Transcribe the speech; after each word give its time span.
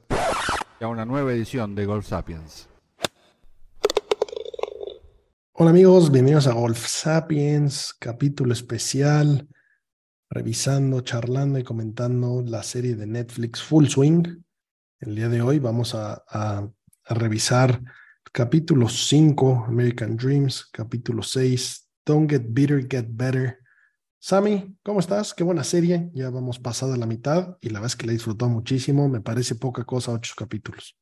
a 0.81 0.87
una 0.87 1.05
nueva 1.05 1.31
edición 1.31 1.75
de 1.75 1.85
Golf 1.85 2.07
Sapiens. 2.07 2.67
Hola 5.53 5.69
amigos, 5.69 6.11
bienvenidos 6.11 6.47
a 6.47 6.53
Golf 6.53 6.87
Sapiens, 6.87 7.93
capítulo 7.99 8.51
especial, 8.51 9.47
revisando, 10.27 11.01
charlando 11.01 11.59
y 11.59 11.63
comentando 11.63 12.41
la 12.43 12.63
serie 12.63 12.95
de 12.95 13.05
Netflix 13.05 13.61
Full 13.61 13.85
Swing. 13.87 14.23
El 14.99 15.15
día 15.15 15.29
de 15.29 15.43
hoy 15.43 15.59
vamos 15.59 15.93
a, 15.93 16.23
a, 16.27 16.67
a 17.05 17.13
revisar 17.13 17.79
capítulo 18.31 18.89
5, 18.89 19.65
American 19.67 20.17
Dreams, 20.17 20.67
capítulo 20.71 21.21
6, 21.21 21.89
Don't 22.03 22.27
Get 22.27 22.45
Bitter, 22.47 22.87
Get 22.89 23.05
Better. 23.09 23.60
Sammy, 24.23 24.75
¿cómo 24.83 24.99
estás? 24.99 25.33
Qué 25.33 25.43
buena 25.43 25.63
serie. 25.63 26.11
Ya 26.13 26.29
vamos 26.29 26.59
pasada 26.59 26.95
la 26.95 27.07
mitad 27.07 27.57
y 27.59 27.69
la 27.69 27.79
verdad 27.79 27.87
es 27.87 27.95
que 27.95 28.05
la 28.05 28.11
he 28.11 28.13
disfrutado 28.13 28.51
muchísimo. 28.51 29.09
Me 29.09 29.19
parece 29.19 29.55
poca 29.55 29.83
cosa, 29.83 30.11
ocho 30.11 30.35
capítulos. 30.37 30.95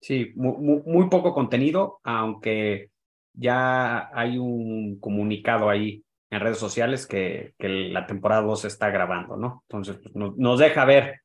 Sí, 0.00 0.32
muy, 0.34 1.08
poco 1.08 1.32
contenido, 1.32 2.00
aunque 2.02 2.90
ya 3.34 4.10
hay 4.12 4.36
un 4.36 4.98
comunicado 4.98 5.70
ahí 5.70 6.04
en 6.28 6.40
redes 6.40 6.58
sociales 6.58 7.06
que, 7.06 7.54
la 7.56 8.04
temporada 8.04 8.42
2 8.42 8.62
se 8.62 8.66
está 8.66 8.90
grabando, 8.90 9.36
¿no? 9.36 9.62
Entonces, 9.68 9.98
pues, 10.02 10.12
nos, 10.16 10.58
deja 10.58 10.84
ver 10.84 11.20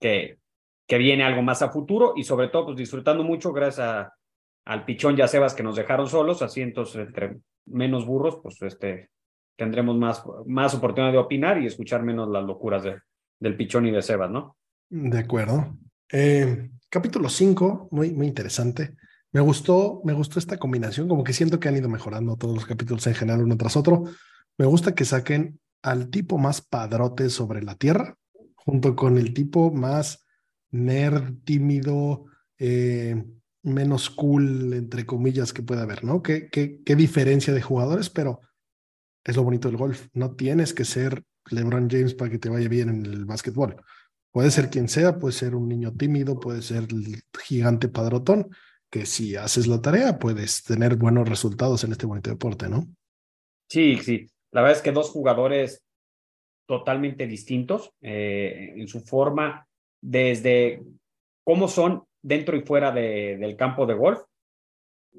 que, 0.00 0.38
viene 0.88 1.24
algo 1.24 1.42
más 1.42 1.60
a 1.60 1.68
futuro 1.68 2.14
y 2.16 2.24
sobre 2.24 2.48
todo, 2.48 2.64
pues 2.64 2.78
disfrutando 2.78 3.22
mucho 3.22 3.52
gracias 3.52 4.08
al 4.64 4.84
pichón 4.86 5.18
y 5.18 5.20
a 5.20 5.28
Sebas 5.28 5.52
que 5.52 5.62
nos 5.62 5.76
dejaron 5.76 6.08
solos, 6.08 6.40
así 6.40 6.62
entonces 6.62 7.06
entre 7.06 7.36
menos 7.66 8.06
burros, 8.06 8.38
pues 8.42 8.62
este 8.62 9.10
tendremos 9.56 9.96
más, 9.96 10.22
más 10.46 10.74
oportunidad 10.74 11.12
de 11.12 11.18
opinar 11.18 11.60
y 11.60 11.66
escuchar 11.66 12.02
menos 12.02 12.28
las 12.28 12.44
locuras 12.44 12.82
de, 12.82 12.96
del 13.40 13.56
pichón 13.56 13.86
y 13.86 13.90
de 13.90 14.02
Sebas, 14.02 14.30
¿no? 14.30 14.56
De 14.88 15.18
acuerdo. 15.18 15.76
Eh, 16.12 16.70
capítulo 16.88 17.28
5, 17.28 17.88
muy, 17.90 18.12
muy 18.12 18.26
interesante. 18.26 18.96
Me 19.32 19.40
gustó, 19.40 20.00
me 20.04 20.12
gustó 20.12 20.38
esta 20.38 20.58
combinación, 20.58 21.08
como 21.08 21.24
que 21.24 21.32
siento 21.32 21.58
que 21.58 21.68
han 21.68 21.76
ido 21.76 21.88
mejorando 21.88 22.36
todos 22.36 22.54
los 22.54 22.66
capítulos 22.66 23.06
en 23.06 23.14
general 23.14 23.42
uno 23.42 23.56
tras 23.56 23.76
otro. 23.76 24.04
Me 24.56 24.66
gusta 24.66 24.94
que 24.94 25.04
saquen 25.04 25.58
al 25.82 26.10
tipo 26.10 26.38
más 26.38 26.60
padrote 26.60 27.28
sobre 27.30 27.62
la 27.62 27.74
tierra, 27.74 28.16
junto 28.54 28.94
con 28.94 29.18
el 29.18 29.34
tipo 29.34 29.72
más 29.72 30.24
nerd, 30.70 31.34
tímido, 31.44 32.26
eh, 32.58 33.24
menos 33.62 34.10
cool, 34.10 34.72
entre 34.74 35.04
comillas, 35.04 35.52
que 35.52 35.62
puede 35.62 35.82
haber, 35.82 36.04
¿no? 36.04 36.22
¿Qué, 36.22 36.48
qué, 36.48 36.80
qué 36.84 36.94
diferencia 36.96 37.52
de 37.52 37.62
jugadores, 37.62 38.10
pero 38.10 38.40
es 39.24 39.36
lo 39.36 39.42
bonito 39.42 39.68
del 39.68 39.76
golf. 39.76 40.06
No 40.12 40.34
tienes 40.34 40.74
que 40.74 40.84
ser 40.84 41.22
LeBron 41.50 41.88
James 41.90 42.14
para 42.14 42.30
que 42.30 42.38
te 42.38 42.48
vaya 42.48 42.68
bien 42.68 42.88
en 42.88 43.06
el 43.06 43.24
básquetbol. 43.24 43.76
Puede 44.30 44.50
ser 44.50 44.68
quien 44.68 44.88
sea, 44.88 45.18
puede 45.18 45.32
ser 45.32 45.54
un 45.54 45.68
niño 45.68 45.92
tímido, 45.92 46.40
puede 46.40 46.60
ser 46.60 46.84
el 46.90 47.22
gigante 47.42 47.88
padrotón, 47.88 48.50
que 48.90 49.06
si 49.06 49.36
haces 49.36 49.66
la 49.66 49.80
tarea 49.80 50.18
puedes 50.18 50.62
tener 50.64 50.96
buenos 50.96 51.28
resultados 51.28 51.84
en 51.84 51.92
este 51.92 52.06
bonito 52.06 52.30
deporte, 52.30 52.68
¿no? 52.68 52.86
Sí, 53.68 53.96
sí. 53.98 54.26
La 54.50 54.62
verdad 54.62 54.76
es 54.76 54.82
que 54.82 54.92
dos 54.92 55.10
jugadores 55.10 55.84
totalmente 56.66 57.26
distintos 57.26 57.92
eh, 58.00 58.72
en 58.76 58.88
su 58.88 59.00
forma, 59.00 59.66
desde 60.00 60.82
cómo 61.44 61.68
son 61.68 62.04
dentro 62.22 62.56
y 62.56 62.62
fuera 62.62 62.90
de, 62.90 63.36
del 63.36 63.56
campo 63.56 63.86
de 63.86 63.94
golf 63.94 64.20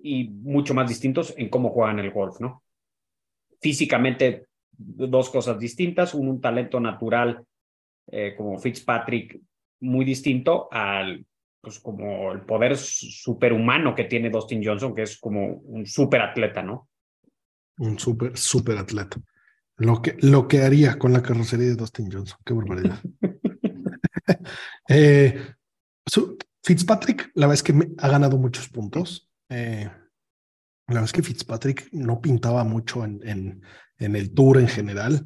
y 0.03 0.29
mucho 0.29 0.73
más 0.73 0.89
distintos 0.89 1.33
en 1.37 1.49
cómo 1.49 1.69
juegan 1.69 1.99
el 1.99 2.11
golf, 2.11 2.39
¿no? 2.39 2.64
Físicamente 3.59 4.47
dos 4.77 5.29
cosas 5.29 5.59
distintas, 5.59 6.13
un, 6.13 6.27
un 6.27 6.41
talento 6.41 6.79
natural 6.79 7.45
eh, 8.07 8.35
como 8.35 8.59
Fitzpatrick 8.59 9.39
muy 9.81 10.05
distinto 10.05 10.67
al 10.71 11.25
pues 11.61 11.79
como 11.79 12.31
el 12.31 12.41
poder 12.41 12.77
superhumano 12.77 13.95
que 13.95 14.03
tiene 14.03 14.29
Dustin 14.29 14.63
Johnson, 14.63 14.93
que 14.93 15.01
es 15.01 15.17
como 15.17 15.47
un 15.47 15.87
super 15.87 16.21
atleta, 16.21 16.61
¿no? 16.61 16.89
Un 17.79 17.97
super, 17.97 18.37
super 18.37 18.77
atleta. 18.77 19.17
Lo 19.77 19.99
que, 19.99 20.15
lo 20.19 20.47
que 20.47 20.61
haría 20.61 20.99
con 20.99 21.11
la 21.11 21.23
carrocería 21.23 21.69
de 21.69 21.75
Dustin 21.75 22.11
Johnson. 22.11 22.37
Qué 22.45 22.53
barbaridad. 22.53 22.99
eh, 24.89 25.55
su, 26.05 26.37
Fitzpatrick, 26.63 27.31
la 27.33 27.47
verdad 27.47 27.55
es 27.55 27.63
que 27.63 27.73
me 27.73 27.87
ha 27.97 28.09
ganado 28.09 28.37
muchos 28.37 28.69
puntos. 28.69 29.27
Eh, 29.49 29.89
la 30.87 30.95
verdad 30.95 31.05
es 31.05 31.13
que 31.13 31.23
Fitzpatrick 31.23 31.89
no 31.93 32.21
pintaba 32.21 32.63
mucho 32.63 33.03
en, 33.03 33.61
el 33.97 34.33
tour 34.33 34.59
en 34.59 34.67
general. 34.67 35.23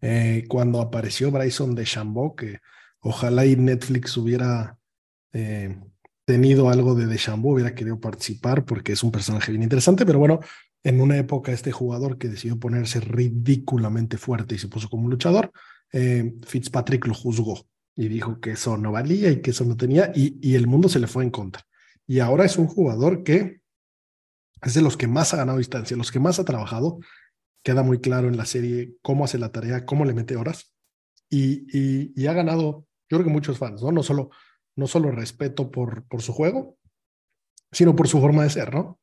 Eh, 0.00 0.44
cuando 0.48 0.80
apareció 0.80 1.30
Bryson 1.30 1.74
de 1.74 1.84
Chambó, 1.84 2.36
que 2.36 2.60
ojalá 3.00 3.44
y 3.44 3.56
Netflix 3.56 4.16
hubiera 4.16 4.78
eh, 5.32 5.78
tenido 6.24 6.70
algo 6.70 6.94
de 6.94 7.06
Deschambeau, 7.06 7.54
hubiera 7.54 7.74
querido 7.74 7.98
participar 7.98 8.64
porque 8.64 8.92
es 8.92 9.02
un 9.02 9.10
personaje 9.10 9.50
bien 9.50 9.64
interesante, 9.64 10.06
pero 10.06 10.20
bueno, 10.20 10.38
en 10.84 11.00
una 11.00 11.16
época 11.16 11.50
este 11.50 11.72
jugador 11.72 12.16
que 12.16 12.28
decidió 12.28 12.58
ponerse 12.58 13.00
ridículamente 13.00 14.16
fuerte 14.16 14.54
y 14.54 14.58
se 14.58 14.68
puso 14.68 14.88
como 14.88 15.08
luchador, 15.08 15.50
eh, 15.92 16.34
Fitzpatrick 16.46 17.06
lo 17.08 17.14
juzgó 17.14 17.66
y 17.96 18.06
dijo 18.06 18.38
que 18.38 18.52
eso 18.52 18.76
no 18.76 18.92
valía 18.92 19.30
y 19.30 19.40
que 19.40 19.50
eso 19.50 19.64
no 19.64 19.76
tenía 19.76 20.12
y 20.14 20.54
el 20.54 20.68
mundo 20.68 20.88
se 20.88 21.00
le 21.00 21.08
fue 21.08 21.24
en 21.24 21.30
contra. 21.30 21.64
Y 22.06 22.20
ahora 22.20 22.44
es 22.44 22.58
un 22.58 22.68
jugador 22.68 23.24
que 23.24 23.59
es 24.62 24.74
de 24.74 24.82
los 24.82 24.96
que 24.96 25.06
más 25.06 25.32
ha 25.34 25.38
ganado 25.38 25.58
distancia, 25.58 25.96
los 25.96 26.12
que 26.12 26.20
más 26.20 26.38
ha 26.38 26.44
trabajado. 26.44 26.98
Queda 27.62 27.82
muy 27.82 28.00
claro 28.00 28.28
en 28.28 28.36
la 28.36 28.46
serie 28.46 28.94
cómo 29.02 29.24
hace 29.24 29.38
la 29.38 29.52
tarea, 29.52 29.84
cómo 29.84 30.04
le 30.04 30.14
mete 30.14 30.36
horas. 30.36 30.74
Y, 31.28 31.66
y, 31.76 32.12
y 32.16 32.26
ha 32.26 32.32
ganado, 32.32 32.86
yo 33.08 33.18
creo 33.18 33.24
que 33.24 33.30
muchos 33.30 33.58
fans, 33.58 33.82
¿no? 33.82 33.92
No 33.92 34.02
solo, 34.02 34.30
no 34.76 34.86
solo 34.86 35.10
respeto 35.10 35.70
por, 35.70 36.06
por 36.08 36.22
su 36.22 36.32
juego, 36.32 36.78
sino 37.70 37.94
por 37.94 38.08
su 38.08 38.20
forma 38.20 38.42
de 38.42 38.50
ser, 38.50 38.74
¿no? 38.74 38.98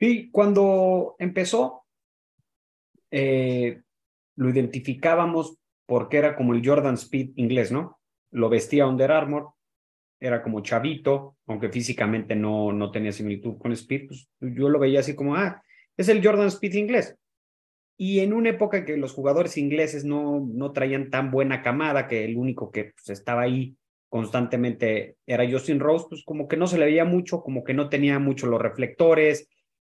Sí, 0.00 0.30
cuando 0.30 1.14
empezó, 1.18 1.84
eh, 3.10 3.82
lo 4.36 4.50
identificábamos 4.50 5.58
porque 5.86 6.16
era 6.16 6.36
como 6.36 6.54
el 6.54 6.66
Jordan 6.66 6.94
Speed 6.94 7.32
inglés, 7.36 7.70
¿no? 7.70 8.00
Lo 8.32 8.48
vestía 8.48 8.86
Under 8.86 9.12
Armour, 9.12 9.52
era 10.26 10.42
como 10.42 10.62
chavito, 10.62 11.36
aunque 11.46 11.68
físicamente 11.68 12.34
no, 12.34 12.72
no 12.72 12.90
tenía 12.90 13.12
similitud 13.12 13.58
con 13.58 13.72
Speed, 13.72 14.06
pues 14.08 14.28
yo 14.40 14.70
lo 14.70 14.78
veía 14.78 15.00
así 15.00 15.14
como, 15.14 15.36
ah, 15.36 15.62
es 15.98 16.08
el 16.08 16.24
Jordan 16.24 16.48
Speed 16.48 16.72
inglés. 16.74 17.14
Y 17.98 18.20
en 18.20 18.32
una 18.32 18.48
época 18.48 18.78
en 18.78 18.86
que 18.86 18.96
los 18.96 19.12
jugadores 19.12 19.58
ingleses 19.58 20.04
no, 20.04 20.40
no 20.40 20.72
traían 20.72 21.10
tan 21.10 21.30
buena 21.30 21.62
camada, 21.62 22.08
que 22.08 22.24
el 22.24 22.38
único 22.38 22.70
que 22.70 22.92
pues, 22.94 23.10
estaba 23.10 23.42
ahí 23.42 23.76
constantemente 24.08 25.16
era 25.26 25.48
Justin 25.48 25.78
Rose, 25.78 26.06
pues 26.08 26.24
como 26.24 26.48
que 26.48 26.56
no 26.56 26.66
se 26.66 26.78
le 26.78 26.86
veía 26.86 27.04
mucho, 27.04 27.42
como 27.42 27.62
que 27.62 27.74
no 27.74 27.90
tenía 27.90 28.18
mucho 28.18 28.46
los 28.46 28.62
reflectores, 28.62 29.48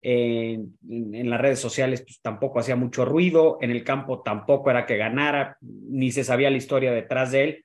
en, 0.03 0.77
en, 0.89 1.31
las 1.31 1.41
redes 1.41 1.59
sociales 1.59 2.03
pues 2.03 2.21
tampoco 2.21 2.59
hacía 2.59 2.77
mucho 2.77 3.05
ruido, 3.05 3.59
en 3.61 3.71
el 3.71 3.83
campo 3.83 4.23
tampoco 4.23 4.71
era 4.71 4.87
que 4.87 4.97
ganara, 4.97 5.57
ni 5.61 6.11
se 6.13 6.25
sabía 6.25 6.51
la 6.51 6.59
historia 6.59 6.93
detrás 6.93 7.33
de 7.33 7.45
él, 7.45 7.65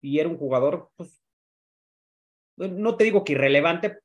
y 0.00 0.18
era 0.18 0.28
un 0.28 0.36
jugador 0.36 0.90
pues 0.96 1.21
no 2.56 2.96
te 2.96 3.04
digo 3.04 3.24
que 3.24 3.32
irrelevante, 3.32 3.98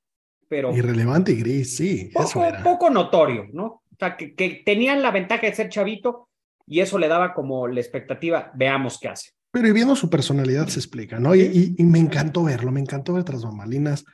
pero... 0.48 0.76
Irrelevante 0.76 1.32
y 1.32 1.36
gris, 1.36 1.76
sí. 1.76 2.10
Poco, 2.14 2.26
eso 2.26 2.46
era. 2.46 2.64
poco 2.64 2.90
notorio, 2.90 3.48
¿no? 3.54 3.66
O 3.66 3.96
sea, 4.00 4.16
que, 4.16 4.36
que, 4.36 4.62
tenían 4.66 5.02
la 5.02 5.12
ventaja 5.12 5.48
de 5.48 5.54
ser 5.54 5.70
chavito 5.70 6.30
y 6.66 6.82
eso 6.82 6.98
le 6.98 7.08
daba 7.08 7.34
como 7.34 7.68
la 7.68 7.80
expectativa, 7.80 8.52
veamos 8.56 9.00
qué 9.00 9.10
hace. 9.10 9.32
Pero 9.52 9.68
y 9.68 9.72
viendo 9.72 9.96
su 9.96 10.10
personalidad 10.10 10.68
se 10.68 10.80
explica, 10.80 11.20
¿no? 11.20 11.34
Y, 11.34 11.42
y, 11.42 11.76
y 11.78 11.84
me 11.84 12.00
encantó 12.00 12.44
verlo, 12.44 12.72
me 12.72 12.80
encantó 12.82 13.14
ver 13.14 13.24
tras 13.24 13.44
bambalinas, 13.44 14.06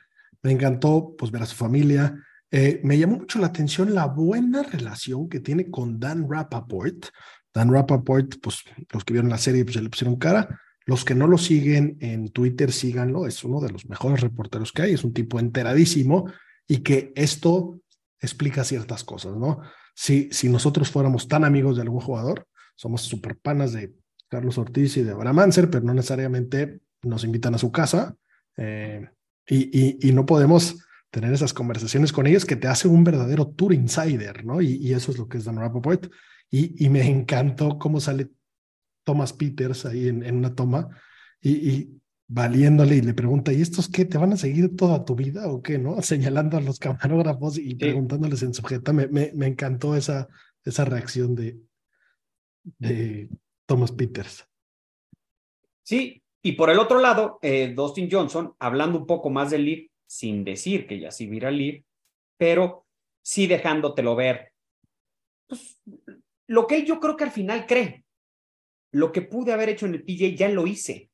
me 0.42 0.52
encantó 0.52 1.14
pues 1.18 1.32
ver 1.32 1.42
a 1.42 1.46
su 1.46 1.56
familia. 1.56 2.14
Eh, 2.50 2.80
me 2.84 2.96
llamó 2.98 3.16
mucho 3.16 3.38
la 3.38 3.48
atención 3.48 3.94
la 3.94 4.06
buena 4.06 4.62
relación 4.62 5.28
que 5.28 5.40
tiene 5.40 5.70
con 5.70 5.98
Dan 5.98 6.30
Rappaport. 6.30 7.06
Dan 7.52 7.72
Rappaport, 7.72 8.36
pues 8.40 8.62
los 8.92 9.04
que 9.04 9.12
vieron 9.14 9.30
la 9.30 9.38
serie 9.38 9.64
pues 9.64 9.74
se 9.74 9.82
le 9.82 9.90
pusieron 9.90 10.16
cara. 10.16 10.60
Los 10.86 11.04
que 11.04 11.14
no 11.14 11.26
lo 11.26 11.38
siguen 11.38 11.96
en 12.00 12.28
Twitter, 12.28 12.72
síganlo. 12.72 13.26
Es 13.26 13.42
uno 13.44 13.60
de 13.60 13.70
los 13.70 13.88
mejores 13.88 14.20
reporteros 14.20 14.72
que 14.72 14.82
hay. 14.82 14.92
Es 14.94 15.04
un 15.04 15.12
tipo 15.12 15.38
enteradísimo 15.40 16.30
y 16.66 16.78
que 16.78 17.12
esto 17.16 17.80
explica 18.20 18.64
ciertas 18.64 19.04
cosas, 19.04 19.36
¿no? 19.36 19.60
Si, 19.94 20.28
si 20.30 20.48
nosotros 20.48 20.90
fuéramos 20.90 21.28
tan 21.28 21.44
amigos 21.44 21.76
de 21.76 21.82
algún 21.82 22.00
jugador, 22.00 22.46
somos 22.74 23.02
super 23.02 23.36
panas 23.36 23.72
de 23.72 23.94
Carlos 24.28 24.58
Ortiz 24.58 24.96
y 24.96 25.02
de 25.02 25.12
Abraham 25.12 25.38
Anser, 25.38 25.70
pero 25.70 25.84
no 25.84 25.94
necesariamente 25.94 26.80
nos 27.02 27.24
invitan 27.24 27.54
a 27.54 27.58
su 27.58 27.70
casa. 27.70 28.16
Eh, 28.56 29.08
Y, 29.46 30.08
y, 30.08 30.12
no 30.12 30.24
podemos 30.24 30.78
tener 31.10 31.30
esas 31.34 31.52
conversaciones 31.52 32.12
con 32.12 32.26
ellos 32.26 32.46
que 32.46 32.56
te 32.56 32.66
hacen 32.66 32.90
un 32.90 33.04
verdadero 33.04 33.46
tour 33.46 33.74
insider, 33.74 34.42
¿no? 34.44 34.62
Y, 34.62 34.92
eso 34.94 35.12
es 35.12 35.18
lo 35.18 35.28
que 35.28 35.36
es 35.36 35.44
Dan 35.44 35.56
Rappaport. 35.56 36.10
Y, 36.50 36.84
y 36.84 36.88
me 36.88 37.06
encantó 37.06 37.78
cómo 37.78 38.00
sale 38.00 38.30
Thomas 39.04 39.32
Peters 39.32 39.86
ahí 39.86 40.08
en, 40.08 40.22
en 40.22 40.36
una 40.36 40.54
toma 40.54 40.88
y, 41.40 42.00
valiéndole 42.26 42.96
y 42.96 43.02
le 43.02 43.12
pregunta, 43.12 43.52
¿y 43.52 43.60
estos 43.60 43.88
qué? 43.88 44.06
¿Te 44.06 44.16
van 44.16 44.32
a 44.32 44.36
seguir 44.36 44.74
toda 44.76 45.04
tu 45.04 45.14
vida 45.14 45.46
o 45.46 45.62
qué? 45.62 45.78
¿No? 45.78 46.00
Señalando 46.02 46.56
a 46.56 46.60
los 46.60 46.78
camarógrafos 46.78 47.58
y 47.58 47.74
preguntándoles 47.74 48.42
en 48.42 48.54
sujeta. 48.54 48.92
Me, 48.92 49.06
me, 49.08 49.30
me, 49.34 49.46
encantó 49.46 49.94
esa, 49.94 50.28
esa 50.64 50.84
reacción 50.84 51.34
de, 51.34 51.58
de 52.78 53.28
Thomas 53.66 53.92
Peters. 53.92 54.48
Sí, 55.82 56.22
y 56.42 56.52
por 56.52 56.70
el 56.70 56.78
otro 56.78 56.98
lado, 56.98 57.38
eh, 57.42 57.72
Dustin 57.74 58.08
Johnson, 58.10 58.54
hablando 58.58 58.98
un 58.98 59.06
poco 59.06 59.30
más 59.30 59.50
del 59.50 59.64
lead, 59.64 59.86
sin 60.06 60.44
decir 60.44 60.86
que 60.86 60.98
ya 60.98 61.10
sí 61.10 61.26
vira 61.26 61.50
el 61.50 61.58
lead, 61.58 61.82
pero 62.36 62.86
sí 63.22 63.46
dejándotelo 63.46 64.16
ver. 64.16 64.52
Pues, 65.46 65.80
lo 66.46 66.66
que 66.66 66.76
él 66.76 66.86
yo 66.86 67.00
creo 67.00 67.16
que 67.16 67.24
al 67.24 67.30
final 67.30 67.66
cree. 67.66 68.03
Lo 68.94 69.10
que 69.10 69.22
pude 69.22 69.52
haber 69.52 69.70
hecho 69.70 69.86
en 69.86 69.94
el 69.94 70.04
PJ 70.04 70.36
ya 70.36 70.48
lo 70.48 70.68
hice. 70.68 71.10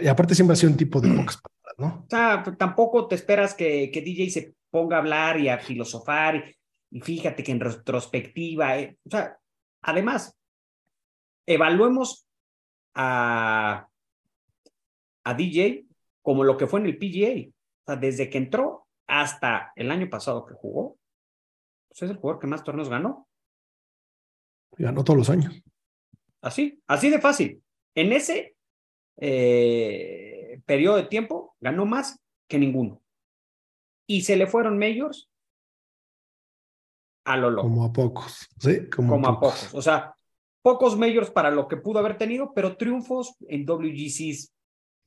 Y 0.00 0.08
aparte 0.08 0.34
siempre 0.34 0.54
ha 0.54 0.56
sido 0.56 0.72
un 0.72 0.76
tipo 0.76 1.00
de 1.00 1.16
pocas 1.16 1.40
palabras, 1.40 1.74
¿no? 1.78 2.04
O 2.04 2.06
sea, 2.10 2.42
tampoco 2.58 3.06
te 3.06 3.14
esperas 3.14 3.54
que, 3.54 3.92
que 3.92 4.02
DJ 4.02 4.30
se 4.30 4.54
ponga 4.68 4.96
a 4.96 4.98
hablar 4.98 5.38
y 5.38 5.48
a 5.48 5.58
filosofar 5.58 6.44
y, 6.90 7.00
fíjate 7.00 7.44
que 7.44 7.52
en 7.52 7.60
retrospectiva, 7.60 8.76
eh, 8.76 8.98
o 9.06 9.10
sea, 9.10 9.38
además, 9.82 10.36
evaluemos 11.46 12.26
a, 12.94 13.88
a 15.24 15.34
DJ 15.34 15.86
como 16.22 16.42
lo 16.42 16.56
que 16.56 16.66
fue 16.66 16.80
en 16.80 16.86
el 16.86 16.98
PGA. 16.98 17.50
O 17.50 17.84
sea, 17.86 17.96
desde 17.96 18.28
que 18.28 18.38
entró 18.38 18.88
hasta 19.06 19.72
el 19.76 19.92
año 19.92 20.10
pasado 20.10 20.44
que 20.44 20.54
jugó, 20.54 20.98
pues 21.88 22.02
es 22.02 22.10
el 22.10 22.16
jugador 22.16 22.40
que 22.40 22.48
más 22.48 22.64
torneos 22.64 22.88
ganó. 22.88 23.28
Ganó 24.76 25.04
todos 25.04 25.18
los 25.18 25.30
años. 25.30 25.62
Así, 26.42 26.82
así 26.86 27.08
de 27.08 27.20
fácil. 27.20 27.62
En 27.94 28.12
ese 28.12 28.56
eh, 29.16 30.60
periodo 30.66 30.96
de 30.96 31.04
tiempo 31.04 31.56
ganó 31.60 31.86
más 31.86 32.20
que 32.48 32.58
ninguno. 32.58 33.00
Y 34.06 34.22
se 34.22 34.36
le 34.36 34.46
fueron 34.46 34.78
majors 34.78 35.30
a 37.24 37.36
lo 37.36 37.50
loco. 37.50 37.68
Como 37.68 37.84
a 37.84 37.92
pocos, 37.92 38.48
¿sí? 38.58 38.90
Como, 38.90 39.14
a, 39.26 39.40
pocos. 39.40 39.72
O 39.74 39.80
sea, 39.80 40.14
pocos 40.60 40.98
majors 40.98 41.30
para 41.30 41.50
lo 41.50 41.68
que 41.68 41.76
pudo 41.76 42.00
haber 42.00 42.18
tenido, 42.18 42.52
pero 42.54 42.76
triunfos 42.76 43.36
en 43.48 43.64
WGCs, 43.64 44.52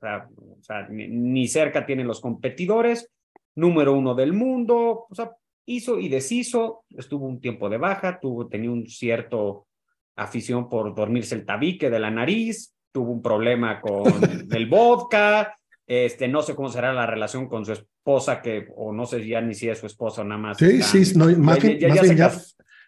o 0.01 0.63
sea, 0.63 0.87
ni, 0.89 1.47
cerca 1.47 1.85
tienen 1.85 2.07
los 2.07 2.21
competidores, 2.21 3.11
número 3.55 3.93
uno 3.93 4.15
del 4.15 4.33
mundo, 4.33 5.07
o 5.09 5.15
sea, 5.15 5.35
hizo 5.65 5.99
y 5.99 6.09
deshizo, 6.09 6.85
estuvo 6.89 7.25
un 7.25 7.41
tiempo 7.41 7.69
de 7.69 7.77
baja, 7.77 8.19
tuvo, 8.19 8.47
tenía 8.47 8.71
un 8.71 8.87
cierto 8.87 9.67
afición 10.15 10.69
por 10.69 10.95
dormirse 10.95 11.35
el 11.35 11.45
tabique 11.45 11.89
de 11.89 11.99
la 11.99 12.11
nariz, 12.11 12.73
tuvo 12.91 13.11
un 13.11 13.21
problema 13.21 13.81
con 13.81 14.03
el 14.51 14.65
vodka, 14.67 15.57
este, 15.87 16.27
no 16.27 16.41
sé 16.41 16.55
cómo 16.55 16.69
será 16.69 16.93
la 16.93 17.05
relación 17.05 17.47
con 17.47 17.65
su 17.65 17.73
esposa, 17.73 18.41
que, 18.41 18.67
o 18.75 18.91
no 18.91 19.05
sé 19.05 19.25
ya 19.27 19.41
ni 19.41 19.53
si 19.53 19.69
es 19.69 19.79
su 19.79 19.85
esposa 19.85 20.21
o 20.21 20.23
nada 20.23 20.41
más. 20.41 20.57
Sí, 20.57 20.81
sí, 20.81 21.13
no, 21.15 21.25
más 21.37 21.61
bien, 21.61 21.79
ya, 21.79 22.31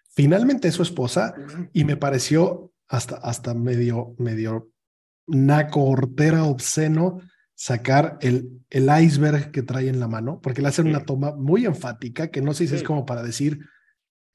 finalmente 0.10 0.70
es 0.70 0.76
su 0.76 0.84
esposa 0.84 1.36
y 1.74 1.84
me 1.84 1.98
pareció 1.98 2.72
hasta, 2.88 3.18
hasta 3.18 3.54
medio, 3.54 4.16
medio 4.18 4.70
naco, 5.28 5.84
hortera, 5.84 6.46
obsceno 6.46 7.20
sacar 7.54 8.18
el, 8.22 8.62
el 8.70 8.90
iceberg 9.02 9.52
que 9.52 9.64
trae 9.64 9.90
en 9.90 10.00
la 10.00 10.08
mano, 10.08 10.40
porque 10.42 10.62
le 10.62 10.70
hacen 10.70 10.88
una 10.88 11.06
toma 11.06 11.36
muy 11.36 11.66
enfática 11.66 12.30
que 12.30 12.42
no 12.42 12.54
sé 12.54 12.68
si 12.68 12.76
es 12.76 12.84
como 12.84 13.06
para 13.06 13.24
decir, 13.24 13.60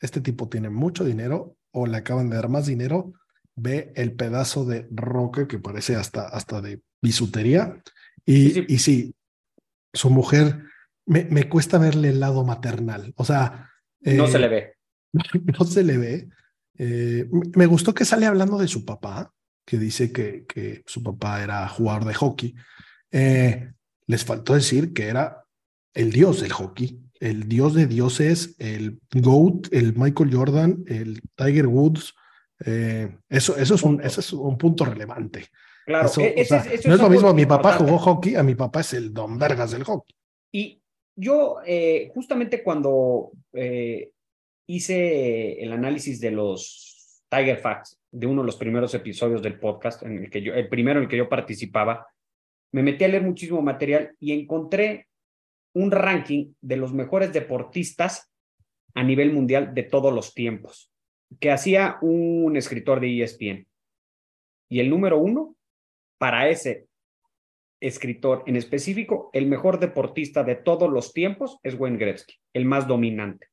este 0.01 0.21
tipo 0.21 0.49
tiene 0.49 0.71
mucho 0.71 1.05
dinero 1.05 1.57
o 1.73 1.87
le 1.87 1.97
acaban 1.97 2.31
de 2.31 2.37
dar 2.37 2.49
más 2.49 2.67
dinero, 2.67 3.13
ve 3.57 3.93
el 3.97 4.13
pedazo 4.13 4.65
de 4.65 4.87
roca 4.91 5.47
que 5.47 5.59
parece 5.59 5.97
hasta, 5.97 6.27
hasta 6.29 6.61
de 6.61 6.81
bisutería 7.03 7.83
y, 8.25 8.73
y 8.73 8.79
sí, 8.79 9.15
su 9.93 10.11
mujer, 10.11 10.65
me, 11.07 11.25
me, 11.25 11.49
cuesta 11.49 11.79
verle 11.79 12.11
el 12.11 12.21
lado 12.21 12.45
maternal, 12.45 13.13
o 13.17 13.25
sea... 13.25 13.71
no 14.01 14.27
se 14.27 14.39
le 14.39 14.49
ve. 14.49 14.75
no 15.59 15.65
se 15.65 15.83
le 15.83 15.99
ve. 15.99 16.29
Eh, 16.79 17.29
me 17.57 17.67
gustó 17.67 17.93
que 17.93 18.05
sale 18.05 18.27
hablando 18.27 18.59
de 18.59 18.69
su 18.69 18.85
papá, 18.85 19.33
que 19.67 19.79
dice 19.79 20.13
que, 20.13 20.45
que 20.47 20.83
su 20.87 21.03
papá 21.03 21.43
era 21.43 21.69
jugador 21.69 22.05
de 22.05 22.15
hockey. 22.15 22.55
Eh, 23.11 23.73
les 24.07 24.25
faltó 24.25 24.55
decir 24.55 24.93
que 24.93 25.09
era 25.09 25.45
el 25.95 26.11
dios 26.11 26.41
del 26.41 26.53
hockey, 26.53 27.01
el 27.23 27.49
dios 27.49 27.75
de 27.75 27.87
dioses, 27.87 28.57
el 28.59 28.99
GOAT, 29.13 29.73
el 29.73 29.95
Michael 29.95 30.35
Jordan, 30.35 30.85
el 30.87 31.21
Tiger 31.37 31.67
Woods. 31.67 32.15
Eh, 32.65 33.17
eso, 33.29 33.57
eso, 33.57 33.75
es 33.75 33.83
un, 33.83 34.01
eso 34.03 34.21
es 34.21 34.33
un 34.33 34.59
punto 34.59 34.85
relevante. 34.85 35.47
Claro, 35.87 36.11
e, 36.19 36.47
no 36.85 36.95
es 36.95 37.01
lo 37.01 37.11
mismo, 37.11 37.33
mi 37.33 37.47
papá 37.47 37.75
jugó 37.75 37.99
hockey, 37.99 38.37
a 38.37 38.43
mi 38.43 38.55
papá 38.55 38.81
es 38.81 38.93
el 38.95 39.13
Don 39.13 39.39
Vergas 39.39 39.71
del 39.71 39.85
hockey. 39.85 40.15
Y 40.53 40.81
yo, 41.17 41.59
justamente 42.15 42.63
cuando 42.63 43.33
hice 44.67 45.63
el 45.63 45.73
análisis 45.73 46.21
de 46.21 46.31
los 46.31 47.25
Tiger 47.29 47.59
Facts 47.59 47.99
de 48.11 48.27
uno 48.27 48.43
de 48.43 48.47
los 48.47 48.57
primeros 48.57 48.95
episodios 48.95 49.43
del 49.43 49.59
podcast, 49.59 50.03
en 50.03 50.25
el 50.25 50.31
que 50.31 50.43
yo, 50.43 50.55
el 50.55 50.69
primero 50.69 50.99
en 50.99 51.05
el 51.05 51.11
que 51.11 51.17
yo 51.17 51.29
participaba, 51.29 52.07
me 52.73 52.83
metí 52.83 53.05
a 53.05 53.09
leer 53.09 53.23
muchísimo 53.23 53.63
material 53.63 54.15
y 54.21 54.33
encontré 54.33 55.09
un 55.75 55.91
ranking 55.91 56.53
de 56.61 56.77
los 56.77 56.93
mejores 56.93 57.33
deportistas 57.33 58.31
a 58.95 59.03
nivel 59.03 59.33
mundial 59.33 59.75
de 59.75 59.83
todos 59.85 60.13
los 60.13 60.35
tiempos, 60.35 60.93
que 61.41 61.51
hacía 61.51 61.99
un 62.03 62.57
escritor 62.57 63.01
de 63.01 63.23
ESPN. 63.23 63.67
Y 64.69 64.81
el 64.81 64.91
número 64.91 65.19
uno, 65.19 65.57
para 66.19 66.49
ese 66.49 66.87
escritor 67.81 68.45
en 68.47 68.57
específico, 68.57 69.31
el 69.33 69.47
mejor 69.47 69.81
deportista 69.81 70.45
de 70.45 70.55
todos 70.55 70.91
los 70.91 71.13
tiempos 71.13 71.59
es 71.63 71.75
Wayne 71.79 71.99
Gretzky, 71.99 72.35
el 72.53 72.65
más 72.65 72.87
dominante. 72.87 73.49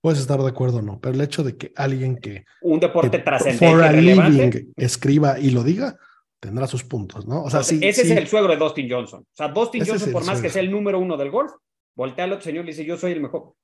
Puedes 0.00 0.20
estar 0.20 0.40
de 0.40 0.48
acuerdo 0.48 0.78
o 0.78 0.82
no, 0.82 0.98
pero 0.98 1.14
el 1.14 1.20
hecho 1.20 1.44
de 1.44 1.58
que 1.58 1.72
alguien 1.76 2.16
que... 2.16 2.46
Un 2.62 2.80
deporte 2.80 3.18
trascendente. 3.18 4.68
escriba 4.76 5.38
y 5.38 5.50
lo 5.50 5.62
diga, 5.62 5.98
tendrá 6.40 6.66
sus 6.66 6.82
puntos, 6.82 7.26
¿no? 7.26 7.44
O 7.44 7.50
sea, 7.50 7.62
sí, 7.62 7.78
ese 7.82 8.02
es 8.02 8.10
el 8.10 8.26
suegro 8.26 8.50
de 8.50 8.58
Dustin 8.58 8.90
Johnson. 8.90 9.20
O 9.20 9.36
sea, 9.36 9.48
Dustin 9.48 9.84
Johnson, 9.86 10.10
por 10.10 10.24
más 10.24 10.40
que 10.40 10.48
sea 10.48 10.62
el 10.62 10.70
número 10.70 10.98
uno 10.98 11.16
del 11.16 11.30
golf, 11.30 11.52
voltea 11.94 12.24
al 12.24 12.32
otro 12.32 12.44
señor 12.44 12.64
y 12.64 12.68
dice, 12.68 12.84
yo 12.84 12.96
soy 12.96 13.12
el 13.12 13.20
mejor. 13.20 13.54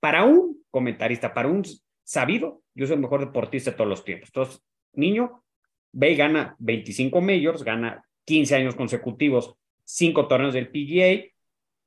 Para 0.00 0.24
un 0.24 0.64
comentarista, 0.70 1.34
para 1.34 1.48
un 1.48 1.62
sabido, 2.02 2.62
yo 2.74 2.86
soy 2.86 2.94
el 2.94 3.02
mejor 3.02 3.20
deportista 3.20 3.70
de 3.70 3.76
todos 3.76 3.90
los 3.90 4.04
tiempos. 4.04 4.30
Entonces, 4.30 4.62
niño, 4.94 5.44
ve 5.92 6.12
y 6.12 6.16
gana 6.16 6.56
25 6.58 7.20
majors, 7.20 7.62
gana 7.62 8.04
15 8.24 8.54
años 8.56 8.74
consecutivos, 8.74 9.54
cinco 9.84 10.26
torneos 10.26 10.54
del 10.54 10.70
PGA, 10.70 11.30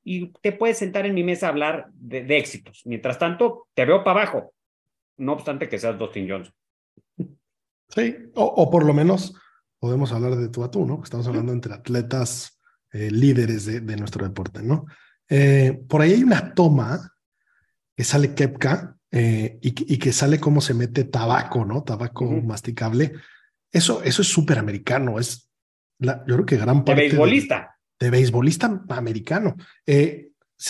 y 0.04 0.32
te 0.40 0.52
puedes 0.52 0.78
sentar 0.78 1.04
en 1.04 1.14
mi 1.14 1.22
mesa 1.22 1.46
a 1.46 1.50
hablar 1.50 1.88
de, 1.92 2.38
éxitos. 2.38 2.82
Mientras 2.86 3.18
tanto, 3.18 3.66
te 3.74 3.84
veo 3.84 4.04
para 4.04 4.22
abajo, 4.22 4.54
no 5.18 5.32
obstante 5.32 5.68
que 5.68 5.78
seas 5.78 5.98
Dustin 5.98 6.30
Johnson. 6.30 6.54
Sí, 7.88 8.16
o, 8.34 8.70
por 8.70 8.84
lo 8.84 8.94
menos 8.94 9.34
podemos 9.78 10.12
hablar 10.12 10.36
de 10.36 10.48
tú 10.48 10.64
a 10.64 10.70
tú, 10.70 10.86
¿no? 10.86 11.00
Estamos 11.02 11.26
hablando 11.26 11.52
entre 11.52 11.74
atletas 11.74 12.60
eh, 12.92 13.10
líderes 13.10 13.66
de, 13.66 13.96
nuestro 13.96 14.24
deporte, 14.26 14.62
¿no? 14.62 14.86
Eh, 15.28 15.80
por 15.88 16.00
ahí 16.00 16.12
hay 16.12 16.22
una 16.22 16.54
toma 16.54 17.12
que 17.96 18.04
sale 18.04 18.34
Kepka 18.34 18.96
eh, 19.10 19.58
y, 19.62 19.98
que 19.98 20.12
sale 20.12 20.38
cómo 20.38 20.60
se 20.60 20.74
mete 20.74 21.04
tabaco, 21.04 21.64
¿no? 21.64 21.82
Tabaco 21.82 22.24
masticable. 22.24 23.14
Eso, 23.70 24.02
eso 24.02 24.22
es 24.22 24.28
súper 24.28 24.58
americano, 24.58 25.18
es 25.18 25.50
la, 25.98 26.24
yo 26.26 26.34
creo 26.34 26.46
que 26.46 26.56
gran 26.56 26.84
parte. 26.84 27.02
De 27.02 27.08
beisbolista 27.08 27.74
de 27.98 28.10
beisbolista 28.10 28.84
americano. 28.88 29.56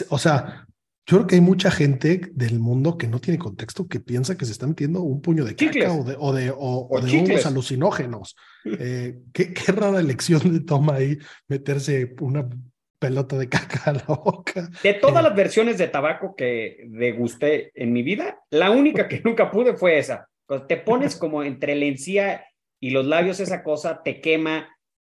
O 0.08 0.18
sea, 0.18 0.66
yo 1.08 1.16
creo 1.16 1.26
que 1.26 1.36
hay 1.36 1.40
mucha 1.40 1.70
gente 1.70 2.20
del 2.34 2.58
mundo 2.58 2.98
que 2.98 3.08
no 3.08 3.18
tiene 3.18 3.38
contexto 3.38 3.88
que 3.88 3.98
piensa 3.98 4.36
que 4.36 4.44
se 4.44 4.52
está 4.52 4.66
metiendo 4.66 5.00
un 5.00 5.22
puño 5.22 5.42
de 5.46 5.56
caca 5.56 5.90
o 5.94 6.04
de, 6.04 6.16
o 6.18 6.32
de, 6.34 6.52
o, 6.54 7.00
de 7.00 7.18
hongos 7.18 7.46
alucinógenos. 7.46 8.36
Eh, 8.66 9.18
¿qué, 9.32 9.54
qué, 9.54 9.72
rara 9.72 10.00
elección 10.00 10.52
de 10.52 10.60
toma 10.60 10.96
ahí 10.96 11.16
meterse 11.48 12.14
una 12.20 12.46
pelota 12.98 13.38
de 13.38 13.48
caca 13.48 13.90
a 13.90 13.92
la 13.94 14.04
boca. 14.04 14.68
De 14.82 14.92
todas 14.92 15.22
las 15.22 15.34
versiones 15.34 15.78
de 15.78 15.88
tabaco 15.88 16.34
que 16.36 16.84
degusté 16.88 17.72
en 17.74 17.94
mi 17.94 18.02
vida, 18.02 18.40
la 18.50 18.70
única 18.70 19.08
que 19.08 19.22
nunca 19.24 19.50
pude 19.50 19.76
fue 19.76 19.98
esa. 19.98 20.28
te 20.68 20.76
pones 20.76 21.16
como 21.16 21.42
entre 21.42 21.74
la 21.74 21.86
encía 21.86 22.44
y 22.80 22.90
los 22.90 23.06
labios 23.06 23.40
esa 23.40 23.62
cosa, 23.62 24.02
te 24.02 24.20
quema, 24.20 24.68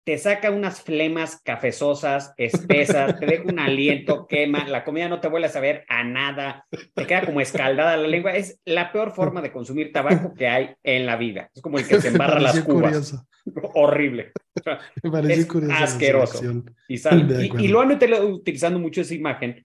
te 0.09 0.17
saca 0.17 0.49
unas 0.49 0.81
flemas 0.81 1.39
cafezosas, 1.45 2.33
espesas, 2.35 3.19
te 3.19 3.27
deja 3.27 3.43
un 3.43 3.59
aliento, 3.59 4.25
quema, 4.25 4.67
la 4.67 4.83
comida 4.83 5.07
no 5.07 5.19
te 5.19 5.27
vuelve 5.27 5.45
a 5.45 5.51
saber 5.51 5.85
a 5.87 6.03
nada, 6.03 6.65
te 6.95 7.05
queda 7.05 7.27
como 7.27 7.41
escaldada 7.41 7.95
la 7.95 8.07
lengua. 8.07 8.33
Es 8.35 8.59
la 8.65 8.91
peor 8.91 9.11
forma 9.11 9.39
de 9.43 9.51
consumir 9.51 9.91
tabaco 9.91 10.33
que 10.33 10.47
hay 10.47 10.71
en 10.81 11.05
la 11.05 11.15
vida. 11.15 11.51
Es 11.53 11.61
como 11.61 11.77
el 11.77 11.87
que 11.87 12.01
se 12.01 12.07
embarra 12.13 12.39
las 12.39 12.59
cubas. 12.61 13.23
Horrible. 13.75 14.31
Me 15.03 15.11
pareció 15.11 15.35
es 15.41 15.45
curioso. 15.45 15.75
asqueroso. 15.75 16.41
Y, 16.87 16.97
sale. 16.97 17.45
Y- 17.45 17.65
y, 17.65 17.67
lo 17.67 17.81
han 17.81 17.89
util- 17.91 18.19
utilizando 18.33 18.79
mucho 18.79 19.01
esa 19.01 19.13
imagen 19.13 19.63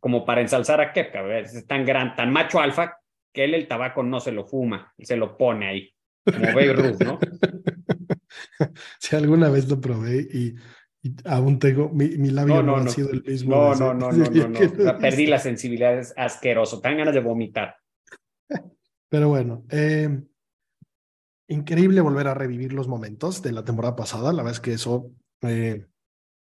como 0.00 0.26
para 0.26 0.42
ensalzar 0.42 0.82
a 0.82 0.92
Kepka. 0.92 1.22
¿verdad? 1.22 1.50
Es 1.50 1.66
tan 1.66 1.86
gran, 1.86 2.14
tan 2.14 2.30
macho 2.30 2.60
alfa 2.60 2.98
que 3.32 3.44
él 3.44 3.54
el 3.54 3.66
tabaco 3.66 4.02
no 4.02 4.20
se 4.20 4.32
lo 4.32 4.44
fuma, 4.44 4.92
se 4.98 5.16
lo 5.16 5.38
pone 5.38 5.66
ahí, 5.66 5.94
como 6.26 6.44
Babe 6.48 6.72
Ruth, 6.74 7.00
¿no? 7.02 7.18
Si 8.98 9.16
alguna 9.16 9.50
vez 9.50 9.68
lo 9.68 9.80
probé 9.80 10.28
y, 10.32 10.54
y 11.02 11.14
aún 11.24 11.58
tengo, 11.58 11.88
mi, 11.90 12.08
mi 12.18 12.30
labio 12.30 12.56
No, 12.56 12.62
no, 12.62 12.76
no, 12.78 12.90
ha 12.90 12.92
sido 12.92 13.10
el 13.10 13.22
mismo. 13.22 13.74
No, 13.74 13.74
no, 13.74 13.94
no, 13.94 14.12
no, 14.12 14.48
no, 14.48 14.98
perdí 14.98 15.26
la 15.26 15.38
sensibilidad, 15.38 15.98
es 15.98 16.12
asqueroso. 16.16 16.80
Te 16.80 16.88
dan 16.88 16.98
ganas 16.98 17.14
de 17.14 17.20
vomitar. 17.20 17.76
Pero 19.08 19.28
bueno, 19.28 19.64
eh, 19.70 20.22
increíble 21.48 22.00
volver 22.00 22.28
a 22.28 22.34
revivir 22.34 22.72
los 22.72 22.88
momentos 22.88 23.42
de 23.42 23.52
la 23.52 23.64
temporada 23.64 23.96
pasada. 23.96 24.32
La 24.32 24.42
verdad 24.42 24.52
es 24.52 24.60
que 24.60 24.72
eso, 24.72 25.10
eh, 25.42 25.86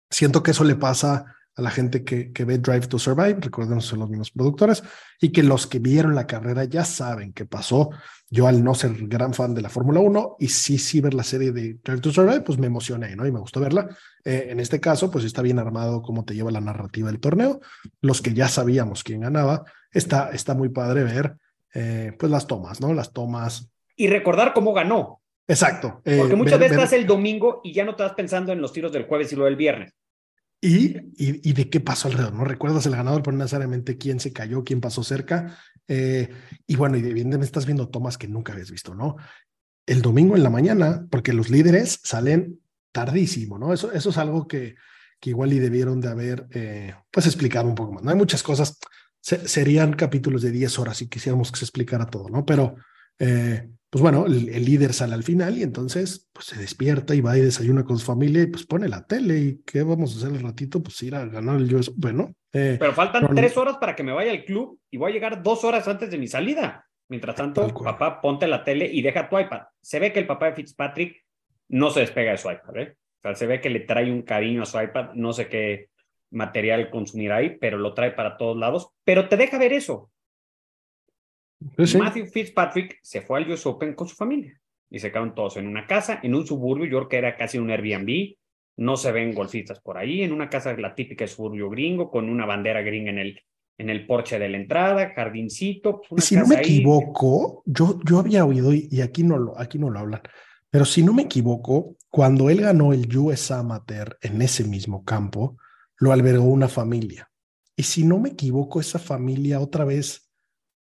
siento 0.09 0.43
que 0.43 0.51
eso 0.51 0.63
le 0.63 0.75
pasa 0.75 1.35
a 1.55 1.61
la 1.61 1.69
gente 1.71 2.03
que, 2.05 2.31
que 2.31 2.45
ve 2.45 2.57
Drive 2.57 2.87
to 2.87 2.97
Survive, 2.97 3.37
recordemos 3.41 3.85
son 3.85 3.99
los 3.99 4.09
mismos 4.09 4.31
productores, 4.31 4.81
y 5.19 5.29
que 5.31 5.43
los 5.43 5.67
que 5.67 5.79
vieron 5.79 6.15
la 6.15 6.25
carrera 6.25 6.63
ya 6.63 6.85
saben 6.85 7.33
qué 7.33 7.45
pasó. 7.45 7.89
Yo 8.29 8.47
al 8.47 8.63
no 8.63 8.75
ser 8.75 8.93
gran 9.07 9.33
fan 9.33 9.53
de 9.53 9.61
la 9.61 9.69
Fórmula 9.69 9.99
1 9.99 10.37
y 10.39 10.47
sí, 10.47 10.77
sí 10.77 11.01
ver 11.01 11.13
la 11.13 11.23
serie 11.23 11.51
de 11.51 11.77
Drive 11.83 11.99
to 12.01 12.11
Survive, 12.11 12.41
pues 12.41 12.57
me 12.59 12.67
emocioné, 12.67 13.15
¿no? 13.15 13.25
Y 13.27 13.31
me 13.31 13.39
gustó 13.39 13.59
verla. 13.59 13.89
Eh, 14.23 14.47
en 14.51 14.59
este 14.59 14.79
caso, 14.79 15.11
pues 15.11 15.25
está 15.25 15.41
bien 15.41 15.59
armado 15.59 16.01
cómo 16.01 16.23
te 16.23 16.33
lleva 16.35 16.51
la 16.51 16.61
narrativa 16.61 17.09
del 17.11 17.19
torneo. 17.19 17.59
Los 18.01 18.21
que 18.21 18.33
ya 18.33 18.47
sabíamos 18.47 19.03
quién 19.03 19.21
ganaba, 19.21 19.63
está, 19.91 20.29
está 20.31 20.53
muy 20.53 20.69
padre 20.69 21.03
ver, 21.03 21.35
eh, 21.73 22.13
pues 22.17 22.31
las 22.31 22.47
tomas, 22.47 22.79
¿no? 22.79 22.93
Las 22.93 23.11
tomas 23.11 23.69
Y 23.97 24.07
recordar 24.07 24.53
cómo 24.53 24.73
ganó. 24.73 25.19
Exacto. 25.47 26.01
eh, 26.05 26.17
Porque 26.19 26.35
muchas 26.35 26.53
ver- 26.53 26.69
veces 26.69 26.77
ver- 26.77 26.85
estás 26.85 26.99
el 26.99 27.07
domingo 27.07 27.59
y 27.63 27.73
ya 27.73 27.83
no 27.83 27.91
estás 27.91 28.13
pensando 28.13 28.53
en 28.53 28.61
los 28.61 28.71
tiros 28.71 28.93
del 28.93 29.03
jueves 29.05 29.33
y 29.33 29.35
lo 29.35 29.45
del 29.45 29.55
viernes. 29.57 29.93
Y, 30.61 30.97
y, 31.17 31.49
y 31.49 31.53
de 31.53 31.69
qué 31.69 31.79
pasó 31.79 32.07
alrededor, 32.09 32.33
¿no? 32.33 32.43
Recuerdas 32.45 32.85
el 32.85 32.95
ganador, 32.95 33.23
pero 33.23 33.37
no 33.37 33.43
necesariamente 33.43 33.97
quién 33.97 34.19
se 34.19 34.33
cayó, 34.33 34.63
quién 34.63 34.81
pasó 34.81 35.03
cerca. 35.03 35.57
eh, 35.87 36.29
y 36.67 36.75
bueno, 36.75 36.97
y 36.97 36.99
evidentemente 36.99 37.45
estás 37.45 37.65
viendo 37.65 37.89
tomas 37.89 38.17
que 38.17 38.27
nunca 38.27 38.53
habías 38.53 38.71
visto, 38.71 38.93
¿no? 38.95 39.15
El 39.85 40.01
domingo 40.01 40.35
en 40.35 40.43
la 40.43 40.49
mañana, 40.51 41.07
porque 41.09 41.33
los 41.33 41.49
líderes 41.49 41.99
salen 42.03 42.59
tardísimo, 42.91 43.57
¿no? 43.57 43.73
Eso, 43.73 43.91
eso 43.91 44.09
es 44.11 44.17
algo 44.17 44.47
que, 44.47 44.75
que 45.19 45.31
igual 45.31 45.51
y 45.53 45.59
debieron 45.59 45.99
de 46.01 46.09
haber, 46.09 46.47
eh, 46.51 46.93
pues, 47.11 47.25
explicado 47.25 47.67
un 47.67 47.75
poco 47.75 47.93
más. 47.93 48.03
No 48.03 48.11
hay 48.11 48.17
muchas 48.17 48.43
cosas, 48.43 48.77
se- 49.21 49.47
serían 49.47 49.93
capítulos 49.93 50.41
de 50.43 50.51
10 50.51 50.77
horas 50.79 50.97
si 50.97 51.07
quisiéramos 51.09 51.51
que 51.51 51.59
se 51.59 51.65
explicara 51.65 52.05
todo, 52.07 52.29
¿no? 52.29 52.45
Pero, 52.45 52.75
eh, 53.19 53.69
pues 53.89 54.01
bueno, 54.01 54.25
el, 54.27 54.49
el 54.49 54.65
líder 54.65 54.93
sale 54.93 55.15
al 55.15 55.23
final 55.23 55.57
y 55.57 55.63
entonces 55.63 56.29
pues 56.31 56.45
se 56.45 56.59
despierta 56.59 57.15
y 57.15 57.21
va 57.21 57.37
y 57.37 57.41
desayuna 57.41 57.83
con 57.83 57.97
su 57.97 58.05
familia 58.05 58.43
y 58.43 58.47
pues 58.47 58.65
pone 58.65 58.87
la 58.87 59.05
tele 59.05 59.37
y 59.37 59.61
qué 59.65 59.81
vamos 59.83 60.13
a 60.13 60.17
hacer 60.19 60.37
el 60.37 60.43
ratito, 60.43 60.81
pues 60.81 61.01
ir 61.01 61.15
a 61.15 61.25
ganar 61.25 61.57
el 61.57 61.73
US 61.73 61.89
Open, 61.89 62.17
¿no? 62.17 62.33
Eh, 62.53 62.77
Pero 62.79 62.93
faltan 62.93 63.35
tres 63.35 63.57
horas 63.57 63.77
para 63.77 63.95
que 63.95 64.03
me 64.03 64.11
vaya 64.11 64.31
al 64.31 64.45
club 64.45 64.79
y 64.91 64.97
voy 64.97 65.11
a 65.11 65.13
llegar 65.13 65.41
dos 65.41 65.63
horas 65.63 65.87
antes 65.87 66.09
de 66.11 66.17
mi 66.17 66.27
salida. 66.27 66.85
Mientras 67.07 67.35
tanto, 67.35 67.67
papá, 67.73 68.21
ponte 68.21 68.47
la 68.47 68.63
tele 68.63 68.87
y 68.91 69.01
deja 69.01 69.27
tu 69.27 69.39
iPad. 69.39 69.61
Se 69.81 69.99
ve 69.99 70.13
que 70.13 70.19
el 70.19 70.27
papá 70.27 70.47
de 70.47 70.53
Fitzpatrick 70.53 71.25
no 71.69 71.89
se 71.89 72.01
despega 72.01 72.31
de 72.31 72.37
su 72.37 72.51
iPad, 72.51 72.77
¿eh? 72.77 72.95
O 73.17 73.21
sea, 73.23 73.35
se 73.35 73.47
ve 73.47 73.59
que 73.59 73.71
le 73.71 73.79
trae 73.79 74.11
un 74.11 74.21
cariño 74.21 74.61
a 74.61 74.67
su 74.67 74.79
iPad. 74.79 75.13
No 75.15 75.33
sé 75.33 75.47
qué 75.47 75.89
material 76.29 76.91
consumirá 76.91 77.37
ahí, 77.37 77.57
pero 77.59 77.79
lo 77.79 77.95
trae 77.95 78.11
para 78.11 78.37
todos 78.37 78.55
lados. 78.55 78.89
Pero 79.03 79.27
te 79.27 79.37
deja 79.37 79.57
ver 79.57 79.73
eso. 79.73 80.11
Sí. 81.85 81.97
Matthew 81.97 82.27
Fitzpatrick 82.27 82.99
se 83.01 83.21
fue 83.21 83.39
al 83.39 83.51
US 83.51 83.65
Open 83.65 83.93
con 83.93 84.07
su 84.07 84.15
familia 84.15 84.59
y 84.89 84.99
se 84.99 85.09
quedaron 85.09 85.35
todos 85.35 85.57
en 85.57 85.67
una 85.67 85.85
casa, 85.85 86.19
en 86.23 86.33
un 86.35 86.45
suburbio, 86.45 86.85
yo 86.85 86.97
creo 86.97 87.09
que 87.09 87.17
era 87.17 87.37
casi 87.37 87.57
un 87.57 87.69
Airbnb, 87.69 88.35
no 88.77 88.97
se 88.97 89.11
ven 89.11 89.33
golfistas 89.33 89.79
por 89.79 89.97
ahí, 89.97 90.23
en 90.23 90.31
una 90.31 90.49
casa 90.49 90.73
la 90.73 90.95
típica 90.95 91.27
suburbio 91.27 91.69
gringo, 91.69 92.09
con 92.09 92.29
una 92.29 92.45
bandera 92.45 92.81
gringa 92.81 93.11
en 93.11 93.19
el, 93.19 93.39
en 93.77 93.89
el 93.89 94.07
porche 94.07 94.39
de 94.39 94.49
la 94.49 94.57
entrada, 94.57 95.13
jardincito. 95.13 96.01
pues, 96.09 96.11
una 96.11 96.21
si 96.21 96.35
no 96.37 96.47
me 96.47 96.55
ahí. 96.55 96.61
equivoco, 96.61 97.61
yo, 97.65 97.99
yo 98.03 98.19
había 98.19 98.45
oído, 98.45 98.73
y, 98.73 98.87
y 98.89 99.01
aquí, 99.01 99.23
no 99.23 99.37
lo, 99.37 99.59
aquí 99.59 99.77
no 99.77 99.89
lo 99.89 99.99
hablan, 99.99 100.21
pero 100.71 100.85
si 100.85 101.03
no 101.03 101.13
me 101.13 101.23
equivoco, 101.23 101.95
cuando 102.09 102.49
él 102.49 102.61
ganó 102.61 102.93
el 102.93 103.15
US 103.15 103.51
Amateur 103.51 104.17
en 104.21 104.41
ese 104.41 104.63
mismo 104.63 105.03
campo, 105.03 105.57
lo 105.97 106.11
albergó 106.11 106.45
una 106.45 106.67
familia. 106.67 107.29
Y 107.75 107.83
si 107.83 108.03
no 108.03 108.19
me 108.19 108.29
equivoco, 108.29 108.79
esa 108.79 108.99
familia 108.99 109.59
otra 109.59 109.85
vez, 109.85 110.28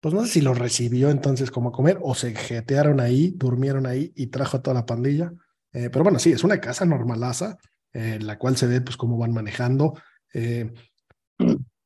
pues 0.05 0.13
no 0.13 0.23
sé 0.23 0.33
si 0.33 0.41
lo 0.41 0.53
recibió 0.53 1.09
entonces 1.09 1.49
como 1.49 1.69
a 1.69 1.71
comer 1.71 1.97
o 1.99 2.13
se 2.13 2.35
jetearon 2.35 2.99
ahí, 2.99 3.33
durmieron 3.35 3.87
ahí 3.87 4.13
y 4.15 4.27
trajo 4.27 4.57
a 4.57 4.61
toda 4.61 4.75
la 4.75 4.85
pandilla. 4.85 5.33
Eh, 5.73 5.89
pero 5.91 6.03
bueno, 6.03 6.19
sí, 6.19 6.31
es 6.31 6.43
una 6.43 6.61
casa 6.61 6.85
normalaza, 6.85 7.57
eh, 7.91 8.19
la 8.21 8.37
cual 8.37 8.55
se 8.55 8.67
ve 8.67 8.81
pues 8.81 8.97
cómo 8.97 9.17
van 9.17 9.33
manejando. 9.33 9.99
Eh, 10.31 10.71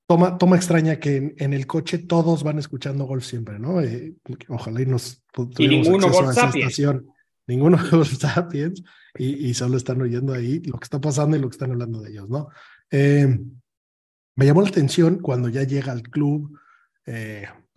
toma, 0.05 0.37
toma 0.37 0.57
extraña 0.57 0.99
que 0.99 1.15
en, 1.15 1.33
en 1.37 1.53
el 1.53 1.65
coche 1.65 1.99
todos 1.99 2.43
van 2.43 2.59
escuchando 2.59 3.05
golf 3.05 3.23
siempre, 3.23 3.57
¿no? 3.57 3.79
Eh, 3.79 4.15
ojalá 4.49 4.81
y 4.81 4.85
nos 4.85 5.23
tuviéramos 5.31 5.87
ninguno 5.87 6.07
acceso 6.07 6.21
Golf 6.25 6.27
a 6.27 6.31
esa 6.33 6.41
Sapiens. 6.47 6.71
estación. 6.71 7.07
Ninguno 7.47 7.77
Golf 7.89 8.17
Sapiens 8.19 8.83
y, 9.17 9.47
y 9.47 9.53
solo 9.53 9.77
están 9.77 10.01
oyendo 10.01 10.33
ahí 10.33 10.59
lo 10.65 10.77
que 10.77 10.83
está 10.83 10.99
pasando 10.99 11.37
y 11.37 11.39
lo 11.39 11.47
que 11.47 11.55
están 11.55 11.71
hablando 11.71 12.01
de 12.01 12.09
ellos, 12.09 12.27
¿no? 12.27 12.49
Eh, 12.91 13.39
me 14.35 14.45
llamó 14.45 14.61
la 14.61 14.67
atención 14.67 15.19
cuando 15.19 15.47
ya 15.47 15.63
llega 15.63 15.93
al 15.93 16.01
club, 16.01 16.59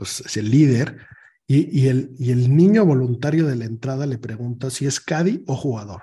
pues 0.03 0.21
es 0.27 0.37
el 0.37 0.51
líder, 0.51 0.99
y, 1.47 1.81
y 1.81 1.87
el, 1.87 2.11
y 2.19 2.33
el 2.33 2.57
niño 2.57 2.85
voluntario 2.85 3.47
de 3.47 3.55
la 3.55 3.67
entrada 3.67 4.05
le 4.05 4.19
pregunta 4.19 4.69
si 4.69 4.85
es 4.85 4.99
caddy 4.99 5.45
o 5.47 5.55
jugador. 5.55 6.03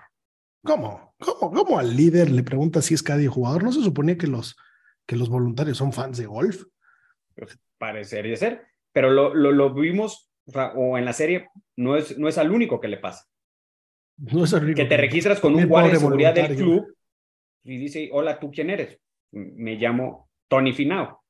¿Cómo? 0.63 1.15
¿Cómo? 1.19 1.51
¿Cómo 1.51 1.79
al 1.79 1.97
líder 1.97 2.29
le 2.31 2.43
pregunta 2.43 2.81
si 2.81 2.93
es 2.93 3.03
caddy 3.03 3.27
o 3.27 3.31
jugador? 3.33 3.61
¿No 3.61 3.73
se 3.73 3.83
suponía 3.83 4.17
que 4.17 4.27
los, 4.27 4.55
que 5.05 5.17
los 5.17 5.27
voluntarios 5.27 5.77
son 5.77 5.91
fans 5.91 6.17
de 6.17 6.27
golf? 6.27 6.63
Parecería 7.77 8.37
ser, 8.37 8.67
pero 8.93 9.09
lo, 9.09 9.35
lo, 9.35 9.51
lo 9.51 9.73
vimos, 9.73 10.31
o, 10.75 10.97
en 10.97 11.03
la 11.03 11.11
serie, 11.11 11.49
no 11.75 11.97
es, 11.97 12.17
no 12.17 12.29
es 12.29 12.37
al 12.37 12.51
único 12.51 12.79
que 12.79 12.87
le 12.87 12.97
pasa. 12.97 13.25
No 14.15 14.45
es 14.45 14.53
único 14.53 14.77
Que 14.77 14.85
te 14.85 14.95
registras 14.95 15.41
con 15.41 15.55
un 15.55 15.67
guardia 15.67 15.93
de 15.93 15.99
seguridad 15.99 16.33
del 16.33 16.55
club 16.55 16.95
y 17.65 17.77
dice, 17.77 18.09
hola, 18.13 18.39
¿tú 18.39 18.49
quién 18.49 18.69
eres? 18.69 18.97
Me 19.31 19.75
llamo 19.75 20.29
Tony 20.47 20.71
Finao. 20.71 21.21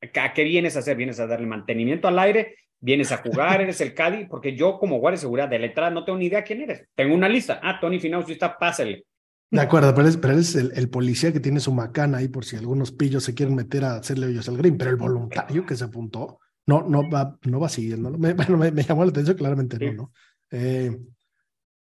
¿A 0.00 0.32
qué 0.32 0.44
vienes 0.44 0.76
a 0.76 0.80
hacer? 0.80 0.96
¿Vienes 0.96 1.18
a 1.20 1.26
darle 1.26 1.46
mantenimiento 1.46 2.08
al 2.08 2.18
aire? 2.18 2.56
¿Vienes 2.80 3.10
a 3.10 3.16
jugar? 3.18 3.60
¿Eres 3.60 3.80
el 3.80 3.94
Caddy? 3.94 4.26
Porque 4.26 4.54
yo 4.56 4.78
como 4.78 4.98
guardia 4.98 5.16
de 5.16 5.22
seguridad 5.22 5.48
de 5.48 5.58
la 5.58 5.66
entrada 5.66 5.90
no 5.90 6.04
tengo 6.04 6.18
ni 6.18 6.26
idea 6.26 6.44
quién 6.44 6.60
eres. 6.60 6.86
Tengo 6.94 7.14
una 7.14 7.28
lista. 7.28 7.60
Ah, 7.62 7.78
Tony 7.80 7.98
Finao, 7.98 8.24
sí 8.24 8.32
está, 8.32 8.56
pásale. 8.56 9.04
De 9.50 9.60
acuerdo, 9.60 9.94
pero 9.94 10.06
es, 10.06 10.16
pero 10.18 10.34
es 10.34 10.54
el, 10.54 10.72
el 10.76 10.90
policía 10.90 11.32
que 11.32 11.40
tiene 11.40 11.58
su 11.58 11.72
macana 11.72 12.18
ahí 12.18 12.28
por 12.28 12.44
si 12.44 12.56
algunos 12.56 12.92
pillos 12.92 13.24
se 13.24 13.34
quieren 13.34 13.54
meter 13.54 13.84
a 13.84 13.96
hacerle 13.96 14.26
hoyos 14.26 14.48
al 14.48 14.58
green, 14.58 14.76
pero 14.76 14.90
el 14.90 14.96
voluntario 14.96 15.64
que 15.64 15.74
se 15.74 15.84
apuntó 15.84 16.38
no, 16.66 16.82
no, 16.86 17.08
va, 17.08 17.38
no 17.46 17.58
va 17.58 17.68
siguiéndolo. 17.70 18.18
Me, 18.18 18.34
bueno, 18.34 18.58
me, 18.58 18.70
me 18.70 18.82
llamó 18.82 19.04
la 19.04 19.10
atención, 19.10 19.36
claramente 19.36 19.78
Sí. 19.78 19.86
no, 19.86 19.92
¿no? 19.94 20.12
Eh, 20.50 20.98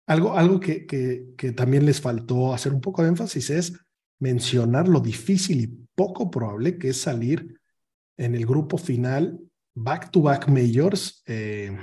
algo 0.06 0.34
algo 0.34 0.60
que, 0.60 0.86
que, 0.86 1.26
que 1.36 1.52
también 1.52 1.84
les 1.84 2.00
faltó 2.00 2.54
hacer 2.54 2.72
un 2.72 2.80
poco 2.80 3.02
de 3.02 3.08
énfasis 3.08 3.50
es 3.50 3.80
mencionar 4.20 4.88
lo 4.88 5.00
difícil 5.00 5.60
y 5.60 5.66
poco 5.94 6.30
probable 6.30 6.78
que 6.78 6.90
es 6.90 7.00
salir 7.00 7.57
en 8.18 8.34
el 8.34 8.44
grupo 8.44 8.76
final 8.76 9.40
back-to-back 9.74 10.48
majors, 10.48 11.22
eh, 11.26 11.76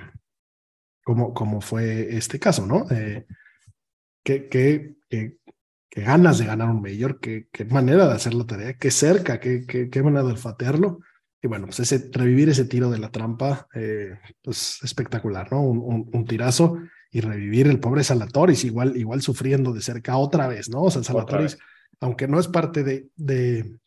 como, 1.03 1.33
como 1.33 1.61
fue 1.61 2.15
este 2.15 2.39
caso, 2.39 2.65
¿no? 2.67 2.85
Eh, 2.91 3.25
que, 4.23 4.47
que, 4.49 4.95
que 5.09 6.01
ganas 6.01 6.37
de 6.37 6.45
ganar 6.45 6.69
un 6.69 6.81
mayor, 6.81 7.19
qué, 7.21 7.47
qué 7.51 7.63
manera 7.63 8.05
de 8.05 8.13
hacer 8.13 8.33
la 8.33 8.45
tarea, 8.45 8.73
qué 8.77 8.91
cerca, 8.91 9.39
qué, 9.39 9.65
qué, 9.65 9.89
qué 9.89 10.03
manera 10.03 10.23
de 10.23 10.31
olfatearlo. 10.31 10.99
Y 11.41 11.47
bueno, 11.47 11.67
pues 11.67 11.79
ese, 11.79 12.09
revivir 12.11 12.49
ese 12.49 12.65
tiro 12.65 12.89
de 12.91 12.97
la 12.97 13.11
trampa, 13.11 13.67
eh, 13.73 14.19
pues 14.43 14.79
espectacular, 14.83 15.49
¿no? 15.51 15.61
Un, 15.61 15.77
un, 15.77 16.09
un, 16.11 16.25
tirazo 16.25 16.77
y 17.11 17.21
revivir 17.21 17.67
el 17.67 17.79
pobre 17.79 18.03
Salatoris, 18.03 18.65
igual, 18.65 18.97
igual 18.97 19.21
sufriendo 19.21 19.71
de 19.71 19.81
cerca 19.81 20.17
otra 20.17 20.47
vez, 20.47 20.69
¿no? 20.69 20.81
O 20.81 20.91
sea, 20.91 21.01
Salatoris, 21.01 21.57
aunque 22.01 22.27
no 22.27 22.39
es 22.39 22.49
parte 22.49 22.83
de, 22.83 23.07
de, 23.15 23.79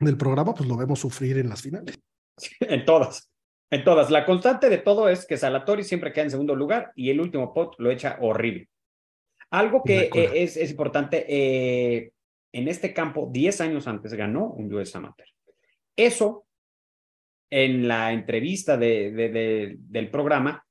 del 0.00 0.16
programa, 0.16 0.54
pues 0.54 0.68
lo 0.68 0.76
vemos 0.76 1.00
sufrir 1.00 1.38
en 1.38 1.48
las 1.48 1.62
finales. 1.62 1.98
En 2.60 2.86
todas, 2.86 3.30
en 3.70 3.84
todas. 3.84 4.10
La 4.10 4.24
constante 4.24 4.70
de 4.70 4.78
todo 4.78 5.10
es 5.10 5.26
que 5.26 5.36
Salatoris 5.36 5.86
siempre 5.86 6.10
queda 6.10 6.24
en 6.24 6.30
segundo 6.30 6.56
lugar 6.56 6.90
y 6.96 7.10
el 7.10 7.20
último 7.20 7.52
pot 7.52 7.74
lo 7.78 7.90
echa 7.90 8.16
horrible. 8.20 8.70
Algo 9.50 9.82
que 9.82 10.10
eh, 10.14 10.30
es, 10.36 10.56
es, 10.56 10.70
importante, 10.70 11.26
eh, 11.28 12.12
en 12.52 12.68
este 12.68 12.94
campo, 12.94 13.28
10 13.30 13.60
años 13.60 13.86
antes 13.86 14.14
ganó 14.14 14.46
un 14.46 14.72
US 14.72 14.96
Amateur. 14.96 15.28
Eso, 15.94 16.46
en 17.50 17.86
la 17.86 18.12
entrevista 18.12 18.78
de, 18.78 19.10
de, 19.10 19.28
de, 19.28 19.76
del 19.78 20.10
programa, 20.10 20.64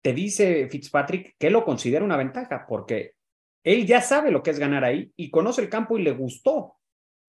te 0.00 0.12
dice 0.12 0.68
Fitzpatrick 0.68 1.34
que 1.38 1.50
lo 1.50 1.64
considera 1.64 2.04
una 2.04 2.18
ventaja, 2.18 2.64
porque 2.68 3.14
él 3.64 3.86
ya 3.86 4.02
sabe 4.02 4.30
lo 4.30 4.42
que 4.42 4.50
es 4.50 4.58
ganar 4.58 4.84
ahí 4.84 5.10
y 5.16 5.30
conoce 5.30 5.62
el 5.62 5.70
campo 5.70 5.98
y 5.98 6.02
le 6.02 6.12
gustó, 6.12 6.76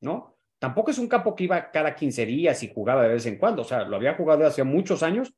¿no? 0.01 0.34
Tampoco 0.59 0.91
es 0.91 0.97
un 0.97 1.07
campo 1.07 1.35
que 1.35 1.45
iba 1.45 1.71
cada 1.71 1.95
15 1.95 2.25
días 2.25 2.63
y 2.63 2.73
jugaba 2.73 3.03
de 3.03 3.09
vez 3.09 3.25
en 3.25 3.37
cuando, 3.37 3.61
o 3.61 3.65
sea, 3.65 3.83
lo 3.83 3.95
había 3.97 4.15
jugado 4.15 4.45
hace 4.45 4.63
muchos 4.63 5.03
años 5.03 5.33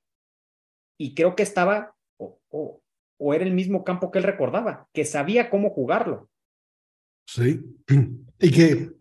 y 0.98 1.16
creo 1.16 1.36
que 1.36 1.44
estaba, 1.44 1.96
o, 2.18 2.40
o 2.50 2.82
o 3.18 3.34
era 3.34 3.44
el 3.44 3.54
mismo 3.54 3.84
campo 3.84 4.12
que 4.12 4.20
él 4.20 4.24
recordaba, 4.24 4.88
que 4.94 5.06
sabía 5.06 5.50
cómo 5.50 5.70
jugarlo. 5.70 6.30
Sí, 7.26 7.62
y 8.40 8.52
que 8.52 8.92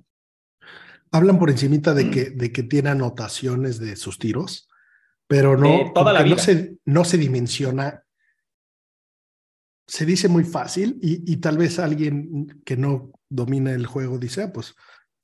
hablan 1.13 1.39
por 1.39 1.51
encimita 1.51 1.95
de 1.95 2.11
que, 2.11 2.31
de 2.31 2.53
que 2.53 2.63
tiene 2.63 2.91
anotaciones 2.91 3.79
de 3.79 3.97
sus 3.97 4.19
tiros, 4.19 4.69
pero 5.29 5.57
no, 5.57 5.93
toda 5.93 6.13
la 6.13 6.23
vida. 6.23 6.37
no, 6.37 6.43
se, 6.43 6.77
no 6.85 7.05
se 7.05 7.19
dimensiona. 7.19 8.03
Se 9.89 10.05
dice 10.05 10.29
muy 10.29 10.43
fácil 10.43 10.99
y, 11.01 11.33
y, 11.33 11.37
tal 11.37 11.59
vez 11.59 11.79
alguien 11.79 12.61
que 12.65 12.77
no 12.77 13.13
domina 13.29 13.71
el 13.73 13.87
juego 13.87 14.19
dice, 14.19 14.43
ah, 14.43 14.53
pues 14.53 14.75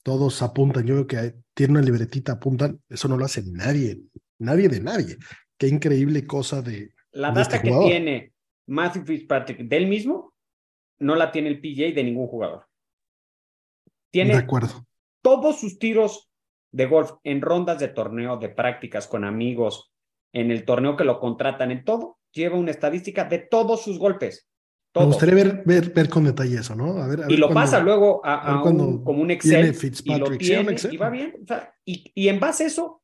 todos 0.03 0.41
apuntan, 0.41 0.85
yo 0.85 0.95
veo 0.95 1.07
que 1.07 1.35
tiene 1.53 1.73
una 1.73 1.81
libretita, 1.81 2.33
apuntan, 2.33 2.79
eso 2.89 3.07
no 3.07 3.17
lo 3.17 3.25
hace 3.25 3.41
nadie, 3.45 4.01
nadie 4.37 4.69
de 4.69 4.81
nadie. 4.81 5.17
Qué 5.57 5.67
increíble 5.67 6.27
cosa 6.27 6.61
de... 6.61 6.93
La 7.11 7.29
de 7.29 7.39
data 7.39 7.55
este 7.55 7.69
que 7.69 7.77
tiene 7.85 8.33
Matthew 8.67 9.05
Fitzpatrick 9.05 9.59
del 9.59 9.87
mismo, 9.87 10.33
no 10.99 11.15
la 11.15 11.31
tiene 11.31 11.49
el 11.49 11.61
PJ 11.61 11.93
de 11.93 12.03
ningún 12.03 12.27
jugador. 12.27 12.67
Tiene 14.11 14.33
De 14.33 14.39
acuerdo. 14.39 14.85
todos 15.21 15.59
sus 15.59 15.79
tiros 15.79 16.29
de 16.71 16.85
golf 16.85 17.11
en 17.23 17.41
rondas 17.41 17.79
de 17.79 17.87
torneo, 17.87 18.37
de 18.37 18.49
prácticas 18.49 19.07
con 19.07 19.23
amigos, 19.23 19.91
en 20.33 20.51
el 20.51 20.65
torneo 20.65 20.97
que 20.97 21.03
lo 21.03 21.19
contratan, 21.19 21.71
en 21.71 21.85
todo, 21.85 22.17
lleva 22.31 22.57
una 22.57 22.71
estadística 22.71 23.25
de 23.25 23.39
todos 23.39 23.83
sus 23.83 23.99
golpes. 23.99 24.49
Me 24.95 24.99
Todos. 25.01 25.07
gustaría 25.15 25.33
ver, 25.35 25.63
ver, 25.65 25.89
ver 25.91 26.07
con 26.07 26.23
detalle 26.23 26.59
eso, 26.59 26.75
¿no? 26.75 26.97
A 27.01 27.07
ver, 27.07 27.21
a 27.23 27.25
y 27.25 27.29
ver 27.31 27.39
lo 27.39 27.47
cuando- 27.47 27.61
pasa 27.61 27.79
luego 27.79 28.21
a, 28.23 28.35
a 28.35 28.51
a 28.59 28.63
un, 28.63 29.03
como 29.03 29.21
un 29.23 29.31
Excel 29.31 29.75
y 30.05 30.17
lo 30.19 30.37
tiene 30.37 30.71
Excel. 30.71 30.93
y 30.93 30.97
va 30.97 31.09
bien. 31.09 31.35
o 31.41 31.47
sea, 31.47 31.73
y, 31.83 32.11
y 32.13 32.27
en 32.27 32.39
base 32.39 32.65
a 32.65 32.67
eso 32.67 33.01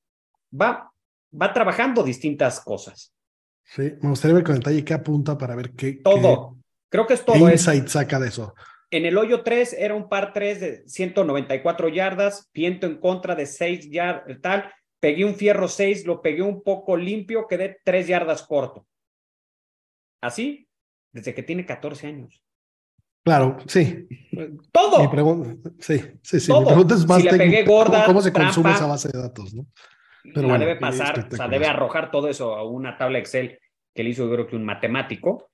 va, 0.54 0.92
va 1.40 1.52
trabajando 1.54 2.04
distintas 2.04 2.60
cosas. 2.60 3.12
Sí, 3.64 3.94
me 4.02 4.10
gustaría 4.10 4.36
ver 4.36 4.44
con 4.44 4.56
detalle 4.56 4.86
qué 4.86 4.94
apunta 4.94 5.36
para 5.38 5.56
ver 5.56 5.72
qué, 5.72 5.94
Todo. 5.94 6.58
Creo 6.90 7.08
que 7.08 7.14
es 7.16 7.22
qué, 7.22 7.26
todo. 7.26 7.36
qué 7.48 7.54
Es, 7.54 7.62
insight 7.62 7.88
saca 7.88 8.20
de 8.20 8.28
eso. 8.28 8.54
en 8.92 9.06
el 9.08 9.18
hoyo 9.18 9.42
3 9.42 9.74
era 9.74 9.96
un 9.96 10.08
par 10.10 10.32
3 10.32 10.60
de 10.60 10.84
194 10.88 11.88
yardas, 11.90 12.50
viento 12.54 12.86
en 12.86 12.98
contra 13.00 13.34
de 13.34 13.48
6 13.48 13.90
yardas, 13.90 14.40
tal. 14.42 14.72
Pegué 15.00 15.26
un 15.26 15.34
fierro 15.34 15.68
6, 15.68 16.06
lo 16.06 16.22
pegué 16.22 16.44
un 16.44 16.62
poco 16.62 16.96
limpio, 16.98 17.48
quedé 17.48 17.80
3 17.84 18.06
yardas 18.08 18.44
corto. 18.44 18.86
Así, 20.22 20.68
desde 21.12 21.34
que 21.34 21.44
tiene 21.44 21.66
14 21.66 22.08
años. 22.08 22.44
Claro, 23.24 23.58
sí. 23.68 24.08
Todo. 24.72 25.02
Mi 25.02 25.08
pregunta, 25.08 25.70
sí, 25.80 26.02
sí, 26.22 26.40
sí. 26.40 26.48
Todo. 26.48 26.62
Mi 26.62 26.68
pregunta 26.68 26.96
es 26.96 27.08
más 27.08 27.22
Si 27.22 27.30
le 27.30 27.38
pegué 27.38 27.64
gorda, 27.64 28.06
¿Cómo, 28.06 28.22
se 28.22 28.32
consume 28.32 28.72
esa 28.72 28.88
base 28.88 29.10
de 29.10 29.20
datos, 29.20 29.54
no? 29.54 29.68
Pero 30.24 30.44
la 30.44 30.48
bueno, 30.48 30.66
debe 30.66 30.80
pasar, 30.80 31.28
o 31.32 31.36
sea, 31.36 31.48
debe 31.48 31.68
arrojar 31.68 32.12
todo 32.12 32.28
eso 32.28 32.56
a 32.56 32.64
una 32.64 32.98
tabla 32.98 33.20
Excel 33.20 33.60
que 33.94 34.04
le 34.04 34.12
hizo 34.12 34.26
yo 34.26 34.34
creo 34.34 34.48
que 34.48 34.56
un 34.56 34.66
matemático 34.66 35.50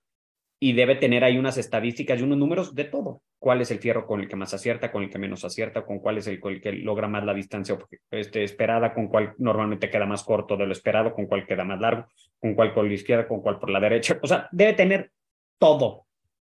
y 0.60 0.74
debe 0.74 0.96
tener 0.96 1.24
ahí 1.24 1.38
unas 1.38 1.58
estadísticas 1.58 2.20
y 2.20 2.24
unos 2.24 2.38
números 2.38 2.74
de 2.74 2.86
todo. 2.86 3.22
¿Cuál 3.38 3.62
es 3.62 3.72
el 3.72 3.80
fierro 3.80 4.08
con 4.08 4.22
el 4.22 4.28
que 4.28 4.36
más 4.36 4.54
acierta, 4.54 4.92
con 4.92 5.04
el 5.04 5.10
que 5.10 5.20
menos 5.20 5.44
acierta, 5.44 5.86
con 5.86 6.00
cuál 6.00 6.18
es 6.18 6.28
el 6.28 6.40
que 6.40 6.72
logra 6.72 7.08
más 7.08 7.24
la 7.26 7.34
distancia 7.34 7.78
este, 8.10 8.44
esperada, 8.44 8.94
con 8.94 9.08
cuál 9.08 9.34
normalmente 9.38 9.90
queda 9.90 10.06
más 10.06 10.24
corto 10.24 10.56
de 10.58 10.66
lo 10.66 10.72
esperado, 10.72 11.14
con 11.14 11.26
cuál 11.28 11.46
queda 11.46 11.64
más 11.64 11.80
largo, 11.80 12.08
con 12.40 12.56
cuál 12.56 12.74
por 12.74 12.86
la 12.86 12.94
izquierda, 12.94 13.28
con 13.28 13.42
cuál 13.42 13.60
por 13.60 13.70
la 13.70 13.80
derecha? 13.80 14.18
O 14.22 14.28
sea, 14.28 14.48
debe 14.52 14.74
tener 14.74 15.12
todo. 15.58 16.06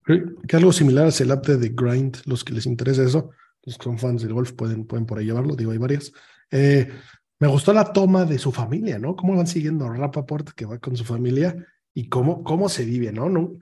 Que 0.04 0.56
algo 0.56 0.72
similar 0.72 1.04
al 1.06 1.12
Celapte 1.12 1.56
de 1.56 1.68
Grind, 1.68 2.16
los 2.26 2.42
que 2.44 2.52
les 2.52 2.66
interesa 2.66 3.02
eso, 3.04 3.30
los 3.62 3.78
que 3.78 3.84
son 3.84 3.98
fans 3.98 4.22
del 4.22 4.32
golf 4.32 4.52
pueden, 4.52 4.84
pueden 4.86 5.06
por 5.06 5.18
ahí 5.18 5.26
llevarlo, 5.26 5.54
digo, 5.54 5.70
hay 5.72 5.78
varias. 5.78 6.12
Eh, 6.50 6.88
me 7.38 7.46
gustó 7.48 7.72
la 7.72 7.92
toma 7.92 8.24
de 8.24 8.38
su 8.38 8.50
familia, 8.52 8.98
¿no? 8.98 9.14
Cómo 9.16 9.36
van 9.36 9.46
siguiendo 9.46 9.84
a 9.86 9.94
Rappaport, 9.96 10.50
que 10.50 10.66
va 10.66 10.78
con 10.78 10.96
su 10.96 11.04
familia, 11.04 11.56
y 11.94 12.08
cómo, 12.08 12.42
cómo 12.42 12.68
se 12.68 12.84
vive, 12.84 13.12
¿no? 13.12 13.28
¿no? 13.28 13.52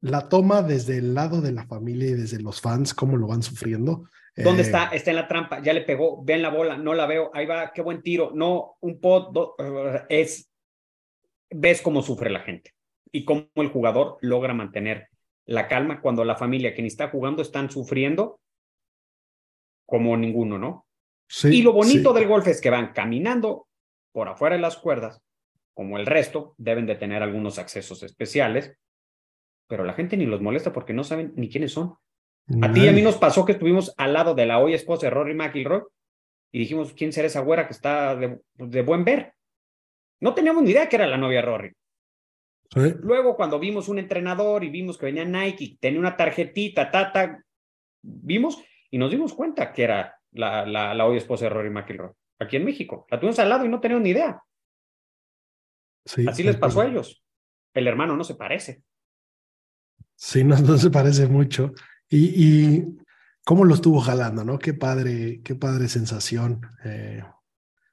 La 0.00 0.28
toma 0.28 0.62
desde 0.62 0.98
el 0.98 1.14
lado 1.14 1.40
de 1.40 1.52
la 1.52 1.66
familia 1.66 2.10
y 2.10 2.14
desde 2.14 2.40
los 2.40 2.60
fans, 2.60 2.94
cómo 2.94 3.16
lo 3.16 3.26
van 3.26 3.42
sufriendo. 3.42 4.04
¿Dónde 4.36 4.62
Eh, 4.62 4.66
está? 4.66 4.84
Está 4.86 5.10
en 5.10 5.16
la 5.16 5.28
trampa, 5.28 5.60
ya 5.62 5.72
le 5.72 5.82
pegó, 5.82 6.22
ven 6.24 6.42
la 6.42 6.50
bola, 6.50 6.76
no 6.78 6.94
la 6.94 7.06
veo, 7.06 7.30
ahí 7.34 7.46
va, 7.46 7.72
qué 7.72 7.82
buen 7.82 8.00
tiro, 8.00 8.30
no, 8.34 8.76
un 8.80 9.00
pot, 9.00 9.32
do- 9.32 9.54
es, 10.08 10.48
ves 11.50 11.82
cómo 11.82 12.00
sufre 12.02 12.30
la 12.30 12.40
gente 12.40 12.72
y 13.12 13.24
cómo 13.24 13.48
el 13.56 13.68
jugador 13.68 14.18
logra 14.20 14.54
mantener 14.54 15.08
la 15.46 15.68
calma 15.68 16.00
cuando 16.00 16.24
la 16.24 16.36
familia 16.36 16.74
que 16.74 16.82
ni 16.82 16.88
está 16.88 17.08
jugando 17.08 17.42
están 17.42 17.70
sufriendo 17.70 18.40
como 19.86 20.16
ninguno, 20.16 20.58
¿no? 20.58 20.86
sí, 21.26 21.58
y 21.58 21.62
lo 21.62 21.72
bonito 21.72 22.12
sí. 22.12 22.18
del 22.18 22.28
golf 22.28 22.46
es 22.46 22.60
que 22.60 22.70
van 22.70 22.92
caminando 22.92 23.66
por 24.12 24.28
afuera 24.28 24.56
de 24.56 24.62
las 24.62 24.76
cuerdas, 24.76 25.20
como 25.74 25.98
el 25.98 26.06
resto, 26.06 26.54
deben 26.58 26.86
de 26.86 26.96
tener 26.96 27.22
algunos 27.22 27.58
accesos 27.58 28.02
especiales, 28.02 28.76
pero 29.68 29.84
la 29.84 29.94
gente 29.94 30.16
ni 30.16 30.26
los 30.26 30.40
molesta 30.40 30.72
porque 30.72 30.92
no 30.92 31.04
saben 31.04 31.32
ni 31.36 31.48
quiénes 31.48 31.72
son. 31.72 31.94
A 32.62 32.72
ti 32.72 32.80
y 32.80 32.88
a 32.88 32.92
mí 32.92 33.02
nos 33.02 33.16
pasó 33.16 33.44
que 33.44 33.52
estuvimos 33.52 33.94
al 33.96 34.12
lado 34.12 34.34
de 34.34 34.44
la 34.44 34.58
hoy 34.58 34.74
esposa 34.74 35.06
de 35.06 35.10
Rory 35.10 35.34
McIlroy 35.34 35.82
y 36.52 36.58
dijimos, 36.58 36.92
¿quién 36.94 37.12
será 37.12 37.28
esa 37.28 37.40
güera 37.40 37.66
que 37.66 37.72
está 37.72 38.16
de, 38.16 38.40
de 38.54 38.82
buen 38.82 39.04
ver? 39.04 39.34
No 40.20 40.34
teníamos 40.34 40.64
ni 40.64 40.72
idea 40.72 40.88
que 40.88 40.96
era 40.96 41.06
la 41.06 41.16
novia 41.16 41.40
de 41.40 41.46
Rory. 41.46 41.72
Sí, 42.72 42.94
Luego, 43.00 43.34
cuando 43.36 43.58
vimos 43.58 43.88
un 43.88 43.98
entrenador 43.98 44.62
y 44.64 44.70
vimos 44.70 44.96
que 44.96 45.06
venía 45.06 45.24
Nike, 45.24 45.64
y 45.64 45.76
tenía 45.76 45.98
una 45.98 46.16
tarjetita, 46.16 46.90
tata, 46.90 47.42
vimos 48.02 48.62
y 48.90 48.98
nos 48.98 49.10
dimos 49.10 49.34
cuenta 49.34 49.72
que 49.72 49.82
era 49.84 50.14
la, 50.32 50.64
la, 50.66 50.94
la 50.94 51.06
hoy 51.06 51.16
esposa 51.16 51.46
de 51.46 51.50
Rory 51.50 51.70
McIlroy, 51.70 52.10
aquí 52.38 52.56
en 52.56 52.64
México. 52.64 53.06
La 53.10 53.18
tuvimos 53.18 53.38
al 53.40 53.48
lado 53.48 53.64
y 53.64 53.68
no 53.68 53.80
teníamos 53.80 54.04
ni 54.04 54.10
idea. 54.10 54.40
sí, 56.04 56.24
Así 56.28 56.42
les 56.42 56.56
pasó 56.56 56.80
a 56.80 56.86
ellos. 56.86 57.24
El 57.74 57.86
hermano 57.86 58.16
no 58.16 58.24
se 58.24 58.34
parece. 58.34 58.82
Sí, 60.16 60.44
no, 60.44 60.56
no 60.58 60.76
se 60.76 60.90
parece 60.90 61.26
mucho. 61.26 61.72
Y, 62.08 62.44
y 62.76 62.86
cómo 63.44 63.64
lo 63.64 63.74
estuvo 63.74 64.00
jalando, 64.00 64.44
¿no? 64.44 64.58
Qué 64.58 64.74
padre, 64.74 65.40
qué 65.42 65.54
padre 65.54 65.88
sensación. 65.88 66.60
eh, 66.84 67.22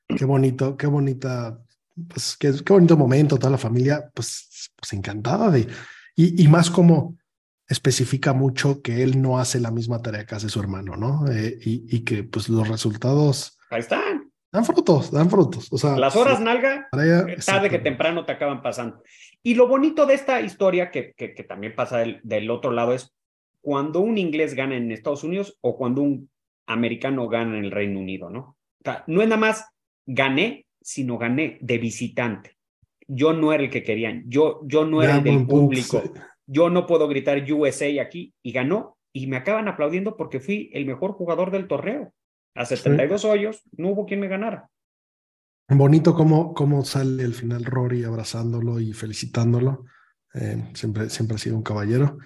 qué 0.08 0.26
bonito, 0.26 0.78
qué 0.78 0.88
bonita, 0.88 1.62
pues 2.08 2.38
qué, 2.40 2.52
qué 2.66 2.74
bonito 2.74 2.98
momento, 2.98 3.38
toda 3.38 3.52
la 3.52 3.58
familia, 3.58 4.10
pues, 4.14 4.72
pues 4.76 4.94
encantada 4.94 5.50
de. 5.52 5.68
Y, 6.16 6.44
y 6.44 6.48
más 6.48 6.70
como 6.70 7.16
especifica 7.68 8.34
mucho 8.34 8.82
que 8.82 9.04
él 9.04 9.22
no 9.22 9.40
hace 9.40 9.60
la 9.60 9.72
misma 9.72 10.02
tarea 10.02 10.26
que 10.26 10.36
hace 10.36 10.50
su 10.50 10.60
hermano, 10.60 10.96
¿no? 10.96 11.30
Eh, 11.32 11.58
y, 11.62 11.86
y 11.96 12.04
que 12.04 12.24
pues 12.24 12.48
los 12.50 12.68
resultados 12.68 13.58
Ahí 13.70 13.80
están. 13.82 14.32
dan 14.52 14.64
frutos, 14.66 15.12
dan 15.12 15.30
frutos. 15.30 15.68
O 15.72 15.78
sea, 15.78 15.98
Las 15.98 16.16
horas 16.16 16.38
sí, 16.38 16.44
nalga 16.44 16.88
para 16.92 17.04
ella- 17.06 17.26
tarde 17.46 17.70
que 17.70 17.80
temprano 17.80 18.26
te 18.26 18.32
acaban 18.32 18.62
pasando. 18.62 19.04
Y 19.44 19.56
lo 19.56 19.68
bonito 19.68 20.06
de 20.06 20.14
esta 20.14 20.40
historia, 20.42 20.92
que, 20.92 21.14
que, 21.16 21.34
que 21.34 21.44
también 21.44 21.76
pasa 21.76 21.98
del, 21.98 22.20
del, 22.24 22.50
otro 22.52 22.72
lado, 22.72 22.94
es 22.94 23.14
cuando 23.62 24.00
un 24.00 24.18
inglés 24.18 24.54
gana 24.56 24.76
en 24.78 24.92
Estados 24.92 25.24
Unidos 25.26 25.58
o 25.62 25.78
cuando 25.78 26.02
un 26.02 26.30
americano 26.68 27.28
gana 27.28 27.58
en 27.58 27.66
el 27.66 27.72
Reino 27.72 28.00
Unido, 28.00 28.30
¿no? 28.30 28.40
O 28.80 28.84
sea, 28.84 29.04
no 29.08 29.22
es 29.22 29.28
nada 29.28 29.40
más 29.42 29.66
gané, 30.06 30.66
sino 30.88 31.18
gané 31.18 31.58
de 31.60 31.78
visitante. 31.80 32.58
Yo 33.06 33.34
no 33.34 33.52
era 33.52 33.62
el 33.62 33.70
que 33.70 33.84
querían, 33.84 34.24
yo, 34.28 34.62
yo 34.64 34.86
no 34.86 35.04
era 35.04 35.18
el 35.18 35.24
del 35.24 35.46
público. 35.46 36.02
sí. 36.02 36.12
Yo 36.50 36.70
no 36.70 36.88
puedo 36.88 37.10
gritar 37.10 37.44
USA 37.52 38.02
aquí 38.02 38.34
y 38.42 38.54
ganó. 38.54 38.98
Y 39.12 39.28
me 39.28 39.36
acaban 39.36 39.68
aplaudiendo 39.68 40.16
porque 40.16 40.40
fui 40.40 40.70
el 40.74 40.86
mejor 40.86 41.12
jugador 41.12 41.52
del 41.52 41.68
torneo. 41.68 42.14
A 42.56 42.64
72 42.64 43.26
hoyos, 43.26 43.64
no 43.74 43.90
hubo 43.90 44.06
quien 44.06 44.22
me 44.22 44.30
ganara. 44.30 44.70
Bonito 45.68 46.16
cómo, 46.16 46.54
cómo 46.54 46.86
sale 46.86 47.26
al 47.26 47.34
final 47.34 47.66
Rory 47.66 48.06
abrazándolo 48.06 48.80
y 48.80 48.94
felicitándolo. 48.94 49.84
Eh, 50.36 50.72
siempre, 50.74 51.10
siempre 51.10 51.36
ha 51.36 51.38
sido 51.38 51.58
un 51.58 51.64
caballero. 51.64 52.18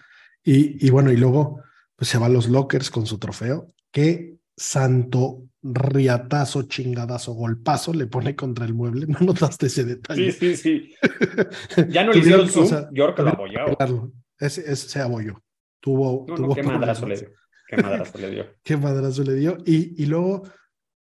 Y, 0.44 0.86
y 0.86 0.92
bueno, 0.92 1.12
y 1.12 1.18
luego 1.18 1.64
pues 1.96 2.08
se 2.08 2.20
va 2.20 2.28
a 2.28 2.30
los 2.30 2.48
lockers 2.48 2.92
con 2.92 3.08
su 3.08 3.18
trofeo. 3.18 3.74
Qué 3.92 4.36
santo 4.56 5.44
riatazo, 5.64 6.64
chingadazo, 6.64 7.34
golpazo 7.34 7.94
le 7.94 8.08
pone 8.08 8.36
contra 8.36 8.66
el 8.66 8.74
mueble. 8.74 9.06
¿No 9.08 9.20
notaste 9.20 9.68
ese 9.68 9.84
detalle? 9.86 10.32
Sí, 10.32 10.56
sí, 10.56 10.58
sí. 10.58 10.96
Ya 11.90 12.04
no 12.04 12.14
le 12.14 12.20
hicieron 12.20 12.50
zoom, 12.50 12.66
o 12.66 12.68
sea, 12.68 12.90
yo 12.92 13.14
creo 13.14 13.16
que 13.16 13.22
lo 13.24 13.30
arreglarlo. 13.30 14.12
Ese, 14.40 14.62
ese 14.62 14.90
se 14.90 15.00
abolló. 15.00 15.42
Tuvo, 15.80 16.26
No, 16.28 16.36
tuvo 16.36 16.48
no, 16.48 16.56
qué 16.56 16.64
madrazo 16.64 17.08
le 17.08 17.18
dio. 17.18 17.30
Qué 17.68 17.78
madrazo 17.78 18.18
le 18.18 18.30
dio. 18.30 18.46
Qué 18.64 18.78
madrazo 18.78 19.24
le 19.24 19.34
dio. 19.36 19.58
Y, 19.66 20.02
y 20.02 20.06
luego, 20.08 20.44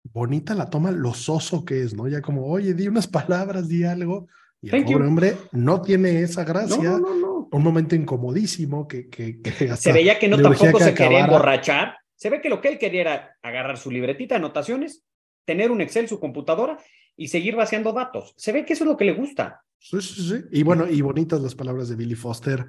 bonita 0.04 0.54
la 0.54 0.70
toma, 0.70 0.92
lo 0.92 1.14
soso 1.14 1.66
que 1.66 1.82
es, 1.82 1.94
¿no? 1.94 2.08
Ya 2.08 2.22
como, 2.22 2.46
oye, 2.46 2.74
di 2.74 2.88
unas 2.88 3.08
palabras, 3.08 3.68
di 3.68 3.84
algo. 3.84 4.28
Y 4.62 4.68
el 4.68 4.72
Thank 4.72 4.86
you. 4.88 4.94
pobre 4.94 5.08
hombre 5.08 5.38
no 5.54 5.82
tiene 5.82 6.22
esa 6.22 6.44
gracia. 6.44 6.78
no, 6.78 7.00
no, 7.00 7.16
no. 7.16 7.50
Un 7.52 7.64
momento 7.64 7.96
incomodísimo 7.96 8.88
que, 8.88 9.10
que, 9.10 9.42
que 9.42 9.50
hasta 9.66 9.76
Se 9.76 9.92
veía 9.92 10.18
que 10.18 10.30
no 10.30 10.42
tampoco 10.42 10.78
que 10.78 10.84
se 10.86 10.94
quería 10.94 11.26
emborrachar. 11.26 11.96
Se 12.22 12.30
ve 12.30 12.40
que 12.40 12.50
lo 12.50 12.62
que 12.62 12.68
él 12.68 12.78
quería 12.78 13.02
era 13.02 13.38
agarrar 13.42 13.80
su 13.80 13.90
libretita 13.90 14.36
de 14.36 14.40
anotaciones, 14.42 15.04
tener 15.44 15.72
un 15.72 15.82
Excel, 15.82 16.08
su 16.08 16.20
computadora 16.20 16.78
y 17.18 17.30
seguir 17.30 17.56
vaciando 17.56 17.94
datos. 17.94 18.36
Se 18.38 18.52
ve 18.52 18.64
que 18.64 18.74
eso 18.74 18.84
es 18.84 18.92
lo 18.92 18.96
que 18.96 19.06
le 19.06 19.14
gusta. 19.14 19.64
Sí, 19.80 20.00
sí, 20.04 20.30
sí. 20.30 20.36
Y 20.52 20.62
bueno, 20.62 20.88
y 20.88 21.02
bonitas 21.02 21.42
las 21.42 21.56
palabras 21.56 21.90
de 21.90 21.96
Billy 21.96 22.14
Foster, 22.14 22.68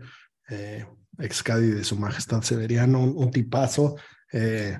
eh, 0.48 0.86
ex 1.18 1.42
Cadi 1.42 1.66
de 1.66 1.84
su 1.84 1.96
majestad 1.96 2.40
Severiano, 2.40 2.98
un, 3.02 3.14
un 3.14 3.30
tipazo. 3.30 3.96
Eh, 4.32 4.78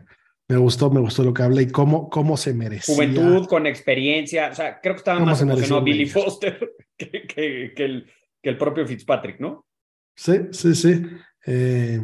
me 0.48 0.56
gustó, 0.56 0.90
me 0.90 1.00
gustó 1.00 1.22
lo 1.22 1.35
que 1.35 1.42
habla 1.42 1.61
y 1.61 1.68
cómo, 1.68 2.08
cómo 2.08 2.38
se 2.38 2.54
merecía. 2.54 2.94
Juventud 2.94 3.46
con 3.48 3.66
experiencia. 3.66 4.48
O 4.52 4.54
sea, 4.54 4.80
creo 4.80 4.94
que 4.94 5.00
estaba 5.00 5.18
¿Cómo 5.18 5.32
más 5.32 5.42
emocionado 5.42 5.82
Billy? 5.82 6.06
Foster 6.06 6.72
que, 6.96 7.11
que, 7.26 7.74
que 7.76 7.85
el, 7.85 8.11
que 8.42 8.48
el 8.48 8.56
propio 8.56 8.87
Fitzpatrick, 8.87 9.38
¿no? 9.38 9.66
Sí, 10.16 10.32
sí, 10.52 10.74
sí. 10.74 11.02
Eh, 11.44 12.00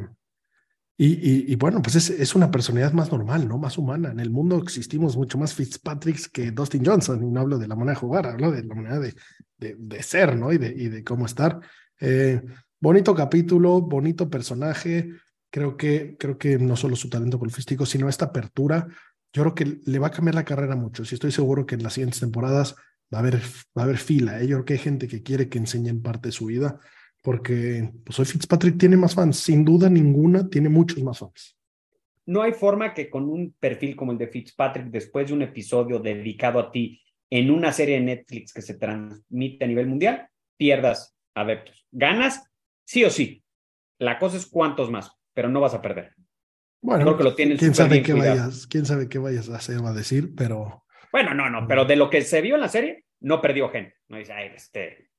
y, 1.01 1.55
bueno, 1.55 1.81
pues 1.81 2.11
es, 2.11 2.35
una 2.35 2.51
personalidad 2.51 2.93
más 2.93 3.13
normal, 3.13 3.47
¿no? 3.47 3.57
Más 3.57 3.79
humana. 3.79 4.11
En 4.11 4.19
el 4.19 4.31
mundo 4.31 4.59
existimos 4.59 5.17
mucho 5.17 5.39
más 5.39 5.55
Fitzpatricks 5.55 6.29
que 6.29 6.51
Dustin 6.51 6.85
Johnson, 6.85 7.23
y 7.23 7.31
no 7.31 7.41
hablo 7.41 7.57
de 7.57 7.69
la 7.69 7.77
manera 7.77 7.93
de 7.93 8.01
jugar, 8.01 8.27
hablo 8.27 8.51
de 8.51 8.65
la 8.65 8.75
manera 8.75 8.99
de, 8.99 9.15
de, 9.59 10.03
ser, 10.03 10.37
¿no? 10.37 10.53
Y 10.53 10.59
de, 10.59 11.05
cómo 11.05 11.27
estar. 11.27 11.61
Eh, 12.01 12.43
bonito 12.81 13.15
capítulo, 13.15 13.81
bonito 13.81 14.29
personaje. 14.29 15.13
Creo 15.51 15.77
que, 15.77 16.17
creo 16.19 16.37
que 16.37 16.59
no 16.59 16.75
solo 16.75 16.97
su 16.97 17.09
talento 17.09 17.39
golfístico, 17.39 17.87
sino 17.87 18.09
esta 18.09 18.25
apertura. 18.25 18.89
Yo 19.33 19.43
creo 19.45 19.55
que 19.55 19.81
le 19.85 19.99
va 20.01 20.09
a 20.09 20.11
cambiar 20.11 20.35
la 20.35 20.45
carrera 20.45 20.75
mucho. 20.75 21.05
Y 21.05 21.15
estoy 21.15 21.31
seguro 21.31 21.65
que 21.65 21.77
en 21.77 21.85
las 21.85 21.93
siguientes 21.93 22.19
temporadas 22.19 22.75
va 23.15 23.19
a 23.19 23.21
haber, 23.21 23.37
va 23.37 23.83
a 23.83 23.85
haber 23.85 23.99
fila. 23.99 24.41
¿eh? 24.41 24.49
Yo 24.49 24.57
creo 24.57 24.65
que 24.65 24.73
hay 24.73 24.81
gente 24.81 25.07
que 25.07 25.23
quiere 25.23 25.49
que 25.49 25.59
enseñen 25.59 26.03
parte 26.03 26.31
de 26.31 26.33
su 26.33 26.47
vida 26.47 26.81
porque 27.23 27.91
pues 28.05 28.19
hoy 28.19 28.25
Fitzpatrick 28.25 28.79
tiene 28.79 28.97
más 28.97 29.15
fans, 29.15 29.39
sin 29.39 29.65
duda 29.65 29.89
ninguna, 29.89 30.49
tiene 30.49 30.69
muchos 30.69 31.03
más 31.03 31.19
fans. 31.19 31.57
No 32.27 32.43
hay 32.43 32.53
forma 32.53 32.93
que 32.93 33.09
con 33.09 33.29
un 33.29 33.55
perfil 33.59 33.97
como 33.97 34.13
el 34.13 34.19
de 34.19 34.29
Fitzpatrick, 34.29 34.87
después 34.87 35.29
de 35.29 35.35
un 35.35 35.43
episodio 35.43 35.99
dedicado 35.99 36.59
a 36.59 36.71
ti 36.71 37.03
en 37.31 37.51
una 37.51 37.73
serie 37.73 37.97
de 37.97 38.03
Netflix 38.03 38.53
que 38.53 38.63
se 38.63 38.75
transmite 38.75 39.65
a 39.65 39.69
nivel 39.69 39.87
mundial, 39.87 40.29
pierdas 40.57 41.17
adeptos. 41.35 41.87
Ganas, 41.91 42.43
sí 42.85 43.05
o 43.05 43.11
sí. 43.11 43.43
La 43.99 44.19
cosa 44.19 44.37
es 44.37 44.47
cuántos 44.47 44.91
más, 44.91 45.11
pero 45.35 45.49
no 45.49 45.61
vas 45.61 45.75
a 45.75 45.83
perder. 45.83 46.15
Bueno, 46.81 47.05
Creo 47.05 47.17
que 47.17 47.25
lo 47.25 47.35
tienes 47.35 47.59
quién 47.59 47.75
sabe 47.75 48.03
qué 48.03 48.13
vayas, 48.13 48.67
quién 48.67 48.87
sabe 48.87 49.09
qué 49.09 49.19
vayas 49.19 49.49
a 49.49 49.57
hacer 49.57 49.85
va 49.85 49.91
a 49.91 49.95
decir, 49.95 50.35
pero. 50.37 50.85
Bueno, 51.11 51.35
no, 51.35 51.51
no, 51.51 51.67
pero 51.67 51.85
de 51.85 51.97
lo 51.97 52.09
que 52.11 52.23
se 52.23 52.41
vio 52.41 52.55
en 52.55 52.61
la 52.61 52.69
serie, 52.69 53.05
no 53.21 53.41
perdió 53.41 53.69
gente. 53.71 53.97
No 54.09 54.19
dice, 54.19 54.33
ay, 54.33 54.51
este, 54.55 55.11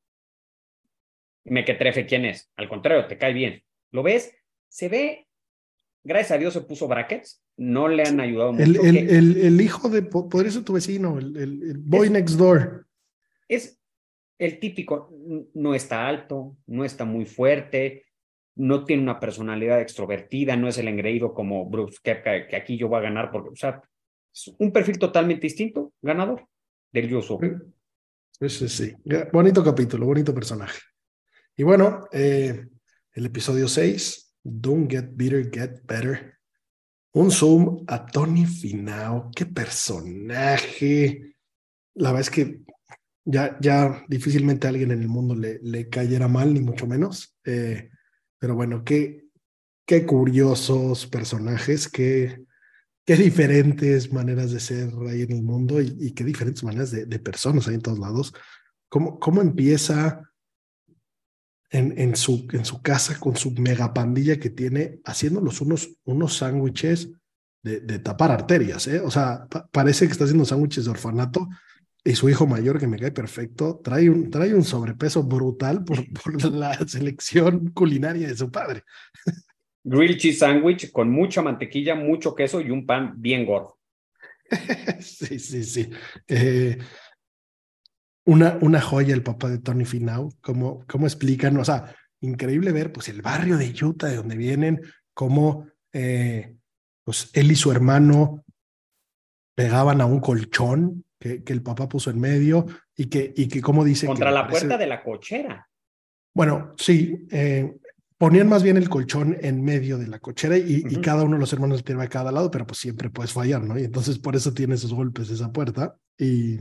me 1.46 1.66
que 1.66 1.74
trefe 1.74 2.06
quién 2.06 2.26
es. 2.26 2.52
Al 2.56 2.70
contrario, 2.70 3.08
te 3.08 3.18
cae 3.18 3.34
bien. 3.34 3.64
¿Lo 3.92 4.04
ves? 4.04 4.34
Se 4.68 4.88
ve, 4.88 5.28
gracias 6.04 6.32
a 6.32 6.38
Dios 6.38 6.54
se 6.54 6.62
puso 6.62 6.88
brackets, 6.88 7.44
no 7.58 7.88
le 7.88 8.04
han 8.04 8.20
ayudado 8.20 8.54
mucho. 8.54 8.82
El, 8.82 9.10
el, 9.10 9.38
el, 9.38 9.62
hijo 9.62 9.90
de, 9.90 10.04
podría 10.04 10.52
ser 10.52 10.64
tu 10.64 10.74
vecino, 10.74 11.18
el, 11.18 11.78
boy 11.80 12.10
next 12.10 12.38
door. 12.38 12.88
Es 13.48 13.82
el 14.38 14.60
típico, 14.60 15.12
no 15.54 15.76
está 15.76 16.08
alto, 16.08 16.56
no 16.68 16.86
está 16.86 17.04
muy 17.04 17.26
fuerte, 17.26 18.06
no 18.56 18.86
tiene 18.86 19.04
una 19.04 19.20
personalidad 19.20 19.82
extrovertida, 19.82 20.56
no 20.56 20.68
es 20.68 20.78
el 20.78 20.88
engreído 20.88 21.34
como 21.34 21.70
Bruce 21.70 21.98
Kepka, 22.02 22.48
que 22.48 22.56
aquí 22.56 22.78
yo 22.78 22.88
voy 22.88 23.00
a 23.00 23.04
ganar, 23.04 23.32
porque, 23.32 23.50
o 23.50 23.56
sea, 23.56 23.82
es 24.34 24.54
un 24.58 24.72
perfil 24.72 25.00
totalmente 25.00 25.48
distinto, 25.48 25.94
ganador 26.02 26.46
del 26.92 27.10
Yusu. 27.10 27.40
Sí, 28.40 28.50
sí, 28.50 28.70
sí. 28.70 28.96
Bonito 29.34 29.64
capítulo, 29.64 30.06
bonito 30.06 30.34
personaje. 30.34 30.80
Y 31.60 31.64
bueno, 31.64 32.08
eh, 32.14 32.70
el 33.12 33.26
episodio 33.26 33.68
6, 33.68 34.34
Don't 34.42 34.90
Get 34.90 35.10
Bitter, 35.14 35.52
Get 35.52 35.86
Better. 35.86 36.38
Un 37.12 37.32
zoom 37.32 37.84
a 37.86 38.06
Tony 38.06 38.46
Finao. 38.46 39.30
Qué 39.36 39.46
personaje. 39.46 41.36
La 41.96 42.14
verdad 42.14 42.22
es 42.22 42.30
que 42.30 42.62
ya, 43.26 43.58
ya 43.60 44.06
difícilmente 44.08 44.68
a 44.68 44.70
alguien 44.70 44.92
en 44.92 45.02
el 45.02 45.10
mundo 45.10 45.36
le, 45.36 45.60
le 45.62 45.90
cayera 45.90 46.30
mal, 46.30 46.54
ni 46.54 46.62
mucho 46.62 46.88
menos. 46.88 47.38
Eh, 47.44 47.90
pero 48.38 48.56
bueno, 48.56 48.86
qué, 48.86 49.26
qué 49.86 50.06
curiosos 50.06 51.08
personajes, 51.08 51.90
qué, 51.90 52.42
qué 53.06 53.18
diferentes 53.18 54.14
maneras 54.14 54.54
de 54.54 54.62
ser 54.62 54.94
ahí 55.10 55.24
en 55.24 55.34
el 55.34 55.44
mundo 55.44 55.82
y, 55.82 56.14
qué 56.14 56.24
diferentes 56.24 56.64
maneras 56.64 56.92
de, 56.92 57.06
de, 57.06 57.20
personas 57.20 57.68
ahí 57.68 57.76
en 57.76 57.82
todos 57.82 58.00
lados. 58.00 58.34
¿Cómo, 58.88 59.20
cómo 59.20 59.42
empieza 59.42 60.29
en, 61.72 61.94
en, 61.98 62.16
su, 62.16 62.48
en 62.52 62.66
su 62.66 62.82
casa 62.82 63.20
con 63.20 63.36
su 63.36 63.52
mega 63.52 63.94
pandilla 63.94 64.40
que 64.40 64.50
tiene, 64.50 65.00
haciéndolos 65.06 65.62
unos, 65.62 65.90
unos 66.04 66.38
sándwiches 66.38 67.12
de, 67.62 67.82
de, 67.82 68.00
tapar 68.00 68.32
arterias, 68.32 68.88
¿eh? 68.88 69.02
O 69.02 69.12
sea, 69.12 69.48
parece 69.72 70.06
que 70.06 70.14
está 70.14 70.24
haciendo 70.24 70.46
sándwiches 70.46 70.86
de 70.86 70.92
orfanato 70.92 71.48
y 72.04 72.16
su 72.16 72.30
hijo 72.30 72.48
mayor, 72.48 72.80
que 72.80 72.88
me 72.88 72.98
cae 72.98 73.12
perfecto, 73.12 73.82
trae 73.84 74.10
un, 74.10 74.32
trae 74.32 74.54
un 74.54 74.64
sobrepeso 74.64 75.24
brutal 75.24 75.84
por, 75.84 75.98
por 76.24 76.52
la 76.52 76.76
selección 76.88 77.72
culinaria 77.72 78.28
de 78.28 78.36
su 78.36 78.50
padre. 78.50 78.84
Grilled 79.84 80.18
cheese 80.18 80.40
sandwich 80.40 80.92
con 80.92 81.10
mucha 81.10 81.42
mantequilla, 81.42 81.96
mucho 81.96 82.36
queso 82.36 82.62
y 82.62 82.72
un 82.72 82.86
pan 82.86 83.14
bien 83.18 83.46
gordo. 83.46 83.78
sí, 85.00 85.40
sí, 85.40 85.64
sí. 85.64 85.90
Eh, 86.28 86.78
una, 88.30 88.60
una 88.62 88.80
joya 88.80 89.16
el 89.16 89.24
papá 89.24 89.50
de 89.50 89.58
Tony 89.58 89.86
Finau, 89.86 90.32
cómo, 90.40 90.86
cómo 90.88 91.08
explican, 91.08 91.58
o 91.58 91.66
sea, 91.66 91.96
increíble 92.22 92.72
ver 92.72 92.92
pues 92.92 93.10
el 93.10 93.24
barrio 93.24 93.58
de 93.58 93.74
Utah 93.84 94.08
de 94.08 94.18
donde 94.18 94.38
vienen, 94.38 94.82
cómo 95.16 95.66
eh, 95.92 96.56
pues 97.04 97.32
él 97.34 97.52
y 97.52 97.56
su 97.56 97.72
hermano 97.72 98.46
pegaban 99.56 100.00
a 100.00 100.06
un 100.06 100.20
colchón 100.20 101.06
que, 101.20 101.44
que 101.44 101.54
el 101.54 101.64
papá 101.64 101.90
puso 101.90 102.12
en 102.12 102.20
medio 102.20 102.68
y 102.96 103.08
que, 103.08 103.34
y 103.36 103.48
que 103.48 103.62
como 103.62 103.84
dice... 103.84 104.06
Contra 104.06 104.30
la 104.30 104.48
puerta 104.48 104.78
de 104.78 104.86
la 104.86 105.02
cochera. 105.02 105.68
Bueno, 106.36 106.76
sí, 106.78 107.26
eh, 107.32 107.74
ponían 108.16 108.48
más 108.48 108.62
bien 108.62 108.78
el 108.78 108.90
colchón 108.90 109.38
en 109.42 109.64
medio 109.64 109.98
de 109.98 110.08
la 110.08 110.20
cochera 110.20 110.56
y, 110.56 110.84
y 110.88 111.02
cada 111.02 111.24
uno 111.24 111.34
de 111.34 111.40
los 111.40 111.52
hermanos 111.52 111.84
tiraba 111.84 112.04
a 112.04 112.10
cada 112.10 112.32
lado, 112.32 112.52
pero 112.52 112.68
pues 112.68 112.80
siempre 112.80 113.10
puedes 113.10 113.34
fallar, 113.34 113.64
¿no? 113.64 113.80
Y 113.80 113.86
entonces 113.86 114.20
por 114.20 114.36
eso 114.36 114.54
tiene 114.54 114.76
esos 114.76 114.94
golpes 114.94 115.32
esa 115.32 115.52
puerta 115.52 115.96
y 116.16 116.58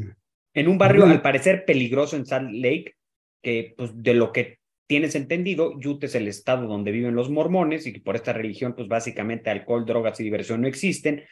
en 0.58 0.68
un 0.68 0.76
barrio 0.76 1.04
al 1.04 1.22
parecer 1.22 1.64
peligroso 1.64 2.16
en 2.16 2.26
Salt 2.26 2.50
Lake, 2.52 2.96
que 3.42 3.74
pues 3.76 3.92
de 3.94 4.14
lo 4.14 4.32
que 4.32 4.58
tienes 4.88 5.14
entendido, 5.14 5.72
Utah 5.72 6.06
es 6.06 6.14
el 6.16 6.26
estado 6.26 6.66
donde 6.66 6.90
viven 6.90 7.14
los 7.14 7.30
mormones 7.30 7.86
y 7.86 7.92
que 7.92 8.00
por 8.00 8.16
esta 8.16 8.32
religión 8.32 8.74
pues 8.74 8.88
básicamente 8.88 9.50
alcohol, 9.50 9.86
drogas 9.86 10.18
y 10.18 10.24
diversión 10.24 10.62
no 10.62 10.66
existen. 10.66 11.24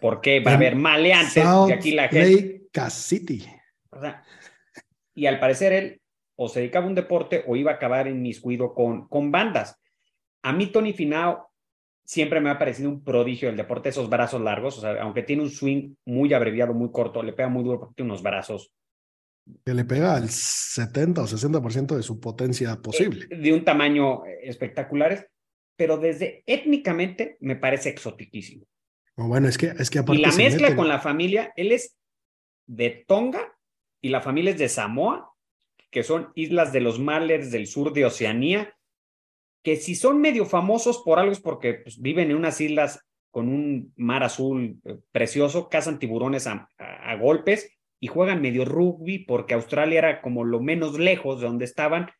¿Por 0.00 0.20
qué 0.20 0.40
va 0.40 0.52
a 0.52 0.54
haber 0.54 0.74
maleantes? 0.74 1.44
y 1.68 1.72
aquí 1.72 1.92
la 1.92 2.08
gente... 2.08 2.62
Lake 2.74 2.90
City. 2.90 3.44
y 5.14 5.26
al 5.26 5.38
parecer 5.38 5.72
él 5.72 6.00
o 6.36 6.48
se 6.48 6.58
dedicaba 6.58 6.86
a 6.86 6.88
un 6.88 6.96
deporte 6.96 7.44
o 7.46 7.54
iba 7.54 7.70
a 7.70 7.74
acabar 7.74 8.08
en 8.08 8.20
miscuido 8.20 8.74
con, 8.74 9.06
con 9.06 9.30
bandas. 9.30 9.80
A 10.42 10.52
mí 10.52 10.66
Tony 10.66 10.92
Finao 10.92 11.52
siempre 12.04 12.40
me 12.40 12.50
ha 12.50 12.58
parecido 12.58 12.90
un 12.90 13.02
prodigio 13.02 13.48
el 13.48 13.56
deporte, 13.56 13.88
esos 13.88 14.08
brazos 14.08 14.40
largos, 14.40 14.78
o 14.78 14.80
sea, 14.80 15.02
aunque 15.02 15.22
tiene 15.22 15.42
un 15.42 15.50
swing 15.50 15.94
muy 16.04 16.32
abreviado, 16.32 16.74
muy 16.74 16.90
corto, 16.90 17.22
le 17.22 17.32
pega 17.32 17.48
muy 17.48 17.64
duro 17.64 17.80
porque 17.80 17.94
tiene 17.96 18.10
unos 18.10 18.22
brazos. 18.22 18.72
Que 19.64 19.74
le 19.74 19.84
pega 19.84 20.14
al 20.14 20.30
70 20.30 21.22
o 21.22 21.26
60% 21.26 21.96
de 21.96 22.02
su 22.02 22.20
potencia 22.20 22.76
posible. 22.80 23.26
Eh, 23.30 23.36
de 23.36 23.52
un 23.52 23.64
tamaño 23.64 24.24
eh, 24.24 24.40
espectacular, 24.42 25.28
pero 25.76 25.98
desde 25.98 26.42
étnicamente 26.46 27.36
me 27.40 27.56
parece 27.56 27.90
exotiquísimo. 27.90 28.64
Bueno, 29.16 29.48
es 29.48 29.58
que, 29.58 29.66
es 29.78 29.90
que 29.90 29.98
aparte. 29.98 30.20
Y 30.20 30.24
la 30.24 30.32
mezcla 30.32 30.74
con 30.74 30.88
la 30.88 30.98
familia, 30.98 31.52
él 31.56 31.72
es 31.72 31.96
de 32.66 33.04
Tonga 33.06 33.54
y 34.00 34.08
la 34.08 34.20
familia 34.20 34.52
es 34.52 34.58
de 34.58 34.68
Samoa, 34.68 35.32
que 35.90 36.02
son 36.02 36.32
islas 36.34 36.72
de 36.72 36.80
los 36.80 36.98
Malers 36.98 37.50
del 37.50 37.66
sur 37.66 37.92
de 37.92 38.06
Oceanía, 38.06 38.74
que 39.64 39.76
si 39.76 39.96
son 39.96 40.20
medio 40.20 40.44
famosos 40.44 40.98
por 40.98 41.18
algo 41.18 41.32
es 41.32 41.40
porque 41.40 41.74
pues, 41.74 42.00
viven 42.00 42.30
en 42.30 42.36
unas 42.36 42.60
islas 42.60 43.00
con 43.30 43.48
un 43.48 43.92
mar 43.96 44.22
azul 44.22 44.78
eh, 44.84 44.98
precioso, 45.10 45.68
cazan 45.68 45.98
tiburones 45.98 46.46
a, 46.46 46.68
golpes 47.18 47.70
y 47.98 48.06
juegan 48.06 48.42
medio 48.42 48.64
rugby 48.64 49.20
porque 49.20 49.54
Australia 49.54 49.98
era 49.98 50.22
como 50.22 50.44
lo 50.44 50.60
menos 50.60 50.98
lejos 50.98 51.40
de 51.40 51.46
donde 51.46 51.64
estaban. 51.64 52.10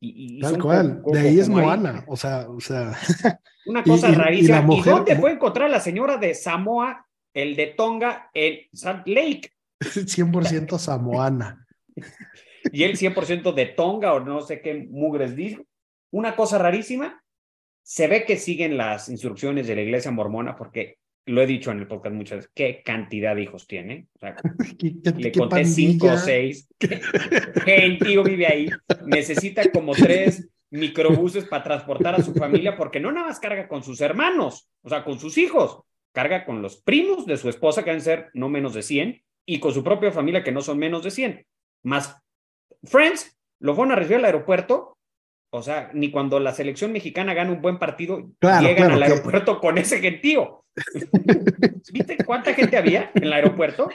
Y, 0.00 0.40
Tal 0.40 0.60
cual, 0.60 1.02
de 1.06 1.18
ahí 1.18 1.40
es 1.40 1.48
Moana, 1.48 2.04
o 2.06 2.16
sea, 2.16 2.46
o 2.48 2.60
sea. 2.60 2.92
Una 3.66 3.82
cosa 3.82 4.10
rarísima. 4.10 4.62
¿Y, 4.70 4.82
dónde 4.82 5.16
puede 5.16 5.36
encontrar 5.36 5.70
la 5.70 5.80
señora 5.80 6.18
de 6.18 6.34
Samoa, 6.34 7.06
el 7.32 7.56
de 7.56 7.68
Tonga, 7.68 8.30
en 8.34 8.58
Salt 8.74 9.06
Lake? 9.06 9.50
100% 9.80 10.78
samoana. 10.78 11.66
y 12.72 12.82
él 12.82 12.98
100% 12.98 13.54
de 13.54 13.66
Tonga 13.66 14.12
o 14.12 14.20
no 14.20 14.42
sé 14.42 14.60
qué 14.60 14.86
mugres 14.90 15.34
dice. 15.34 15.64
Una 16.14 16.36
cosa 16.36 16.58
rarísima, 16.58 17.20
se 17.82 18.06
ve 18.06 18.24
que 18.24 18.36
siguen 18.36 18.76
las 18.76 19.08
instrucciones 19.08 19.66
de 19.66 19.74
la 19.74 19.82
iglesia 19.82 20.12
mormona 20.12 20.54
porque 20.54 20.98
lo 21.26 21.42
he 21.42 21.46
dicho 21.46 21.72
en 21.72 21.80
el 21.80 21.88
podcast 21.88 22.14
muchas 22.14 22.36
veces, 22.36 22.52
qué 22.54 22.82
cantidad 22.84 23.34
de 23.34 23.42
hijos 23.42 23.66
tiene. 23.66 24.06
O 24.14 24.18
sea, 24.20 24.36
le 25.18 25.32
conté 25.32 25.64
cinco 25.64 26.12
o 26.12 26.16
seis. 26.16 26.68
Gentío 27.64 28.22
vive 28.22 28.46
ahí. 28.46 28.70
Necesita 29.06 29.68
como 29.72 29.92
tres 29.92 30.48
microbuses 30.70 31.46
para 31.46 31.64
transportar 31.64 32.14
a 32.14 32.22
su 32.22 32.32
familia 32.32 32.76
porque 32.76 33.00
no 33.00 33.10
nada 33.10 33.26
más 33.26 33.40
carga 33.40 33.66
con 33.66 33.82
sus 33.82 34.00
hermanos, 34.00 34.70
o 34.82 34.88
sea, 34.88 35.02
con 35.02 35.18
sus 35.18 35.36
hijos. 35.36 35.80
Carga 36.12 36.44
con 36.44 36.62
los 36.62 36.76
primos 36.76 37.26
de 37.26 37.36
su 37.36 37.48
esposa, 37.48 37.82
que 37.82 37.90
deben 37.90 38.02
ser 38.02 38.30
no 38.34 38.48
menos 38.48 38.72
de 38.72 38.82
100, 38.82 39.20
y 39.46 39.58
con 39.58 39.74
su 39.74 39.82
propia 39.82 40.12
familia, 40.12 40.44
que 40.44 40.52
no 40.52 40.60
son 40.60 40.78
menos 40.78 41.02
de 41.02 41.10
100. 41.10 41.44
Más 41.82 42.16
Friends, 42.84 43.36
lo 43.58 43.74
fueron 43.74 43.90
a 43.90 43.96
recibir 43.96 44.18
al 44.18 44.26
aeropuerto 44.26 44.93
o 45.56 45.62
sea, 45.62 45.88
ni 45.94 46.10
cuando 46.10 46.40
la 46.40 46.52
selección 46.52 46.90
mexicana 46.92 47.32
gana 47.32 47.52
un 47.52 47.62
buen 47.62 47.78
partido, 47.78 48.32
llegan 48.40 48.90
al 48.90 49.02
aeropuerto 49.04 49.60
con 49.60 49.78
ese 49.78 50.00
gentío. 50.00 50.64
¿Viste 51.92 52.18
cuánta 52.26 52.54
gente 52.54 52.76
había 52.76 53.12
en 53.14 53.22
el 53.22 53.32
aeropuerto? 53.32 53.88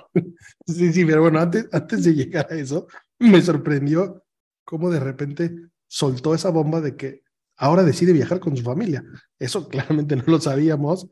Sí, 0.66 0.94
sí, 0.94 1.04
pero 1.04 1.22
bueno, 1.22 1.42
antes, 1.42 1.68
antes 1.74 2.06
de 2.06 2.14
llegar 2.14 2.48
a 2.50 2.56
eso, 2.56 2.88
me 3.18 3.42
sorprendió 3.42 4.24
cómo 4.64 4.90
de 4.90 5.02
repente 5.02 5.52
soltó 5.86 6.34
esa 6.34 6.50
bomba 6.50 6.80
de 6.80 6.96
que 6.96 7.24
ahora 7.58 7.84
decide 7.84 8.14
viajar 8.14 8.40
con 8.40 8.56
su 8.56 8.64
familia. 8.64 9.04
Eso 9.38 9.68
claramente 9.68 10.16
no 10.16 10.24
lo 10.28 10.40
sabíamos. 10.40 11.10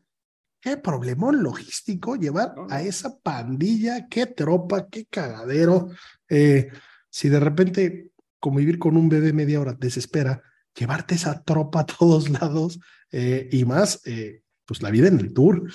Qué 0.62 0.78
problemón 0.78 1.44
logístico 1.44 2.16
llevar 2.16 2.56
a 2.70 2.82
esa 2.82 3.20
pandilla, 3.20 4.08
qué 4.08 4.28
tropa, 4.28 4.88
qué 4.88 5.06
cagadero. 5.08 5.90
Eh, 6.30 6.70
si 7.10 7.28
de 7.28 7.42
repente 7.42 8.12
convivir 8.48 8.80
con 8.80 8.96
un 8.96 9.10
bebé 9.10 9.34
media 9.34 9.60
hora 9.60 9.74
desespera, 9.74 10.42
llevarte 10.74 11.16
esa 11.16 11.44
tropa 11.44 11.82
a 11.82 11.86
todos 11.86 12.30
lados 12.42 12.80
eh, 13.12 13.50
y 13.52 13.66
más, 13.66 14.02
eh, 14.08 14.42
pues 14.66 14.82
la 14.82 14.90
vida 14.90 15.10
en 15.10 15.20
el 15.20 15.34
tour 15.34 15.70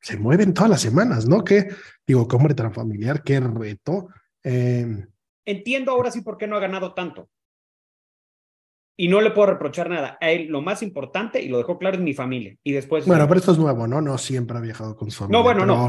se 0.00 0.16
mueven 0.16 0.54
todas 0.54 0.70
las 0.70 0.80
semanas, 0.80 1.28
¿no? 1.28 1.44
Que 1.44 1.68
digo, 2.06 2.26
qué 2.26 2.36
hombre 2.36 2.54
tan 2.54 2.72
familiar, 2.72 3.22
qué 3.22 3.38
reto. 3.38 4.08
Em, 4.42 5.06
Entiendo 5.44 5.92
ahora 5.92 6.10
sí 6.10 6.22
por 6.22 6.38
qué 6.38 6.46
no 6.46 6.56
ha 6.56 6.60
ganado 6.60 6.94
tanto. 6.94 7.28
Y 8.96 9.08
no 9.08 9.20
le 9.20 9.30
puedo 9.30 9.48
reprochar 9.48 9.90
nada. 9.90 10.16
A 10.22 10.30
él 10.30 10.46
lo 10.48 10.62
más 10.62 10.82
importante, 10.82 11.42
y 11.42 11.48
lo 11.48 11.58
dejó 11.58 11.78
claro, 11.78 11.96
es 11.96 12.02
mi 12.02 12.14
familia. 12.14 12.56
Y 12.64 12.72
después. 12.72 13.04
Bueno, 13.04 13.28
pero 13.28 13.40
esto 13.40 13.52
es 13.52 13.58
nuevo, 13.58 13.86
¿no? 13.86 14.00
No 14.00 14.16
siempre 14.16 14.56
ha 14.56 14.60
viajado 14.62 14.96
con 14.96 15.10
su 15.10 15.18
familia. 15.18 15.38
No, 15.38 15.44
bueno, 15.44 15.66
no. 15.66 15.88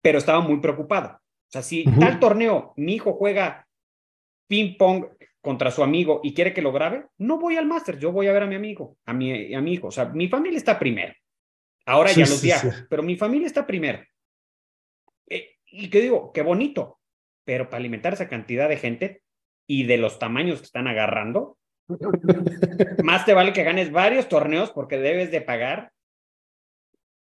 Pero 0.00 0.18
estaba 0.18 0.40
muy 0.40 0.60
preocupado. 0.60 1.08
O 1.16 1.50
sea, 1.50 1.62
si 1.62 1.84
tal 1.98 2.20
torneo, 2.20 2.74
mi 2.76 2.94
hijo 2.94 3.14
juega 3.14 3.66
ping-pong 4.48 5.06
contra 5.40 5.70
su 5.70 5.82
amigo 5.82 6.20
y 6.22 6.34
quiere 6.34 6.52
que 6.52 6.62
lo 6.62 6.72
grabe, 6.72 7.06
no 7.18 7.38
voy 7.38 7.56
al 7.56 7.66
máster, 7.66 7.98
yo 7.98 8.12
voy 8.12 8.26
a 8.26 8.32
ver 8.32 8.42
a 8.42 8.46
mi 8.46 8.54
amigo, 8.54 8.96
a 9.06 9.12
mi, 9.12 9.54
a 9.54 9.60
mi 9.60 9.74
hijo. 9.74 9.88
O 9.88 9.92
sea, 9.92 10.06
mi 10.06 10.28
familia 10.28 10.58
está 10.58 10.78
primero. 10.78 11.14
Ahora 11.86 12.12
ya 12.12 12.26
los 12.26 12.42
viajo, 12.42 12.68
pero 12.90 13.02
mi 13.02 13.16
familia 13.16 13.46
está 13.46 13.66
primero. 13.66 14.02
Eh, 15.28 15.56
y 15.66 15.88
que 15.88 16.02
digo, 16.02 16.32
qué 16.32 16.42
bonito, 16.42 17.00
pero 17.44 17.70
para 17.70 17.78
alimentar 17.78 18.12
esa 18.12 18.28
cantidad 18.28 18.68
de 18.68 18.76
gente 18.76 19.22
y 19.66 19.84
de 19.84 19.96
los 19.96 20.18
tamaños 20.18 20.58
que 20.58 20.66
están 20.66 20.86
agarrando, 20.86 21.56
más 23.02 23.24
te 23.24 23.32
vale 23.32 23.54
que 23.54 23.64
ganes 23.64 23.90
varios 23.90 24.28
torneos 24.28 24.70
porque 24.70 24.98
debes 24.98 25.30
de 25.30 25.40
pagar 25.40 25.92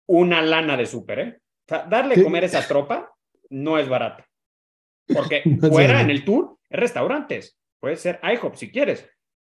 una 0.08 0.42
lana 0.42 0.76
de 0.78 0.88
súper, 0.88 1.20
¿eh? 1.20 1.38
O 1.38 1.70
sea, 1.70 1.84
darle 1.84 2.24
comer 2.24 2.44
a 2.44 2.48
esa 2.48 2.68
tropa 2.68 3.14
no 3.52 3.78
es 3.78 3.88
barato. 3.88 4.24
Porque 5.06 5.44
fuera 5.70 6.02
en 6.02 6.10
el 6.10 6.26
tour 6.26 6.58
es 6.68 6.80
restaurantes. 6.80 7.59
Puede 7.80 7.96
ser 7.96 8.20
IHOP 8.24 8.56
si 8.56 8.72
quieres. 8.72 9.08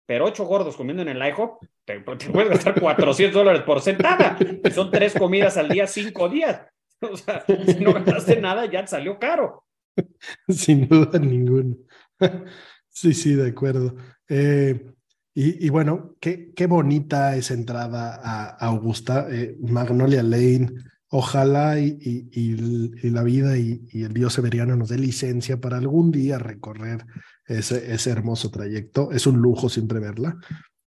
Pero 0.06 0.26
ocho 0.26 0.44
gordos 0.44 0.76
comiendo 0.76 1.02
en 1.02 1.08
el 1.08 1.28
IHOP, 1.28 1.64
te, 1.84 1.98
te 1.98 2.30
puedes 2.30 2.50
gastar 2.50 2.80
400 2.80 3.34
dólares 3.34 3.62
por 3.62 3.80
sentada. 3.80 4.38
Y 4.64 4.70
son 4.70 4.90
tres 4.90 5.14
comidas 5.14 5.56
al 5.56 5.68
día, 5.68 5.86
cinco 5.86 6.28
días. 6.28 6.62
O 7.00 7.16
sea, 7.16 7.44
si 7.46 7.80
no 7.80 7.92
gastaste 7.92 8.40
nada, 8.40 8.64
ya 8.66 8.86
salió 8.86 9.18
caro. 9.18 9.64
Sin 10.48 10.88
duda 10.88 11.18
ninguna. 11.18 11.76
Sí, 12.88 13.12
sí, 13.12 13.34
de 13.34 13.50
acuerdo. 13.50 13.94
Eh, 14.26 14.90
y, 15.34 15.68
bueno, 15.68 16.16
qué, 16.18 16.54
qué, 16.54 16.66
bonita 16.66 17.36
esa 17.36 17.52
entrada 17.52 18.18
a, 18.24 18.46
Augusta, 18.68 19.26
eh, 19.30 19.54
Magnolia 19.60 20.22
Lane. 20.22 20.70
Ojalá 21.10 21.78
y, 21.78 21.98
y, 22.00 23.10
la 23.10 23.22
vida 23.22 23.58
y, 23.58 23.86
el 23.92 24.14
Dios 24.14 24.32
Severiano 24.32 24.76
nos 24.76 24.88
dé 24.88 24.96
licencia 24.96 25.60
para 25.60 25.76
algún 25.76 26.10
día 26.10 26.38
recorrer 26.38 27.04
ese, 27.46 27.92
ese 27.92 28.10
hermoso 28.10 28.50
trayecto. 28.50 29.10
Es 29.12 29.26
un 29.26 29.38
lujo 29.38 29.68
siempre 29.68 30.00
verla. 30.00 30.36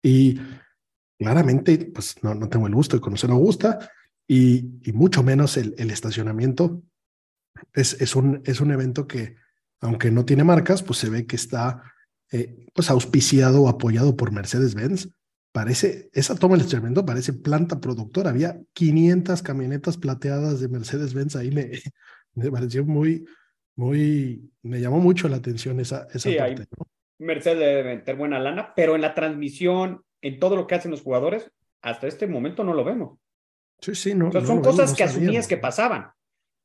Y 0.02 0.39
claramente, 1.17 1.91
pues 1.93 2.15
no, 2.24 2.36
no 2.36 2.50
tengo 2.50 2.67
el 2.67 2.76
gusto 2.76 2.98
de 2.98 3.02
conocer 3.02 3.30
Augusta 3.32 3.89
y, 4.28 4.63
mucho 4.93 5.24
menos 5.24 5.58
el, 5.58 5.76
el 5.78 5.91
estacionamiento 5.91 6.84
es, 7.74 8.00
es, 8.02 8.15
un, 8.15 8.41
es 8.45 8.62
un 8.62 8.72
evento 8.72 9.08
que, 9.08 9.36
aunque 9.82 10.12
no 10.12 10.26
tiene 10.26 10.43
marcas, 10.43 10.84
pues 10.84 11.00
se 11.00 11.10
ve 11.10 11.26
que 11.26 11.36
está 11.36 11.84
eh, 12.32 12.67
pues 12.74 12.89
auspiciado 12.89 13.63
o 13.63 13.69
apoyado 13.69 14.15
por 14.15 14.32
Mercedes-Benz. 14.32 15.10
Parece, 15.52 16.10
esa 16.13 16.36
toma 16.36 16.56
del 16.56 16.63
instrumento 16.63 17.06
parece 17.06 17.34
planta 17.34 17.80
productora. 17.80 18.30
Había 18.30 18.62
500 18.74 19.41
camionetas 19.41 19.98
plateadas 19.98 20.60
de 20.60 20.67
Mercedes-Benz 20.67 21.36
ahí. 21.36 21.52
Me, 21.52 21.72
me 22.36 22.52
pareció 22.52 22.86
muy, 22.86 23.26
muy, 23.79 24.51
me 24.61 24.81
llamó 24.81 24.99
mucho 24.99 25.29
la 25.29 25.37
atención 25.37 25.79
esa, 25.79 26.05
esa 26.13 26.29
parte. 26.37 26.67
Mercedes 27.17 27.59
debe 27.59 27.95
meter 27.95 28.17
buena 28.17 28.37
lana, 28.37 28.73
pero 28.75 28.95
en 28.95 29.01
la 29.01 29.13
transmisión, 29.15 30.03
en 30.21 30.37
todo 30.37 30.57
lo 30.57 30.67
que 30.67 30.75
hacen 30.75 30.91
los 30.91 31.01
jugadores, 31.01 31.49
hasta 31.81 32.07
este 32.07 32.27
momento 32.27 32.65
no 32.65 32.73
lo 32.73 32.83
vemos. 32.83 33.17
Sí, 33.79 33.95
sí, 33.95 34.13
no. 34.13 34.31
son 34.31 34.61
cosas 34.61 34.93
que 34.93 35.03
asumías 35.03 35.47
que 35.47 35.55
pasaban 35.55 36.11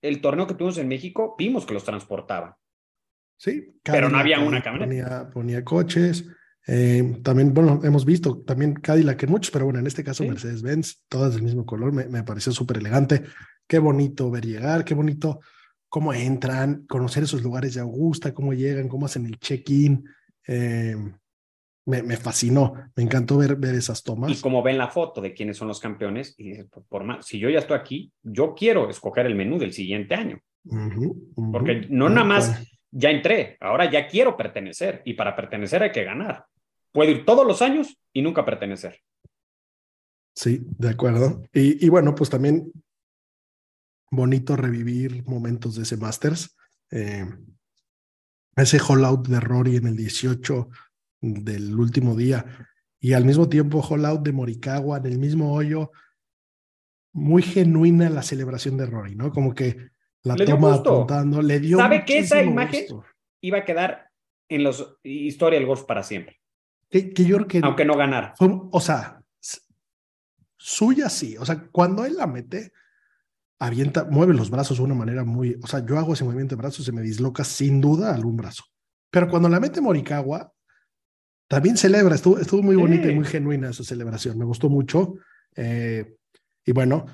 el 0.03 0.21
torneo 0.21 0.49
que 0.49 0.55
tuvimos 0.55 0.77
en 0.79 0.89
México, 0.89 1.37
vimos 1.39 1.65
que 1.65 1.75
los 1.75 1.85
transportaban. 1.85 2.55
Sí, 3.37 3.79
pero 3.83 4.09
no 4.09 4.19
había 4.19 4.41
una 4.41 4.61
camioneta. 4.61 5.31
Ponía, 5.31 5.65
coches. 5.65 6.29
Eh, 6.67 7.21
también, 7.23 7.55
bueno, 7.55 7.81
hemos 7.85 8.05
visto 8.05 8.43
también 8.43 8.75
Cadillac 8.75 9.23
en 9.23 9.31
muchos, 9.31 9.53
pero 9.53 9.67
bueno, 9.67 9.79
en 9.79 9.87
este 9.87 10.03
caso 10.03 10.25
Mercedes-Benz, 10.25 11.05
todas 11.09 11.35
del 11.35 11.43
mismo 11.43 11.65
color, 11.65 11.93
me, 11.93 12.07
me 12.07 12.25
pareció 12.25 12.53
súper 12.53 12.79
elegante. 12.79 13.23
Qué 13.69 13.79
bonito 13.79 14.31
ver 14.31 14.45
llegar, 14.45 14.85
qué 14.85 14.95
bonito 14.95 15.41
cómo 15.95 16.13
entran, 16.13 16.87
conocer 16.89 17.23
esos 17.23 17.41
lugares 17.41 17.75
de 17.75 17.81
Augusta, 17.81 18.35
cómo 18.35 18.53
llegan, 18.53 18.89
cómo 18.89 19.07
hacen 19.07 19.27
el 19.27 19.39
check-in. 19.39 20.05
Eh, 20.45 20.97
me, 21.87 22.17
fascinó, 22.17 22.75
me 22.97 23.05
encantó 23.05 23.39
ver, 23.39 23.55
ver 23.55 23.77
esas 23.77 24.03
tomas. 24.03 24.33
Y 24.33 24.41
como 24.41 24.61
ven 24.61 24.77
la 24.77 24.89
foto 24.89 25.21
de 25.21 25.33
quiénes 25.33 25.57
son 25.57 25.69
los 25.69 25.79
campeones, 25.79 26.35
y 26.37 26.65
por, 26.65 27.05
más, 27.05 27.25
si 27.25 27.39
yo 27.39 27.49
ya 27.49 27.61
estoy 27.61 27.77
aquí, 27.77 28.13
yo 28.25 28.57
quiero 28.57 28.91
escoger 28.91 29.27
el 29.27 29.37
menú 29.37 29.57
del 29.57 29.73
siguiente 29.73 30.17
año. 30.17 30.41
Porque 31.53 31.87
no 31.89 32.09
nada 32.09 32.25
más 32.25 32.75
ya 32.91 33.13
entré, 33.13 33.57
ahora 33.61 33.89
ya 33.89 34.09
quiero 34.09 34.37
pertenecer, 34.37 35.01
y 35.05 35.15
para 35.15 35.37
pertenecer 35.37 35.85
hay 35.85 35.93
que 35.93 36.03
ganar. 36.03 36.45
Puedo 36.91 37.13
ir 37.13 37.25
todos 37.25 37.47
los 37.47 37.63
años 37.63 37.97
y 38.13 38.21
nunca 38.21 38.45
pertenecer. 38.45 38.99
Sí, 40.35 40.61
de 40.77 40.89
acuerdo. 40.89 41.45
Y, 41.53 41.87
y 41.87 41.89
bueno, 41.89 42.17
pues 42.17 42.31
también 42.31 42.73
bonito 44.11 44.57
revivir 44.57 45.25
momentos 45.27 45.77
de 45.77 45.83
ese 45.83 45.97
Masters. 45.97 46.57
Eh, 46.91 47.27
ese 48.57 48.79
hall 48.79 49.05
out 49.05 49.27
de 49.29 49.41
Rory 49.41 49.77
en 49.77 49.87
el 49.87 49.97
18 49.97 50.69
del 51.21 51.79
último 51.79 52.15
día 52.15 52.45
y 53.05 53.13
al 53.13 53.27
mismo 53.27 53.51
tiempo 53.51 53.83
Hall 53.83 54.07
Out 54.07 54.23
de 54.23 54.33
Morikawa 54.33 54.97
en 54.97 55.05
el 55.05 55.19
mismo 55.19 55.53
hoyo. 55.53 55.93
Muy 57.13 57.43
genuina 57.43 58.09
la 58.09 58.23
celebración 58.23 58.79
de 58.79 58.87
Rory, 58.87 59.15
¿no? 59.15 59.31
Como 59.31 59.55
que 59.55 59.91
la 60.23 60.37
toma 60.37 60.75
apuntando, 60.75 61.43
le 61.43 61.61
dio. 61.61 61.77
¿Sabe 61.77 62.07
que 62.07 62.21
esa 62.21 62.43
imagen 62.43 62.87
iba 63.43 63.59
a 63.59 63.65
quedar 63.67 64.09
en 64.49 64.65
la 64.65 64.73
historia 65.03 65.59
del 65.59 65.69
golf 65.69 65.83
para 65.83 66.03
siempre? 66.03 66.41
Que, 66.89 67.13
yo 67.13 67.47
que. 67.47 67.61
Aunque 67.63 67.85
no 67.85 67.95
ganara. 67.95 68.33
o 68.39 68.81
sea, 68.81 69.21
suya 70.57 71.11
sí. 71.11 71.37
O 71.37 71.45
sea, 71.45 71.69
cuando 71.71 72.07
él 72.07 72.17
la 72.17 72.27
mete, 72.27 72.73
avienta, 73.59 74.05
mueve 74.05 74.35
los 74.35 74.51
brazos 74.51 74.79
de 74.79 74.85
una 74.85 74.95
manera 74.95 75.25
muy. 75.25 75.59
O 75.63 75.67
sea, 75.67 75.85
yo 75.85 75.99
hago 75.99 76.15
ese 76.15 76.25
movimiento 76.25 76.57
de 76.57 76.63
brazos, 76.63 76.85
se 76.85 76.93
me 76.93 77.03
disloca 77.03 77.45
sin 77.45 77.81
duda 77.81 78.15
algún 78.15 78.37
brazo. 78.37 78.65
Pero 79.11 79.29
cuando 79.29 79.49
la 79.49 79.61
mete 79.61 79.81
Morikawa, 79.81 80.53
también 81.49 81.77
celebra, 81.77 82.15
estuvo, 82.15 82.39
estuvo 82.39 82.63
muy 82.63 82.77
bonita 82.77 83.11
y 83.11 83.15
muy 83.15 83.25
genuina 83.27 83.71
esa 83.71 83.85
celebración, 83.85 84.39
me 84.39 84.45
gustó 84.45 84.69
mucho. 84.69 85.15
Eh, 85.55 86.17
y 86.65 86.73
bueno, 86.73 87.07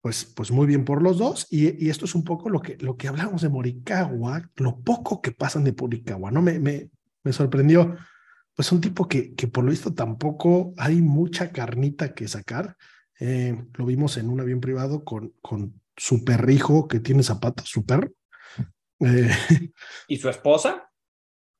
pues, 0.00 0.24
pues 0.24 0.50
muy 0.50 0.66
bien 0.66 0.84
por 0.84 1.02
los 1.02 1.18
dos. 1.18 1.46
Y, 1.50 1.84
y, 1.84 1.90
esto 1.90 2.06
es 2.06 2.14
un 2.14 2.24
poco 2.24 2.48
lo 2.48 2.60
que, 2.60 2.76
lo 2.78 2.96
que 2.96 3.08
hablamos 3.08 3.42
de 3.42 3.48
Morikawa, 3.50 4.50
lo 4.56 4.80
poco 4.80 5.22
que 5.22 5.32
pasan 5.32 5.64
de 5.64 5.74
Morikawa, 5.78 6.30
¿no? 6.30 6.42
Me, 6.42 6.58
me, 6.58 6.90
me 7.22 7.32
sorprendió. 7.32 7.96
Pues 8.54 8.70
un 8.70 8.80
tipo 8.80 9.08
que, 9.08 9.34
que 9.34 9.48
por 9.48 9.64
lo 9.64 9.70
visto 9.70 9.94
tampoco 9.94 10.74
hay 10.76 11.00
mucha 11.00 11.52
carnita 11.52 12.14
que 12.14 12.28
sacar. 12.28 12.76
Eh, 13.20 13.64
lo 13.74 13.86
vimos 13.86 14.16
en 14.16 14.28
un 14.28 14.40
avión 14.40 14.60
privado 14.60 15.04
con, 15.04 15.32
con 15.40 15.80
su 15.96 16.24
perrijo 16.24 16.88
que 16.88 17.00
tiene 17.00 17.22
zapatos, 17.22 17.68
su 17.68 17.84
perro. 17.84 18.10
Eh, 19.00 19.30
¿Y 20.08 20.16
su 20.16 20.28
esposa? 20.28 20.88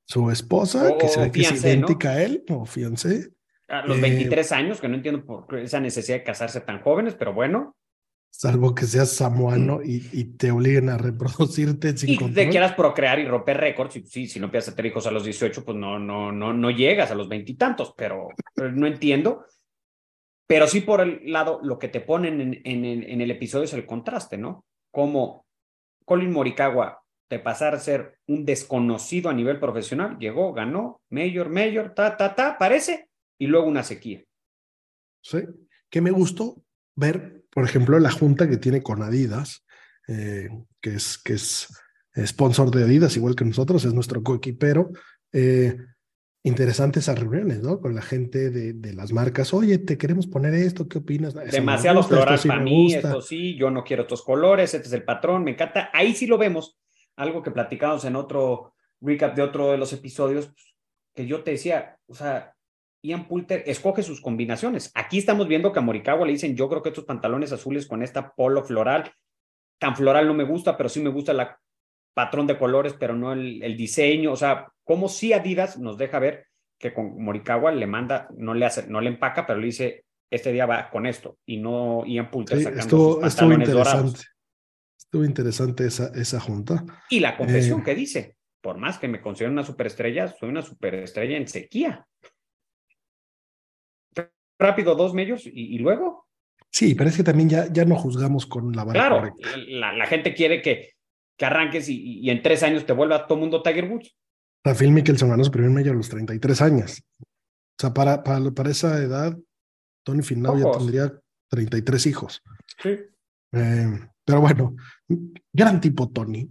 su 0.06 0.30
esposa, 0.30 0.96
que 0.98 1.08
se 1.08 1.20
ve 1.20 1.30
que 1.30 1.40
es 1.40 1.52
idéntica 1.52 2.10
a 2.10 2.22
él, 2.22 2.44
o 2.50 2.66
fiancé. 2.66 3.30
A 3.68 3.86
los 3.86 4.00
23 4.00 4.50
eh, 4.50 4.54
años, 4.54 4.80
que 4.80 4.88
no 4.88 4.96
entiendo 4.96 5.24
por 5.24 5.58
esa 5.58 5.80
necesidad 5.80 6.18
de 6.18 6.24
casarse 6.24 6.60
tan 6.60 6.82
jóvenes, 6.82 7.14
pero 7.14 7.32
bueno. 7.32 7.76
Salvo 8.30 8.74
que 8.74 8.84
seas 8.84 9.10
samuano 9.10 9.80
y, 9.82 10.08
y 10.12 10.24
te 10.36 10.50
obliguen 10.50 10.88
a 10.88 10.98
reproducirte 10.98 11.96
sin 11.96 12.10
y 12.10 12.18
te 12.32 12.48
quieras 12.48 12.72
procrear 12.72 13.20
y 13.20 13.26
romper 13.26 13.58
récords. 13.58 14.00
Sí, 14.06 14.26
si 14.26 14.40
no 14.40 14.46
empiezas 14.46 14.72
a 14.72 14.76
tener 14.76 14.90
hijos 14.90 15.06
a 15.06 15.12
los 15.12 15.24
18, 15.24 15.64
pues 15.64 15.78
no, 15.78 16.00
no, 16.00 16.32
no, 16.32 16.52
no 16.52 16.70
llegas 16.70 17.12
a 17.12 17.14
los 17.14 17.28
veintitantos, 17.28 17.94
pero, 17.96 18.28
pero, 18.54 18.72
no 18.72 18.88
entiendo. 18.88 19.46
Pero 20.46 20.66
sí, 20.66 20.80
por 20.82 21.00
el 21.00 21.32
lado, 21.32 21.60
lo 21.62 21.78
que 21.78 21.88
te 21.88 22.00
ponen 22.00 22.60
en, 22.64 23.20
el 23.20 23.30
episodio 23.30 23.64
es 23.64 23.72
el 23.72 23.86
contraste, 23.86 24.36
¿no? 24.36 24.66
Como 24.90 25.46
Colin 26.04 26.32
Morikawa 26.32 27.00
de 27.30 27.38
pasar 27.38 27.74
a 27.74 27.80
ser 27.80 28.18
un 28.28 28.44
desconocido 28.44 29.30
a 29.30 29.34
nivel 29.34 29.58
profesional, 29.58 30.18
llegó, 30.18 30.52
ganó, 30.52 31.00
mayor, 31.10 31.48
mayor, 31.48 31.94
ta, 31.94 32.16
ta, 32.16 32.34
ta, 32.34 32.58
parece, 32.58 33.08
y 33.38 33.46
luego 33.46 33.66
una 33.66 33.82
sequía. 33.82 34.22
Sí, 35.22 35.38
que 35.88 36.02
me 36.02 36.10
gustó 36.10 36.62
ver, 36.94 37.44
por 37.50 37.64
ejemplo, 37.64 37.98
la 37.98 38.10
junta 38.10 38.48
que 38.48 38.58
tiene 38.58 38.82
con 38.82 39.02
Adidas, 39.02 39.64
eh, 40.06 40.50
que 40.82 40.96
es, 40.96 41.18
que 41.18 41.32
es 41.32 41.68
sponsor 42.26 42.70
de 42.70 42.84
Adidas, 42.84 43.16
igual 43.16 43.34
que 43.34 43.46
nosotros, 43.46 43.84
es 43.84 43.94
nuestro 43.94 44.22
coequipero. 44.22 44.90
Eh, 45.32 45.76
interesantes 46.44 47.04
esas 47.04 47.18
reuniones, 47.18 47.62
¿no? 47.62 47.80
Con 47.80 47.94
la 47.94 48.02
gente 48.02 48.50
de, 48.50 48.74
de, 48.74 48.92
las 48.92 49.12
marcas. 49.12 49.54
Oye, 49.54 49.78
te 49.78 49.96
queremos 49.96 50.26
poner 50.26 50.52
esto, 50.54 50.86
¿qué 50.88 50.98
opinas? 50.98 51.34
Demasiado 51.34 51.98
gusta, 51.98 52.16
floral 52.16 52.38
sí 52.38 52.48
para 52.48 52.60
mí, 52.60 52.94
esto 52.94 53.22
sí, 53.22 53.56
yo 53.56 53.70
no 53.70 53.82
quiero 53.82 54.02
estos 54.02 54.22
colores, 54.22 54.74
este 54.74 54.86
es 54.86 54.92
el 54.92 55.04
patrón, 55.04 55.42
me 55.42 55.52
encanta. 55.52 55.90
Ahí 55.92 56.14
sí 56.14 56.26
lo 56.26 56.36
vemos. 56.36 56.78
Algo 57.16 57.42
que 57.42 57.50
platicamos 57.50 58.04
en 58.04 58.14
otro 58.14 58.74
recap 59.00 59.34
de 59.34 59.42
otro 59.42 59.70
de 59.70 59.78
los 59.78 59.92
episodios, 59.94 60.46
pues, 60.46 60.74
que 61.14 61.26
yo 61.26 61.42
te 61.42 61.52
decía, 61.52 61.98
o 62.06 62.14
sea, 62.14 62.54
Ian 63.02 63.26
Poulter 63.26 63.62
escoge 63.66 64.02
sus 64.02 64.20
combinaciones. 64.20 64.90
Aquí 64.94 65.18
estamos 65.18 65.48
viendo 65.48 65.72
que 65.72 65.78
a 65.78 65.82
Morikawa 65.82 66.26
le 66.26 66.32
dicen, 66.32 66.56
yo 66.56 66.68
creo 66.68 66.82
que 66.82 66.90
estos 66.90 67.04
pantalones 67.04 67.52
azules 67.52 67.86
con 67.86 68.02
esta 68.02 68.34
polo 68.34 68.62
floral, 68.64 69.10
tan 69.78 69.96
floral 69.96 70.26
no 70.26 70.34
me 70.34 70.44
gusta, 70.44 70.76
pero 70.76 70.88
sí 70.90 71.00
me 71.00 71.10
gusta 71.10 71.32
la 71.32 71.58
patrón 72.14 72.46
de 72.46 72.56
colores, 72.58 72.94
pero 72.98 73.14
no 73.14 73.32
el, 73.32 73.62
el 73.62 73.76
diseño. 73.76 74.32
O 74.32 74.36
sea, 74.36 74.68
como 74.84 75.08
si 75.08 75.32
Adidas 75.32 75.78
nos 75.78 75.98
deja 75.98 76.18
ver 76.18 76.46
que 76.78 76.92
con 76.94 77.22
Morikawa 77.22 77.72
le 77.72 77.86
manda, 77.86 78.28
no 78.36 78.54
le 78.54 78.66
hace, 78.66 78.86
no 78.88 79.00
le 79.00 79.08
empaca, 79.08 79.46
pero 79.46 79.58
le 79.58 79.66
dice, 79.66 80.04
este 80.30 80.52
día 80.52 80.66
va 80.66 80.90
con 80.90 81.06
esto, 81.06 81.38
y 81.46 81.56
no 81.58 82.04
Ian 82.06 82.30
Poulter 82.30 82.58
sí, 82.58 82.64
sacando 82.64 82.82
estuvo, 82.82 83.14
sus 83.16 83.24
estuvo 83.26 83.52
interesante. 83.52 83.78
dorados. 83.90 84.26
Estuvo 84.98 85.24
interesante 85.24 85.86
esa, 85.86 86.10
esa 86.14 86.40
junta. 86.40 86.84
Y 87.10 87.20
la 87.20 87.36
confesión 87.36 87.80
Eh. 87.80 87.84
que 87.84 87.94
dice, 87.94 88.36
por 88.60 88.78
más 88.78 88.98
que 88.98 89.06
me 89.08 89.20
considero 89.20 89.52
una 89.52 89.62
superestrella, 89.64 90.28
soy 90.28 90.48
una 90.48 90.62
superestrella 90.62 91.36
en 91.36 91.46
sequía. 91.46 92.06
Rápido, 94.58 94.94
dos 94.94 95.14
medios 95.14 95.46
y, 95.46 95.50
y 95.74 95.78
luego, 95.78 96.24
Sí, 96.70 96.96
pero 96.96 97.08
es 97.08 97.16
que 97.16 97.22
también 97.22 97.48
ya, 97.48 97.72
ya 97.72 97.84
no 97.84 97.94
juzgamos 97.94 98.46
con 98.46 98.72
la 98.72 98.82
vara 98.82 98.98
claro, 98.98 99.16
correcta. 99.20 99.48
la, 99.68 99.92
la 99.92 100.06
gente 100.06 100.34
quiere 100.34 100.60
que, 100.60 100.94
que 101.36 101.44
arranques 101.44 101.88
y, 101.88 102.20
y 102.20 102.30
en 102.30 102.42
tres 102.42 102.62
años 102.62 102.86
te 102.86 102.92
vuelva 102.92 103.26
todo 103.26 103.38
mundo 103.38 103.62
Tiger 103.62 103.90
Woods. 103.90 104.16
Rafael 104.64 104.92
Mickelson 104.92 105.28
ganó 105.28 105.44
su 105.44 105.50
primer 105.50 105.70
medio 105.70 105.92
a 105.92 105.94
los 105.94 106.08
33 106.08 106.62
años. 106.62 107.02
O 107.20 107.80
sea, 107.80 107.92
para, 107.92 108.22
para, 108.22 108.50
para 108.50 108.70
esa 108.70 108.96
edad, 109.02 109.36
Tony 110.04 110.22
Finau 110.22 110.58
ya 110.58 110.70
tendría 110.78 111.12
33 111.50 112.06
hijos. 112.06 112.42
Sí. 112.82 112.98
Eh, 113.52 114.00
pero 114.24 114.40
bueno, 114.40 114.74
gran 115.52 115.80
tipo 115.80 116.08
Tony, 116.10 116.50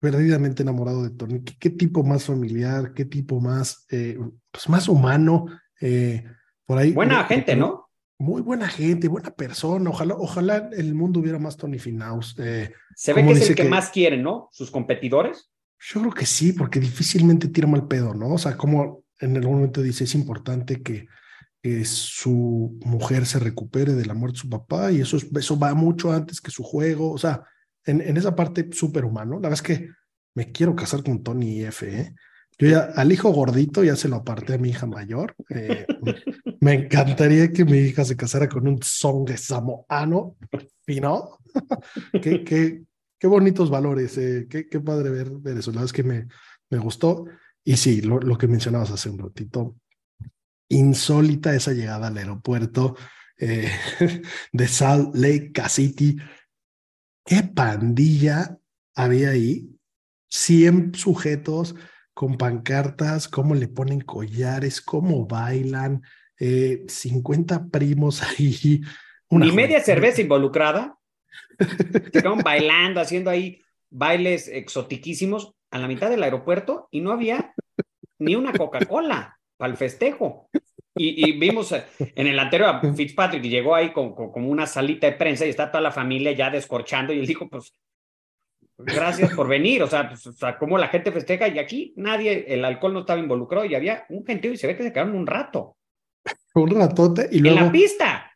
perdidamente 0.00 0.62
enamorado 0.62 1.02
de 1.04 1.10
Tony. 1.10 1.42
¿Qué, 1.44 1.54
qué 1.58 1.70
tipo 1.70 2.02
más 2.02 2.24
familiar? 2.24 2.92
¿Qué 2.92 3.04
tipo 3.04 3.40
más, 3.40 3.86
eh, 3.90 4.18
pues 4.50 4.68
más 4.68 4.88
humano? 4.88 5.46
Eh, 5.80 6.24
por 6.66 6.78
ahí. 6.78 6.92
Buena 6.92 7.24
gente, 7.24 7.54
¿no? 7.54 7.83
Muy 8.18 8.42
buena 8.42 8.68
gente, 8.68 9.08
buena 9.08 9.30
persona. 9.34 9.90
Ojalá, 9.90 10.14
ojalá 10.16 10.70
el 10.76 10.94
mundo 10.94 11.20
hubiera 11.20 11.38
más 11.38 11.56
Tony 11.56 11.78
Finaus. 11.78 12.36
Eh, 12.38 12.72
Se 12.94 13.12
ve 13.12 13.22
¿cómo 13.22 13.32
que 13.32 13.38
es 13.40 13.50
el 13.50 13.56
que, 13.56 13.62
que- 13.64 13.68
más 13.68 13.90
quieren, 13.90 14.22
¿no? 14.22 14.48
Sus 14.52 14.70
competidores. 14.70 15.50
Yo 15.80 16.00
creo 16.00 16.12
que 16.14 16.24
sí, 16.26 16.52
porque 16.52 16.80
difícilmente 16.80 17.48
tira 17.48 17.66
mal 17.66 17.86
pedo, 17.88 18.14
¿no? 18.14 18.28
O 18.34 18.38
sea, 18.38 18.56
como 18.56 19.04
en 19.20 19.36
algún 19.36 19.56
momento 19.56 19.82
dice, 19.82 20.04
es 20.04 20.14
importante 20.14 20.82
que, 20.82 21.08
que 21.62 21.84
su 21.84 22.78
mujer 22.84 23.26
se 23.26 23.38
recupere 23.38 23.94
de 23.94 24.06
la 24.06 24.14
muerte 24.14 24.36
de 24.36 24.40
su 24.42 24.48
papá 24.48 24.92
y 24.92 25.00
eso, 25.00 25.16
es- 25.16 25.26
eso 25.36 25.58
va 25.58 25.74
mucho 25.74 26.12
antes 26.12 26.40
que 26.40 26.50
su 26.50 26.62
juego. 26.62 27.10
O 27.12 27.18
sea, 27.18 27.42
en, 27.84 28.00
en 28.00 28.16
esa 28.16 28.34
parte 28.36 28.68
súper 28.72 29.04
humano. 29.04 29.34
La 29.34 29.48
verdad 29.48 29.54
es 29.54 29.62
que 29.62 29.88
me 30.34 30.52
quiero 30.52 30.74
casar 30.76 31.02
con 31.02 31.22
Tony 31.22 31.62
F. 31.64 32.00
¿eh? 32.00 32.14
Yo 32.58 32.68
ya 32.68 32.80
al 32.94 33.10
hijo 33.10 33.30
gordito 33.30 33.82
ya 33.82 33.96
se 33.96 34.08
lo 34.08 34.16
aparté 34.16 34.54
a 34.54 34.58
mi 34.58 34.70
hija 34.70 34.86
mayor. 34.86 35.34
Eh, 35.48 35.86
me 36.60 36.74
encantaría 36.74 37.52
que 37.52 37.64
mi 37.64 37.78
hija 37.78 38.04
se 38.04 38.16
casara 38.16 38.48
con 38.48 38.68
un 38.68 38.80
songue 38.82 39.36
samoano, 39.36 40.36
fino. 40.84 41.38
qué, 42.22 42.44
qué, 42.44 42.82
qué 43.18 43.26
bonitos 43.26 43.70
valores, 43.70 44.16
eh, 44.18 44.46
qué, 44.48 44.68
qué 44.68 44.80
padre 44.80 45.10
ver, 45.10 45.30
ver 45.30 45.58
eso. 45.58 45.70
La 45.72 45.80
verdad 45.80 45.86
es 45.86 45.92
que 45.92 46.04
me, 46.04 46.28
me 46.70 46.78
gustó. 46.78 47.26
Y 47.64 47.76
sí, 47.76 48.02
lo, 48.02 48.20
lo 48.20 48.38
que 48.38 48.46
mencionabas 48.46 48.90
hace 48.90 49.10
un 49.10 49.18
ratito, 49.18 49.76
insólita 50.68 51.54
esa 51.54 51.72
llegada 51.72 52.08
al 52.08 52.18
aeropuerto 52.18 52.96
eh, 53.38 53.70
de 54.52 54.68
Salt 54.68 55.14
Lake 55.14 55.52
City. 55.68 56.16
¿Qué 57.24 57.42
pandilla 57.42 58.58
había 58.94 59.30
ahí? 59.30 59.70
100 60.28 60.94
sujetos 60.94 61.74
con 62.14 62.36
pancartas, 62.38 63.28
cómo 63.28 63.54
le 63.54 63.68
ponen 63.68 64.00
collares, 64.00 64.80
cómo 64.80 65.26
bailan, 65.26 66.02
eh, 66.38 66.84
50 66.88 67.66
primos 67.66 68.22
ahí. 68.38 68.80
Una 69.28 69.46
Ni 69.46 69.52
media 69.52 69.80
cerveza 69.80 70.20
involucrada. 70.22 70.96
Quedaron 72.12 72.38
bailando, 72.38 73.00
haciendo 73.00 73.30
ahí 73.30 73.60
bailes 73.90 74.48
exotiquísimos 74.48 75.54
a 75.70 75.78
la 75.78 75.88
mitad 75.88 76.08
del 76.10 76.22
aeropuerto 76.22 76.88
y 76.90 77.00
no 77.00 77.10
había 77.12 77.52
ni 78.18 78.36
una 78.36 78.52
Coca-Cola 78.52 79.38
para 79.56 79.70
el 79.72 79.76
festejo. 79.76 80.48
Y, 80.96 81.28
y 81.28 81.32
vimos 81.38 81.72
eh, 81.72 81.84
en 81.98 82.28
el 82.28 82.38
anterior 82.38 82.68
a 82.70 82.94
Fitzpatrick 82.94 83.42
llegó 83.42 83.74
ahí 83.74 83.92
con, 83.92 84.14
con- 84.14 84.44
una 84.44 84.66
salita 84.66 85.08
de 85.08 85.14
prensa 85.14 85.44
y 85.44 85.50
está 85.50 85.70
toda 85.70 85.80
la 85.82 85.90
familia 85.90 86.30
ya 86.32 86.50
descorchando 86.50 87.12
y 87.12 87.18
él 87.18 87.26
dijo, 87.26 87.48
pues, 87.48 87.72
gracias 88.78 89.32
por 89.34 89.48
venir. 89.48 89.82
O 89.82 89.86
sea, 89.86 90.08
pues, 90.08 90.26
o 90.26 90.32
sea, 90.32 90.58
cómo 90.58 90.78
la 90.78 90.88
gente 90.88 91.12
festeja 91.12 91.48
y 91.48 91.58
aquí 91.58 91.92
nadie, 91.96 92.44
el 92.48 92.64
alcohol 92.64 92.94
no 92.94 93.00
estaba 93.00 93.20
involucrado 93.20 93.64
y 93.64 93.74
había 93.74 94.04
un 94.08 94.24
gentío 94.24 94.52
y 94.52 94.56
se 94.56 94.66
ve 94.66 94.76
que 94.76 94.82
se 94.82 94.92
quedaron 94.92 95.14
un 95.14 95.26
rato 95.26 95.76
Un 96.54 96.70
ratote 96.70 97.28
y 97.30 97.38
en 97.38 97.44
luego 97.44 97.60
la 97.60 97.72
pista. 97.72 98.30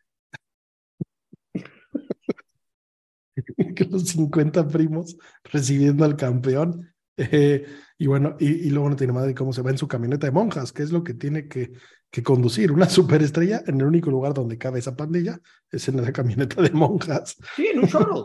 que 3.74 3.84
los 3.90 4.08
50 4.08 4.68
primos 4.68 5.16
recibiendo 5.44 6.04
al 6.04 6.16
campeón. 6.16 6.92
Eh, 7.16 7.66
y 7.98 8.06
bueno, 8.06 8.36
y, 8.38 8.46
y 8.46 8.70
luego 8.70 8.90
no 8.90 8.96
tiene 8.96 9.12
madre 9.12 9.34
cómo 9.34 9.52
se 9.52 9.62
va 9.62 9.70
en 9.70 9.78
su 9.78 9.88
camioneta 9.88 10.26
de 10.26 10.32
monjas, 10.32 10.72
que 10.72 10.84
es 10.84 10.92
lo 10.92 11.02
que 11.02 11.14
tiene 11.14 11.48
que, 11.48 11.72
que 12.10 12.22
conducir. 12.22 12.72
Una 12.72 12.88
superestrella 12.88 13.62
en 13.66 13.80
el 13.80 13.86
único 13.86 14.10
lugar 14.10 14.34
donde 14.34 14.58
cabe 14.58 14.78
esa 14.78 14.96
pandilla 14.96 15.40
es 15.70 15.88
en 15.88 16.00
la 16.00 16.12
camioneta 16.12 16.62
de 16.62 16.70
monjas. 16.70 17.36
Sí, 17.56 17.66
en 17.66 17.80
un 17.80 17.86
shuttle. 17.86 18.24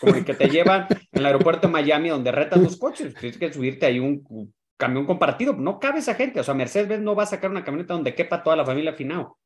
Como 0.00 0.14
el 0.14 0.24
que 0.24 0.34
te 0.34 0.48
llevan 0.48 0.86
en 0.90 0.98
el 1.12 1.26
aeropuerto 1.26 1.66
de 1.66 1.72
Miami 1.72 2.08
donde 2.08 2.32
retan 2.32 2.62
los 2.62 2.76
coches. 2.76 3.14
Tienes 3.14 3.38
que 3.38 3.52
subirte 3.52 3.86
ahí 3.86 3.98
un 3.98 4.52
camión 4.76 5.06
compartido. 5.06 5.52
No 5.52 5.78
cabe 5.78 6.00
esa 6.00 6.14
gente. 6.14 6.40
O 6.40 6.44
sea, 6.44 6.54
Mercedes 6.54 7.00
no 7.00 7.14
va 7.14 7.24
a 7.24 7.26
sacar 7.26 7.50
una 7.50 7.64
camioneta 7.64 7.94
donde 7.94 8.14
quepa 8.14 8.42
toda 8.42 8.56
la 8.56 8.64
familia 8.64 8.94
Finao. 8.94 9.38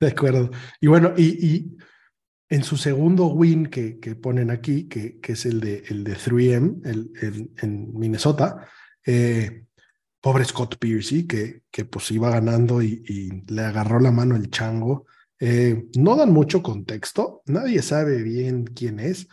De 0.00 0.08
acuerdo. 0.08 0.50
Y 0.80 0.86
bueno, 0.86 1.14
y, 1.16 1.46
y 1.46 1.76
en 2.48 2.62
su 2.62 2.76
segundo 2.76 3.26
win 3.26 3.66
que, 3.66 3.98
que 3.98 4.14
ponen 4.14 4.50
aquí, 4.50 4.88
que, 4.88 5.18
que 5.20 5.32
es 5.32 5.46
el 5.46 5.60
de, 5.60 5.84
el 5.88 6.04
de 6.04 6.14
3M 6.14 6.80
el, 6.84 7.50
en 7.60 7.98
Minnesota, 7.98 8.68
eh, 9.04 9.64
pobre 10.20 10.44
Scott 10.44 10.76
Piercy, 10.78 11.26
que, 11.26 11.62
que 11.70 11.84
pues 11.84 12.10
iba 12.10 12.30
ganando 12.30 12.82
y 12.82 13.44
le 13.48 13.62
agarró 13.62 14.00
la 14.00 14.10
mano 14.10 14.36
el 14.36 14.50
chango. 14.50 15.06
Eh, 15.40 15.86
no 15.98 16.16
dan 16.16 16.32
mucho 16.32 16.62
contexto, 16.62 17.42
nadie 17.46 17.82
sabe 17.82 18.22
bien 18.22 18.64
quién 18.64 19.00
es, 19.00 19.28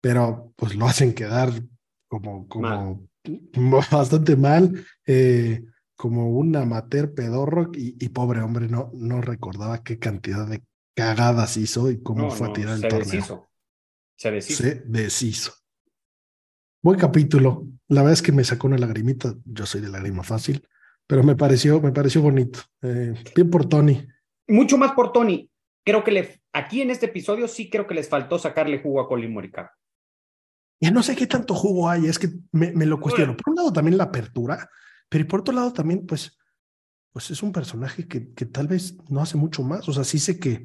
pero 0.00 0.52
pues 0.56 0.74
lo 0.74 0.86
hacen 0.86 1.14
quedar 1.14 1.52
como, 2.08 2.48
como 2.48 3.08
bastante 3.90 4.36
mal, 4.36 4.84
eh, 5.06 5.64
como 5.96 6.30
un 6.30 6.54
amateur 6.56 7.14
pedorro 7.14 7.70
y, 7.74 7.96
y 8.04 8.08
pobre 8.10 8.40
hombre, 8.40 8.68
no, 8.68 8.90
no 8.94 9.20
recordaba 9.20 9.82
qué 9.82 9.98
cantidad 9.98 10.46
de 10.46 10.62
cagadas 10.94 11.56
hizo 11.56 11.90
y 11.90 12.02
cómo 12.02 12.24
No, 12.24 12.30
fue 12.30 12.48
no, 12.48 12.52
a 12.52 12.56
tirar 12.56 12.74
el 12.74 12.80
se 12.80 12.88
torneo. 12.88 13.04
deshizo. 13.06 13.50
Se 14.16 14.30
deshizo. 14.30 14.62
Se 14.62 14.82
deshizo. 14.86 15.52
Buen 16.82 16.98
capítulo. 16.98 17.66
La 17.88 18.02
verdad 18.02 18.14
es 18.14 18.22
que 18.22 18.32
me 18.32 18.44
sacó 18.44 18.66
una 18.66 18.78
lagrimita. 18.78 19.34
Yo 19.44 19.66
soy 19.66 19.80
de 19.80 19.88
lágrima 19.88 20.22
fácil, 20.22 20.66
pero 21.06 21.22
me 21.22 21.36
pareció, 21.36 21.80
me 21.80 21.92
pareció 21.92 22.22
bonito. 22.22 22.60
Eh, 22.82 23.14
bien 23.34 23.50
por 23.50 23.68
Tony. 23.68 24.06
Mucho 24.48 24.78
más 24.78 24.92
por 24.92 25.12
Tony. 25.12 25.50
Creo 25.84 26.04
que 26.04 26.10
le, 26.10 26.40
aquí 26.52 26.82
en 26.82 26.90
este 26.90 27.06
episodio 27.06 27.48
sí 27.48 27.70
creo 27.70 27.86
que 27.86 27.94
les 27.94 28.08
faltó 28.08 28.38
sacarle 28.38 28.80
jugo 28.82 29.00
a 29.00 29.08
Colin 29.08 29.32
Morikawa. 29.32 29.70
Ya 30.80 30.90
no 30.90 31.02
sé 31.02 31.16
qué 31.16 31.26
tanto 31.26 31.54
jugo 31.54 31.88
hay, 31.88 32.06
es 32.06 32.18
que 32.18 32.28
me, 32.52 32.72
me 32.72 32.86
lo 32.86 33.00
cuestiono. 33.00 33.36
Por 33.36 33.50
un 33.50 33.56
lado 33.56 33.72
también 33.72 33.98
la 33.98 34.04
apertura, 34.04 34.68
pero 35.08 35.26
por 35.26 35.40
otro 35.40 35.54
lado 35.54 35.72
también, 35.72 36.06
pues, 36.06 36.38
pues 37.12 37.30
es 37.30 37.42
un 37.42 37.52
personaje 37.52 38.06
que, 38.06 38.32
que 38.32 38.46
tal 38.46 38.68
vez 38.68 38.96
no 39.10 39.20
hace 39.20 39.36
mucho 39.36 39.62
más. 39.62 39.88
O 39.88 39.92
sea, 39.92 40.04
sí 40.04 40.18
sé 40.18 40.38
que 40.38 40.64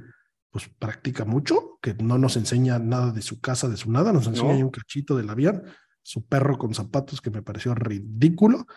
pues 0.51 0.69
practica 0.77 1.25
mucho, 1.25 1.79
que 1.81 1.95
no 1.95 2.19
nos 2.19 2.37
enseña 2.37 2.77
nada 2.77 3.11
de 3.11 3.23
su 3.23 3.41
casa, 3.41 3.67
de 3.67 3.75
su 3.75 3.91
nada, 3.91 4.13
nos 4.13 4.27
enseña 4.27 4.53
No. 4.53 4.65
un 4.65 4.69
cachito 4.69 5.17
del 5.17 5.31
avión, 5.31 5.63
su 6.03 6.27
perro 6.27 6.59
con 6.59 6.75
zapatos 6.75 7.21
que 7.21 7.31
me 7.31 7.41
pareció 7.41 7.73
ridículo. 7.73 8.67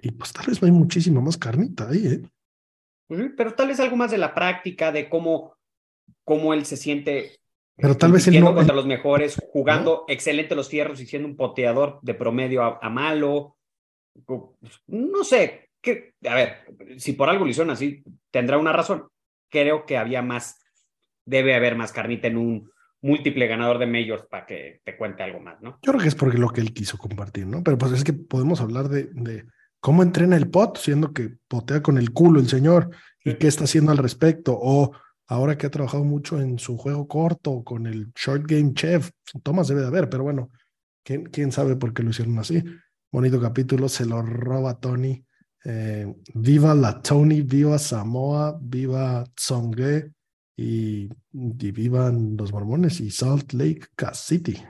Y 0.00 0.12
pues 0.12 0.32
tal 0.32 0.46
vez 0.46 0.62
no 0.62 0.66
hay 0.66 0.72
muchísima 0.72 1.20
más 1.20 1.38
carnita 1.38 1.88
ahí, 1.88 2.06
¿eh? 2.06 2.30
Ujú, 3.08 3.34
Pero 3.36 3.54
tal 3.54 3.68
vez 3.68 3.80
algo 3.80 3.96
más 3.96 4.10
de 4.10 4.18
la 4.18 4.34
práctica, 4.34 4.92
de 4.92 5.08
cómo, 5.08 5.54
cómo 6.24 6.52
él 6.54 6.64
se 6.66 6.76
siente 6.76 7.32
Pero 7.76 7.96
tal 7.96 8.12
vez 8.12 8.26
él 8.28 8.40
no- 8.40 8.54
contra 8.54 8.74
los 8.74 8.86
mejores, 8.86 9.40
jugando 9.52 10.04
excelente 10.08 10.54
los 10.54 10.68
fierros 10.68 11.00
y 11.00 11.06
siendo 11.06 11.28
un 11.28 11.36
poteador 11.36 11.98
de 12.02 12.14
promedio 12.14 12.62
a, 12.62 12.78
a 12.82 12.90
malo. 12.90 13.56
No 14.86 15.24
sé, 15.24 15.70
que, 15.80 16.14
a 16.28 16.34
ver, 16.34 16.54
si 16.98 17.12
por 17.12 17.28
algo 17.28 17.44
lo 17.44 17.50
hicieron 17.50 17.70
así, 17.70 18.02
tendrá 18.30 18.58
una 18.58 18.72
razón. 18.72 19.08
Creo 19.50 19.84
que 19.86 19.96
había 19.98 20.22
más, 20.22 20.58
debe 21.24 21.54
haber 21.54 21.76
más 21.76 21.92
carnita 21.92 22.26
en 22.28 22.36
un 22.38 22.70
múltiple 23.02 23.46
ganador 23.46 23.78
de 23.78 23.86
majors 23.86 24.24
para 24.26 24.46
que 24.46 24.80
te 24.84 24.96
cuente 24.96 25.22
algo 25.22 25.38
más, 25.38 25.60
¿no? 25.60 25.78
Yo 25.82 25.92
creo 25.92 26.00
que 26.02 26.08
es 26.08 26.14
porque 26.14 26.38
lo 26.38 26.48
que 26.48 26.60
él 26.60 26.72
quiso 26.72 26.98
compartir, 26.98 27.46
¿no? 27.46 27.62
Pero 27.62 27.78
pues 27.78 27.92
es 27.92 28.02
que 28.04 28.12
podemos 28.14 28.60
hablar 28.60 28.88
de, 28.88 29.04
de, 29.12 29.44
cómo 29.80 30.02
entrena 30.02 30.36
el 30.36 30.50
pot, 30.50 30.78
siendo 30.78 31.12
que 31.12 31.36
potea 31.48 31.82
con 31.82 31.98
el 31.98 32.12
culo 32.12 32.40
el 32.40 32.48
señor, 32.48 32.90
y 33.24 33.34
qué 33.34 33.48
está 33.48 33.64
haciendo 33.64 33.92
al 33.92 33.98
respecto, 33.98 34.56
o 34.60 34.92
ahora 35.26 35.58
que 35.58 35.66
ha 35.66 35.70
trabajado 35.70 36.04
mucho 36.04 36.40
en 36.40 36.58
su 36.58 36.76
juego 36.76 37.08
corto 37.08 37.64
con 37.64 37.86
el 37.86 38.12
short 38.14 38.44
game 38.46 38.72
chef, 38.74 39.10
Thomas 39.42 39.68
debe 39.68 39.80
de 39.80 39.88
haber, 39.88 40.08
pero 40.08 40.22
bueno, 40.22 40.50
¿quién, 41.04 41.24
quién 41.26 41.50
sabe 41.52 41.76
por 41.76 41.92
qué 41.92 42.02
lo 42.02 42.10
hicieron 42.10 42.38
así? 42.38 42.62
Bonito 43.10 43.40
capítulo, 43.40 43.88
se 43.88 44.06
lo 44.06 44.22
roba 44.22 44.78
Tony. 44.78 45.24
Eh, 45.64 46.06
viva 46.34 46.74
la 46.74 47.02
Tony, 47.02 47.42
viva 47.42 47.78
Samoa, 47.78 48.56
viva 48.60 49.24
Tsongue 49.34 50.12
y, 50.56 51.08
y 51.32 51.70
vivan 51.72 52.36
los 52.36 52.52
mormones 52.52 53.00
y 53.00 53.10
Salt 53.10 53.52
Lake 53.52 53.88
City. 54.12 54.62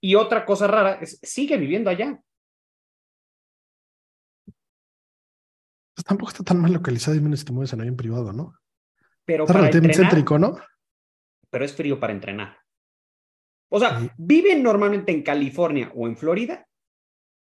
Y 0.00 0.16
otra 0.16 0.44
cosa 0.44 0.66
rara 0.66 0.94
es, 1.00 1.20
sigue 1.22 1.56
viviendo 1.56 1.88
allá. 1.88 2.20
Pues 5.94 6.04
tampoco 6.04 6.30
está 6.32 6.42
tan 6.44 6.60
mal 6.60 6.72
localizado 6.72 7.16
y 7.16 7.20
menos 7.20 7.40
si 7.40 7.46
te 7.46 7.52
mueves 7.52 7.72
en 7.72 7.80
avión 7.80 7.96
privado, 7.96 8.32
¿no? 8.32 8.54
Pero 9.24 9.44
Está 9.44 9.54
para 9.54 9.60
relativamente 9.66 9.92
entrenar, 10.02 10.12
céntrico, 10.12 10.38
¿no? 10.38 10.56
pero 11.50 11.64
es 11.64 11.72
frío 11.72 12.00
para 12.00 12.12
entrenar. 12.12 12.58
O 13.70 13.78
sea, 13.78 14.00
Sí. 14.00 14.10
viven 14.18 14.62
normalmente 14.62 15.12
en 15.12 15.22
California 15.22 15.90
o 15.94 16.08
en 16.08 16.16
Florida, 16.16 16.66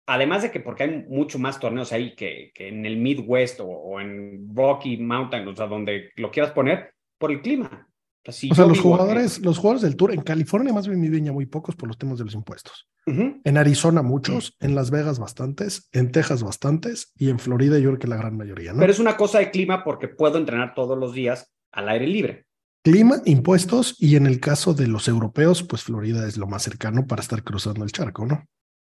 además 0.06 0.42
de 0.42 0.50
que 0.50 0.60
porque 0.60 0.82
hay 0.84 1.04
mucho 1.08 1.38
más 1.38 1.58
torneos 1.58 1.92
ahí 1.92 2.14
que, 2.14 2.52
que 2.54 2.68
en 2.68 2.84
el 2.84 2.98
Midwest 2.98 3.60
o, 3.60 3.66
o 3.66 4.00
en 4.00 4.54
Rocky 4.54 4.98
Mountain, 4.98 5.48
o 5.48 5.56
sea, 5.56 5.66
donde 5.66 6.10
lo 6.16 6.30
quieras 6.30 6.52
poner, 6.52 6.94
por 7.18 7.32
el 7.32 7.40
clima. 7.40 7.88
O 8.28 8.32
sea, 8.32 8.32
si 8.32 8.50
O 8.50 8.54
sea, 8.54 8.64
yo 8.64 8.68
los 8.70 8.78
en- 8.78 8.82
jugadores, 8.82 9.38
los 9.38 9.58
jugadores 9.58 9.82
del 9.82 9.96
Tour 9.96 10.12
en 10.12 10.22
California 10.22 10.72
más 10.72 10.88
bien 10.88 11.00
viven 11.00 11.24
ya 11.26 11.32
muy 11.32 11.46
pocos 11.46 11.76
por 11.76 11.86
los 11.86 11.96
temas 11.96 12.18
de 12.18 12.24
los 12.24 12.34
impuestos. 12.34 12.88
En 13.06 13.56
Arizona 13.56 14.02
muchos, 14.02 14.56
en 14.58 14.74
Las 14.74 14.90
Vegas 14.90 15.20
bastantes, 15.20 15.88
en 15.92 16.10
Texas 16.10 16.42
bastantes 16.42 17.12
y 17.16 17.30
en 17.30 17.38
Florida 17.38 17.78
yo 17.78 17.90
creo 17.90 17.98
que 18.00 18.08
la 18.08 18.16
gran 18.16 18.36
mayoría, 18.36 18.72
¿no? 18.72 18.80
Pero 18.80 18.90
es 18.90 18.98
una 18.98 19.16
cosa 19.16 19.38
de 19.38 19.52
clima 19.52 19.84
porque 19.84 20.08
puedo 20.08 20.38
entrenar 20.38 20.74
todos 20.74 20.98
los 20.98 21.14
días 21.14 21.52
al 21.70 21.88
aire 21.88 22.08
libre. 22.08 22.46
Clima, 22.82 23.22
impuestos 23.24 23.94
y 24.00 24.16
en 24.16 24.26
el 24.26 24.40
caso 24.40 24.74
de 24.74 24.88
los 24.88 25.06
europeos, 25.06 25.62
pues 25.62 25.84
Florida 25.84 26.26
es 26.26 26.36
lo 26.36 26.48
más 26.48 26.64
cercano 26.64 27.06
para 27.06 27.22
estar 27.22 27.44
cruzando 27.44 27.84
el 27.84 27.92
charco, 27.92 28.26
¿no? 28.26 28.44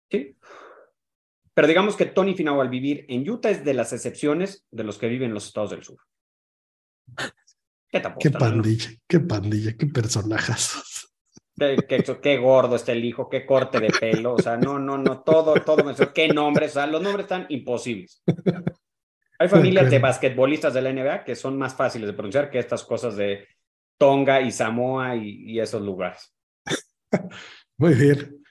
¿sí? 0.10 0.38
Pero 1.54 1.68
digamos 1.68 1.98
que 1.98 2.06
Tony 2.06 2.36
Finau 2.36 2.62
al 2.62 2.70
vivir 2.70 3.06
en 3.10 3.30
Utah 3.30 3.50
es 3.50 3.66
de 3.66 3.74
las 3.74 3.92
excepciones 3.92 4.66
de 4.72 4.84
los 4.86 4.98
que 4.98 5.08
viven 5.10 5.30
en 5.30 5.34
los 5.34 5.48
estados 5.48 5.72
del 5.72 5.84
sur. 5.84 5.98
¿Qué 8.20 8.30
pandilla, 8.32 8.90
qué 9.08 9.20
pandilla, 9.20 9.78
qué 9.78 9.86
personajazos. 9.88 11.14
Qué, 11.58 11.78
qué- 11.88 12.04
qué 12.22 12.38
gordo 12.38 12.76
está 12.76 12.92
el 12.92 13.06
hijo, 13.06 13.30
qué 13.30 13.46
corte 13.46 13.80
de 13.80 13.90
pelo, 13.90 14.34
o 14.34 14.40
sea, 14.40 14.58
no, 14.58 14.78
no, 14.78 14.98
no, 14.98 15.22
todo, 15.22 15.54
todo, 15.56 15.84
qué 16.14 16.28
nombres, 16.28 16.72
o 16.72 16.74
sea, 16.76 16.88
los 16.88 17.02
nombres 17.02 17.26
están 17.26 17.46
imposibles. 17.50 18.22
Hay 19.40 19.48
familias 19.50 19.90
de 19.90 20.00
basquetbolistas 20.00 20.74
de 20.74 20.82
la 20.82 20.90
NBA 20.94 21.24
que 21.24 21.36
son 21.36 21.58
más 21.58 21.76
fáciles 21.76 22.08
de 22.08 22.14
pronunciar 22.14 22.50
que 22.50 22.60
estas 22.60 22.84
cosas 22.84 23.16
de 23.16 23.48
Tonga 23.98 24.42
y 24.42 24.52
Samoa 24.52 25.16
y, 25.16 25.44
y 25.52 25.60
esos 25.60 25.82
lugares. 25.82 26.34
Muy 27.78 27.94
bien. 27.94 28.44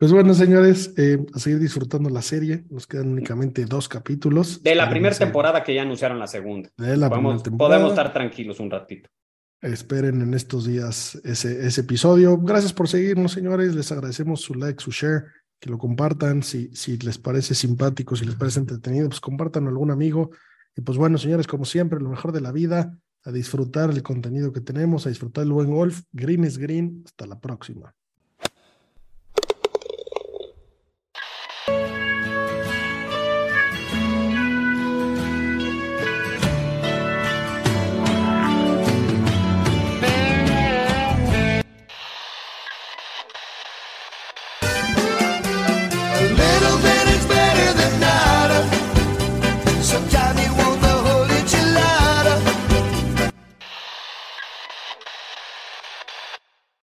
Pues 0.00 0.12
bueno, 0.12 0.32
señores, 0.32 0.94
eh, 0.96 1.18
a 1.34 1.38
seguir 1.38 1.58
disfrutando 1.58 2.08
la 2.08 2.22
serie. 2.22 2.64
Nos 2.70 2.86
quedan 2.86 3.08
únicamente 3.10 3.66
dos 3.66 3.86
capítulos. 3.86 4.62
De 4.62 4.74
la 4.74 4.88
primera 4.88 5.14
temporada 5.14 5.62
que 5.62 5.74
ya 5.74 5.82
anunciaron 5.82 6.18
la 6.18 6.26
segunda. 6.26 6.70
De 6.78 6.96
la 6.96 7.10
Podemos, 7.10 7.32
primera 7.32 7.42
temporada. 7.42 7.76
podemos 7.76 7.92
estar 7.92 8.12
tranquilos 8.14 8.60
un 8.60 8.70
ratito. 8.70 9.10
Esperen 9.60 10.22
en 10.22 10.32
estos 10.32 10.64
días 10.64 11.20
ese, 11.22 11.66
ese 11.66 11.82
episodio. 11.82 12.38
Gracias 12.38 12.72
por 12.72 12.88
seguirnos, 12.88 13.32
señores. 13.32 13.74
Les 13.74 13.92
agradecemos 13.92 14.40
su 14.40 14.54
like, 14.54 14.82
su 14.82 14.90
share, 14.90 15.24
que 15.60 15.68
lo 15.68 15.76
compartan. 15.76 16.42
Si, 16.42 16.74
si 16.74 16.96
les 16.96 17.18
parece 17.18 17.54
simpático, 17.54 18.16
si 18.16 18.24
les 18.24 18.36
parece 18.36 18.60
entretenido, 18.60 19.06
pues 19.06 19.20
compartan 19.20 19.66
a 19.66 19.68
algún 19.68 19.90
amigo. 19.90 20.30
Y 20.74 20.80
pues 20.80 20.96
bueno, 20.96 21.18
señores, 21.18 21.46
como 21.46 21.66
siempre, 21.66 22.00
lo 22.00 22.08
mejor 22.08 22.32
de 22.32 22.40
la 22.40 22.52
vida, 22.52 22.96
a 23.22 23.32
disfrutar 23.32 23.90
el 23.90 24.02
contenido 24.02 24.50
que 24.50 24.62
tenemos, 24.62 25.04
a 25.04 25.10
disfrutar 25.10 25.44
el 25.44 25.52
buen 25.52 25.70
golf. 25.70 26.00
Green 26.10 26.44
es 26.44 26.56
green. 26.56 27.02
Hasta 27.04 27.26
la 27.26 27.38
próxima. 27.38 27.94